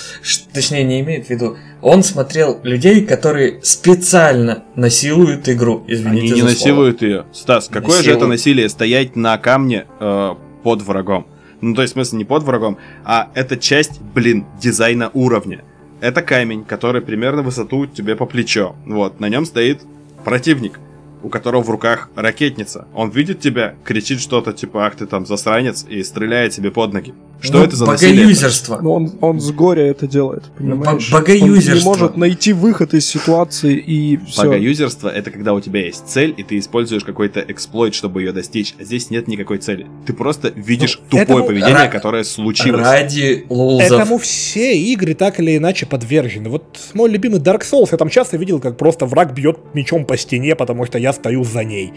точнее, 0.53 0.85
не 0.85 1.01
имеет 1.01 1.29
в 1.29 1.31
виду, 1.31 1.57
он 1.81 2.03
смотрел 2.03 2.61
людей, 2.63 3.07
которые 3.07 3.59
специально 3.63 4.65
насилуют 4.75 5.49
игру. 5.49 5.85
Извините 5.87 6.35
Они 6.35 6.43
не 6.43 6.43
насилуют 6.43 7.01
ее. 7.01 7.25
Стас, 7.33 7.69
какое 7.69 7.97
насилуют. 7.97 8.05
же 8.05 8.13
это 8.13 8.27
насилие 8.27 8.69
стоять 8.69 9.17
на 9.17 9.39
камне 9.39 9.87
э, 9.99 10.35
под 10.63 10.83
врагом? 10.83 11.27
Ну, 11.63 11.75
то 11.75 11.81
есть, 11.81 11.95
в 11.95 11.97
смысле, 11.97 12.19
не 12.19 12.25
под 12.27 12.43
врагом, 12.43 12.77
а 13.03 13.31
это 13.35 13.57
часть, 13.57 14.03
блин, 14.15 14.45
дизайна 14.61 15.11
уровня. 15.15 15.65
Это 16.01 16.23
камень, 16.23 16.65
который 16.65 17.01
примерно 17.01 17.43
высоту 17.43 17.87
тебе 17.87 18.17
по 18.17 18.27
плечо. 18.27 18.77
Вот, 18.85 19.21
на 19.21 19.29
нем 19.29 19.47
стоит 19.47 19.83
противник 20.25 20.79
у 21.23 21.29
которого 21.29 21.63
в 21.63 21.71
руках 21.71 22.09
ракетница. 22.15 22.87
Он 22.95 23.11
видит 23.11 23.41
тебя, 23.41 23.75
кричит 23.85 24.21
что-то 24.21 24.53
типа, 24.53 24.87
ах 24.87 24.95
ты 24.95 25.07
там 25.07 25.27
засранец, 25.27 25.85
и 25.89 26.05
стреляет 26.05 26.53
себе 26.53 26.71
под 26.71 26.93
ноги. 26.93 27.15
Что 27.41 27.59
ну, 27.59 27.65
это 27.65 27.77
за 27.77 27.87
богоюзерство. 27.87 28.79
Ну, 28.81 28.93
он, 28.93 29.13
он 29.21 29.41
с 29.41 29.51
горя 29.53 29.83
это 29.83 30.07
делает, 30.07 30.45
понимаешь? 30.57 31.09
Ну, 31.11 31.19
богоюзерство. 31.19 31.91
Он 31.91 31.97
не 31.97 32.01
может 32.01 32.17
найти 32.17 32.53
выход 32.53 32.95
из 32.95 33.07
ситуации 33.07 33.77
и 33.77 34.19
все. 34.27 34.45
Богоюзерство— 34.45 35.09
это 35.15 35.31
когда 35.31 35.53
у 35.53 35.61
тебя 35.61 35.85
есть 35.85 36.09
цель, 36.09 36.35
и 36.37 36.43
ты 36.43 36.59
используешь 36.59 37.05
какой-то 37.05 37.45
эксплойт, 37.47 37.95
чтобы 37.95 38.23
ее 38.23 38.33
достичь. 38.33 38.75
А 38.81 38.85
здесь 38.85 39.11
нет 39.11 39.29
никакой 39.29 39.59
цели. 39.59 39.87
Ты 40.07 40.13
просто 40.13 40.49
видишь 40.49 40.99
ну, 41.11 41.19
тупое 41.19 41.25
этому... 41.25 41.47
поведение, 41.47 41.85
Ра... 41.85 41.89
которое 41.89 42.25
случилось. 42.25 42.83
Ради 42.83 43.45
лолзов. 43.49 43.93
Этому 43.93 44.19
все 44.19 44.77
игры 44.79 45.15
так 45.15 45.39
или 45.39 45.57
иначе 45.57 45.87
подвержены. 45.87 46.49
Вот 46.49 46.65
мой 46.95 47.11
любимый 47.11 47.41
Dark 47.41 47.63
Souls, 47.63 47.89
я 47.93 47.99
там 47.99 48.09
часто 48.09 48.37
видел, 48.39 48.61
как 48.61 48.77
просто 48.79 49.07
враг 49.07 49.35
бьет 49.35 49.59
мечом 49.75 50.05
по 50.05 50.17
стене, 50.17 50.57
потому 50.57 50.87
что 50.87 50.99
я 50.99 51.13
стою 51.13 51.45
за 51.45 51.65
ней. 51.65 51.93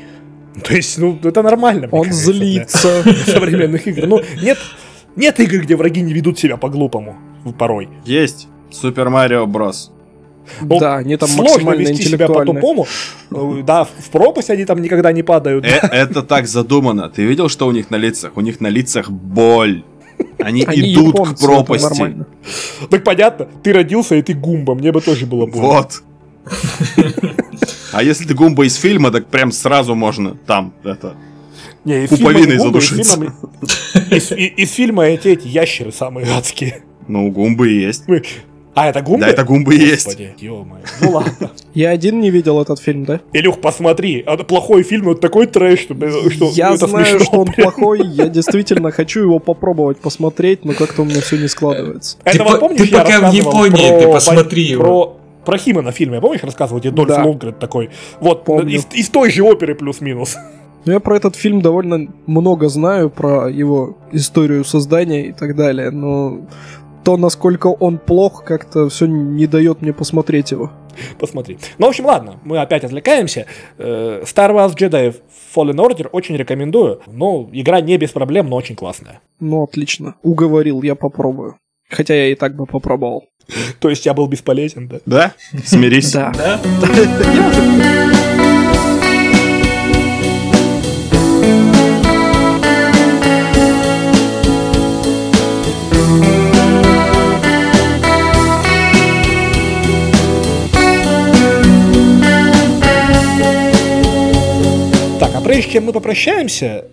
То 0.63 0.75
есть, 0.75 0.97
ну, 0.97 1.17
это 1.23 1.41
нормально. 1.41 1.87
Он 1.91 2.03
кажется, 2.03 2.31
злится. 2.31 3.03
Современных 3.25 3.87
игр. 3.87 4.07
Ну, 4.07 4.21
нет, 4.41 4.57
нет 5.19 5.39
игр, 5.39 5.61
где 5.61 5.75
враги 5.75 6.01
не 6.01 6.13
ведут 6.13 6.39
себя 6.39 6.57
по-глупому. 6.57 7.17
Порой. 7.57 7.89
Есть. 8.05 8.47
Супер 8.71 9.09
Марио 9.09 9.45
Брос. 9.45 9.91
Ну, 10.61 10.79
да, 10.79 10.97
они 10.97 11.15
там 11.17 11.29
сложно 11.29 11.71
вести 11.71 12.03
себя 12.03 12.27
по-тупому. 12.27 12.87
Э, 13.31 13.61
да, 13.63 13.83
в 13.83 14.09
пропасть 14.11 14.49
они 14.49 14.65
там 14.65 14.81
никогда 14.81 15.11
не 15.11 15.23
падают. 15.23 15.65
Э 15.65 15.79
это 15.91 16.23
так 16.23 16.47
задумано. 16.47 17.09
Ты 17.09 17.23
видел, 17.23 17.49
что 17.49 17.67
у 17.67 17.71
них 17.71 17.91
на 17.91 17.97
лицах? 17.97 18.31
У 18.35 18.41
них 18.41 18.59
на 18.59 18.67
лицах 18.67 19.11
боль. 19.11 19.83
Они, 20.39 20.63
они 20.63 20.93
идут 20.93 21.15
японцы, 21.15 21.35
к 21.35 21.39
пропасти. 21.39 22.25
Так 22.89 23.03
понятно, 23.03 23.47
ты 23.63 23.73
родился, 23.73 24.15
и 24.15 24.21
ты 24.21 24.33
гумба, 24.33 24.75
мне 24.75 24.91
бы 24.91 25.01
тоже 25.01 25.25
было 25.25 25.45
больно. 25.45 25.67
Вот. 25.67 26.03
А 27.91 28.03
если 28.03 28.25
ты 28.25 28.33
гумба 28.33 28.65
из 28.65 28.75
фильма, 28.75 29.11
так 29.11 29.27
прям 29.27 29.51
сразу 29.51 29.95
можно 29.95 30.35
там 30.45 30.73
это 30.83 31.15
не, 31.85 32.05
из 32.05 32.09
пуповиной 32.09 32.57
фильма, 32.57 32.63
задушиться. 32.63 33.01
Из 34.11 34.27
фильма, 34.27 34.45
из, 34.45 34.71
фильма 34.71 35.05
эти, 35.05 35.27
эти 35.29 35.47
ящеры 35.47 35.91
самые 35.91 36.27
адские. 36.27 36.81
Ну, 37.07 37.29
гумбы 37.31 37.71
и 37.71 37.81
есть. 37.81 38.07
Мы... 38.07 38.21
А, 38.75 38.87
это 38.87 39.01
гумбы? 39.01 39.25
Да, 39.25 39.31
это 39.31 39.43
гумбы 39.43 39.75
и 39.75 39.79
есть. 39.79 40.17
Ну 40.41 40.77
ладно. 41.11 41.51
Я 41.73 41.89
один 41.89 42.19
не 42.19 42.29
видел 42.29 42.61
этот 42.61 42.79
фильм, 42.79 43.03
да? 43.03 43.19
Илюх, 43.33 43.59
посмотри, 43.59 44.23
это 44.25 44.43
плохой 44.43 44.83
фильм, 44.83 45.09
это 45.09 45.21
такой 45.21 45.47
трэш, 45.47 45.81
что, 45.81 45.95
что 46.29 46.49
Я 46.51 46.73
это 46.73 46.87
знаю, 46.87 47.05
смешно, 47.05 47.25
что 47.25 47.39
он 47.41 47.51
плохой, 47.51 48.05
я 48.05 48.27
действительно 48.27 48.91
хочу 48.91 49.21
его 49.21 49.39
попробовать 49.39 49.97
посмотреть, 49.99 50.65
но 50.65 50.73
как-то 50.73 51.01
у 51.01 51.05
меня 51.05 51.21
все 51.21 51.37
не 51.37 51.47
складывается. 51.47 52.17
Это 52.23 52.45
ты, 52.45 52.57
помнишь, 52.57 52.89
ты 52.89 52.95
пока 52.95 53.31
в 53.31 53.33
Японии, 53.33 53.99
ты 53.99 54.11
посмотри 54.11 54.63
его. 54.63 54.83
Про 54.83 55.15
про 55.45 55.57
Химена 55.57 55.91
фильме, 55.91 56.21
помнишь, 56.21 56.43
рассказывал 56.43 56.79
тебе 56.79 56.91
Дольф 56.91 57.09
да. 57.09 57.23
Лунгрен 57.23 57.53
такой? 57.53 57.89
Вот, 58.19 58.47
из, 58.47 58.85
из 58.93 59.09
той 59.09 59.31
же 59.31 59.43
оперы 59.43 59.73
плюс-минус. 59.73 60.37
Ну, 60.85 60.93
я 60.93 60.99
про 60.99 61.17
этот 61.17 61.35
фильм 61.35 61.61
довольно 61.61 62.07
много 62.25 62.69
знаю, 62.69 63.09
про 63.09 63.49
его 63.49 63.97
историю 64.11 64.63
создания 64.63 65.27
и 65.27 65.33
так 65.33 65.55
далее, 65.55 65.91
но 65.91 66.41
то, 67.03 67.17
насколько 67.17 67.67
он 67.67 67.97
плох, 67.97 68.43
как-то 68.43 68.89
все 68.89 69.05
не 69.05 69.47
дает 69.47 69.81
мне 69.81 69.93
посмотреть 69.93 70.51
его. 70.51 70.71
Посмотри. 71.17 71.57
Ну, 71.77 71.85
в 71.85 71.89
общем, 71.89 72.05
ладно, 72.05 72.39
мы 72.43 72.59
опять 72.59 72.83
отвлекаемся. 72.83 73.45
Э, 73.77 74.21
Star 74.25 74.51
Wars 74.51 74.75
Jedi 74.75 75.15
Fallen 75.55 75.75
Order 75.75 76.09
очень 76.11 76.35
рекомендую. 76.35 77.01
Ну, 77.07 77.49
игра 77.51 77.81
не 77.81 77.97
без 77.97 78.11
проблем, 78.11 78.49
но 78.49 78.57
очень 78.57 78.75
классная. 78.75 79.21
Ну, 79.39 79.63
отлично. 79.63 80.15
Уговорил, 80.23 80.81
я 80.83 80.95
попробую. 80.95 81.57
Хотя 81.89 82.13
я 82.15 82.31
и 82.31 82.35
так 82.35 82.55
бы 82.55 82.65
попробовал. 82.65 83.25
То 83.79 83.89
есть 83.89 84.05
я 84.05 84.13
был 84.13 84.27
бесполезен, 84.27 84.87
да? 84.87 84.99
Да? 85.05 85.33
Смирись. 85.65 86.11
Да. 86.11 86.33
Так, 86.33 86.59
прежде 105.49 105.71
чем 105.71 105.85
мы 105.85 105.93
попрощаемся, 105.93 106.85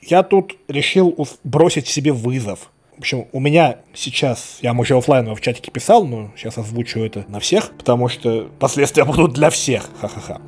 я 0.00 0.22
тут 0.22 0.56
решил 0.66 1.14
бросить 1.44 1.88
себе 1.88 2.10
вызов. 2.12 2.70
В 2.96 3.00
общем, 3.00 3.26
у 3.32 3.38
меня 3.38 3.80
сейчас, 3.92 4.58
я 4.62 4.72
уже 4.72 4.96
офлайн 4.96 5.34
в 5.34 5.40
чатике 5.42 5.70
писал, 5.70 6.06
но 6.06 6.30
сейчас 6.34 6.56
озвучу 6.56 7.00
это 7.00 7.26
на 7.28 7.38
всех, 7.38 7.70
потому 7.76 8.08
что 8.08 8.48
последствия 8.58 9.04
будут 9.04 9.34
для 9.34 9.50
всех. 9.50 9.90
Ха-ха-ха. 10.00 10.40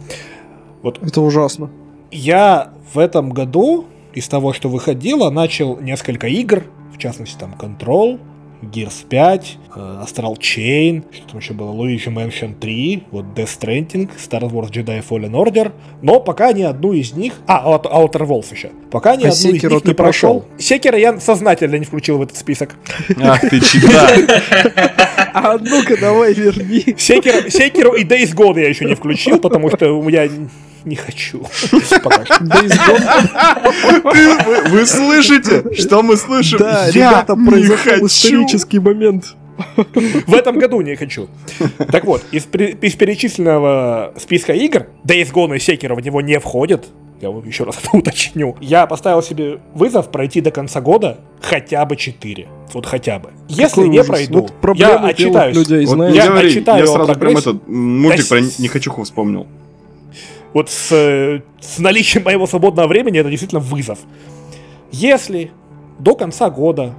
Вот. 0.83 1.03
Это 1.03 1.21
ужасно. 1.21 1.71
Я 2.11 2.73
в 2.95 2.99
этом 2.99 3.31
году 3.31 3.85
из 4.15 4.27
того, 4.27 4.55
что 4.55 4.71
выходило, 4.71 5.29
начал 5.29 5.79
несколько 5.79 6.29
игр, 6.29 6.65
в 6.95 6.99
частности 6.99 7.39
там 7.39 7.55
Control, 7.61 8.19
Gears 8.63 9.05
5, 9.09 9.59
э, 9.75 10.05
Astral 10.05 10.37
Chain, 10.39 11.05
что 11.13 11.29
там 11.29 11.41
еще 11.41 11.55
было, 11.55 11.73
Luigi 11.73 12.09
Mansion 12.09 12.55
3, 12.59 13.05
вот 13.11 13.25
Death 13.35 13.59
Stranding, 13.61 14.11
Star 14.19 14.43
Wars 14.43 14.71
Jedi 14.71 15.03
Fallen 15.07 15.33
Order, 15.33 15.73
но 16.03 16.21
пока 16.21 16.53
ни 16.53 16.63
одну 16.63 16.93
из 16.93 17.13
них... 17.15 17.35
А, 17.47 17.77
Outer 17.77 18.27
Worlds 18.27 18.55
еще. 18.55 18.71
Пока 18.91 19.17
ни 19.17 19.25
а 19.25 19.29
одну 19.29 19.51
из 19.51 19.63
них 19.63 19.85
не 19.85 19.95
прошел. 19.95 20.45
Секера 20.59 20.99
я 20.99 21.19
сознательно 21.21 21.77
не 21.77 21.85
включил 21.85 22.19
в 22.19 22.23
этот 22.23 22.37
список. 22.37 22.77
Ах 23.23 23.41
ты 23.41 23.61
чита! 23.61 24.09
А 25.33 25.59
ну-ка 25.59 25.97
давай 25.97 26.35
верни. 26.35 26.97
Секеру 26.99 27.95
и 27.95 28.05
Days 28.05 28.35
Gone 28.35 28.61
я 28.61 28.69
еще 28.69 28.85
не 28.85 28.95
включил, 28.95 29.39
потому 29.39 29.71
что 29.71 29.93
у 29.93 30.03
меня 30.03 30.29
не 30.85 30.97
хочу. 30.97 31.43
Вы 34.71 34.87
слышите, 34.87 35.65
что 35.75 36.03
мы 36.03 36.17
слышим? 36.17 36.59
Да, 36.59 36.91
ребята, 36.91 37.37
произошел 37.37 38.07
исторический 38.07 38.79
момент. 38.79 39.35
В 40.27 40.35
этом 40.35 40.59
году 40.59 40.81
не 40.81 40.97
хочу. 40.97 41.29
Так 41.93 42.05
вот, 42.07 42.23
из, 42.33 42.47
из 42.47 42.95
перечисленного 42.95 44.15
списка 44.19 44.55
игр 44.55 44.87
Days 45.05 45.31
Gone 45.33 45.57
и 45.57 45.59
Sekiro 45.59 45.95
в 45.95 46.01
него 46.01 46.23
не 46.23 46.39
входят. 46.41 46.87
я 47.21 47.29
еще 47.29 47.65
раз 47.65 47.77
это 47.83 47.95
уточню. 47.97 48.57
Я 48.61 48.87
поставил 48.87 49.23
себе 49.23 49.59
вызов 49.75 50.11
пройти 50.11 50.41
до 50.41 50.51
конца 50.51 50.81
года 50.81 51.19
хотя 51.43 51.85
бы 51.85 51.97
4. 51.97 52.49
Вот 52.73 52.87
хотя 52.87 53.19
бы. 53.19 53.31
Если 53.49 53.67
Какой 53.67 53.89
не 53.91 53.99
ужас. 53.99 54.07
пройду, 54.09 54.49
Вот 54.63 54.77
я 54.79 54.97
отчитаюсь. 54.99 55.57
людей, 55.57 55.85
Вот 55.85 55.97
не 56.09 56.17
Я 56.17 56.29
говори, 56.29 56.49
отчитаю 56.49 56.87
я 56.87 56.87
сразу 56.87 57.15
прям 57.17 57.37
этот 57.37 57.69
мультик 57.69 58.29
Да 58.31 58.37
про 58.37 58.43
с- 58.43 58.59
Нехочуху 58.59 59.03
вспомнил. 59.03 59.47
Вот 60.53 60.69
с, 60.71 60.91
э, 60.93 61.43
с 61.61 61.79
наличием 61.79 62.25
моего 62.25 62.47
свободного 62.47 62.89
времени 62.89 63.19
это 63.21 63.31
действительно 63.31 63.61
вызов. 63.61 63.99
Если 64.91 65.53
до 65.99 66.17
конца 66.17 66.51
года, 66.51 66.95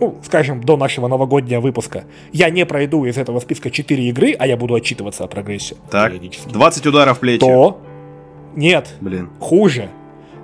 ну, 0.00 0.18
скажем, 0.24 0.62
до 0.62 0.76
нашего 0.76 1.06
новогоднего 1.06 1.60
выпуска, 1.60 2.04
я 2.32 2.50
не 2.50 2.66
пройду 2.66 3.04
из 3.04 3.18
этого 3.18 3.38
списка 3.40 3.70
4 3.70 4.08
игры, 4.08 4.32
а 4.38 4.46
я 4.46 4.56
буду 4.56 4.74
отчитываться 4.74 5.24
о 5.24 5.28
прогрессе 5.28 5.76
Так, 5.90 6.10
периодически, 6.10 6.48
20 6.48 6.86
ударов 6.86 7.20
плети. 7.20 7.40
то 7.40 7.80
нет, 8.56 8.94
Блин. 9.00 9.30
хуже. 9.38 9.88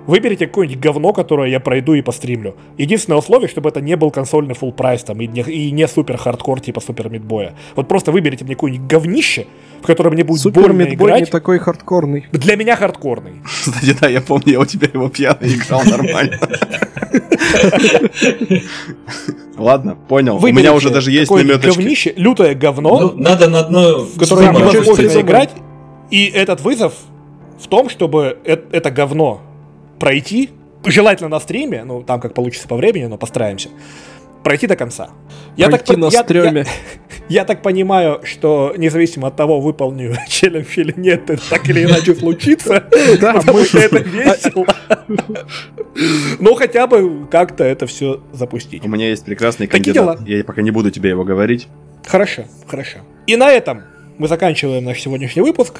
Выберите 0.07 0.47
какое-нибудь 0.47 0.81
говно, 0.81 1.13
которое 1.13 1.51
я 1.51 1.59
пройду 1.59 1.93
и 1.93 2.01
постримлю. 2.01 2.55
Единственное 2.77 3.19
условие, 3.19 3.47
чтобы 3.47 3.69
это 3.69 3.79
не 3.81 3.95
был 3.95 4.09
консольный 4.09 4.55
full 4.55 4.71
price 4.71 5.03
там 5.03 5.21
и 5.21 5.27
не, 5.27 5.41
и 5.41 5.69
не 5.69 5.87
супер 5.87 6.17
хардкор 6.17 6.61
типа 6.61 6.79
Super 6.79 7.09
Meat 7.09 7.27
Boy 7.27 7.40
я. 7.40 7.53
Вот 7.75 7.87
просто 7.87 8.11
выберите 8.11 8.43
мне 8.45 8.55
какое-нибудь 8.55 8.87
говнище, 8.87 9.45
в 9.81 9.85
которое 9.85 10.11
мне 10.11 10.23
будет 10.23 10.41
Супер 10.41 10.61
больно 10.61 10.81
Meat 10.83 10.99
Boy 10.99 11.11
не 11.11 11.17
играть. 11.19 11.31
такой 11.31 11.59
хардкорный. 11.59 12.27
Для 12.31 12.55
меня 12.55 12.75
хардкорный. 12.75 13.41
Кстати, 13.45 13.95
да, 13.99 14.07
я 14.09 14.21
помню, 14.21 14.53
я 14.53 14.59
у 14.59 14.65
тебя 14.65 14.87
его 14.93 15.09
пьяный 15.09 15.55
играл 15.55 15.81
нормально. 15.83 16.37
Ладно, 19.57 19.95
понял. 20.07 20.37
У 20.37 20.47
меня 20.47 20.73
уже 20.73 20.89
даже 20.89 21.11
есть 21.11 21.29
наметочки. 21.31 21.77
говнище, 21.77 22.13
лютое 22.15 22.55
говно, 22.55 22.99
Ну, 22.99 23.13
надо 23.15 23.49
на 23.49 23.59
одно... 23.59 23.99
в 24.05 24.17
которое 24.17 24.51
невозможно 24.51 25.21
играть. 25.21 25.51
И 26.11 26.25
этот 26.25 26.61
вызов 26.61 26.93
в 27.59 27.67
том, 27.67 27.89
чтобы 27.89 28.37
э- 28.45 28.57
это 28.71 28.89
говно 28.89 29.41
пройти, 29.99 30.49
желательно 30.85 31.29
на 31.29 31.39
стриме, 31.39 31.83
ну 31.83 32.01
там 32.03 32.19
как 32.21 32.33
получится 32.33 32.67
по 32.67 32.75
времени, 32.77 33.05
но 33.05 33.17
постараемся, 33.17 33.69
пройти 34.43 34.67
до 34.67 34.75
конца. 34.75 35.09
Пройти 35.57 35.93
по- 35.93 35.99
на 35.99 36.05
я- 36.07 36.23
стреме. 36.23 36.65
Я, 36.65 36.65
я 37.41 37.45
так 37.45 37.61
понимаю, 37.61 38.21
что 38.23 38.73
независимо 38.77 39.27
от 39.27 39.35
того, 39.35 39.59
выполню 39.59 40.15
челлендж 40.27 40.67
или 40.77 40.93
нет, 40.97 41.29
это 41.29 41.41
так 41.49 41.67
или 41.69 41.83
иначе 41.83 42.15
случится, 42.15 42.83
Да, 43.21 43.33
потому 43.33 43.59
мы- 43.59 43.65
что 43.65 43.79
это 43.79 43.97
весело. 43.99 44.65
Ну 46.39 46.55
хотя 46.55 46.87
бы 46.87 47.27
как-то 47.29 47.63
это 47.63 47.85
все 47.87 48.21
запустить. 48.33 48.83
У 48.85 48.87
меня 48.89 49.09
есть 49.09 49.25
прекрасный 49.25 49.67
кандидат. 49.67 50.19
Я 50.27 50.43
пока 50.43 50.61
не 50.61 50.71
буду 50.71 50.91
тебе 50.91 51.09
его 51.09 51.23
говорить. 51.23 51.67
Хорошо, 52.05 52.45
хорошо. 52.67 52.99
И 53.27 53.35
на 53.35 53.51
этом 53.51 53.83
мы 54.17 54.27
заканчиваем 54.27 54.85
наш 54.85 54.99
сегодняшний 55.01 55.41
выпуск. 55.41 55.79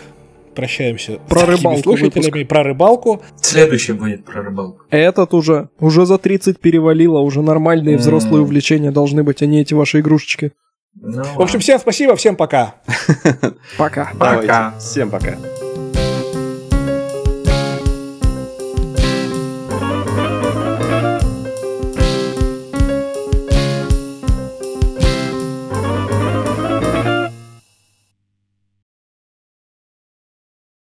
Прощаемся 0.59 1.19
Про 1.29 1.39
с 1.39 1.43
рыбалку 1.45 1.81
слушателями, 1.83 2.43
про 2.43 2.63
рыбалку. 2.63 3.21
Следующий 3.39 3.93
будет 3.93 4.25
про 4.25 4.41
рыбалку. 4.43 4.83
Этот 4.89 5.33
уже, 5.33 5.69
уже 5.79 6.05
за 6.05 6.17
30 6.17 6.59
перевалило, 6.59 7.19
уже 7.19 7.41
нормальные 7.41 7.95
М. 7.95 7.99
взрослые 8.01 8.41
увлечения 8.41 8.91
должны 8.91 9.23
быть, 9.23 9.41
а 9.41 9.45
не 9.45 9.61
эти 9.61 9.73
ваши 9.73 10.01
игрушечки. 10.01 10.51
Ну, 10.95 11.23
В 11.23 11.41
общем, 11.41 11.59
всем 11.59 11.79
спасибо, 11.79 12.17
всем 12.17 12.35
пока. 12.35 12.75
Пока. 13.77 14.11
Пока. 14.19 14.41
Давайте. 14.41 14.79
Всем 14.79 15.09
пока. 15.09 15.37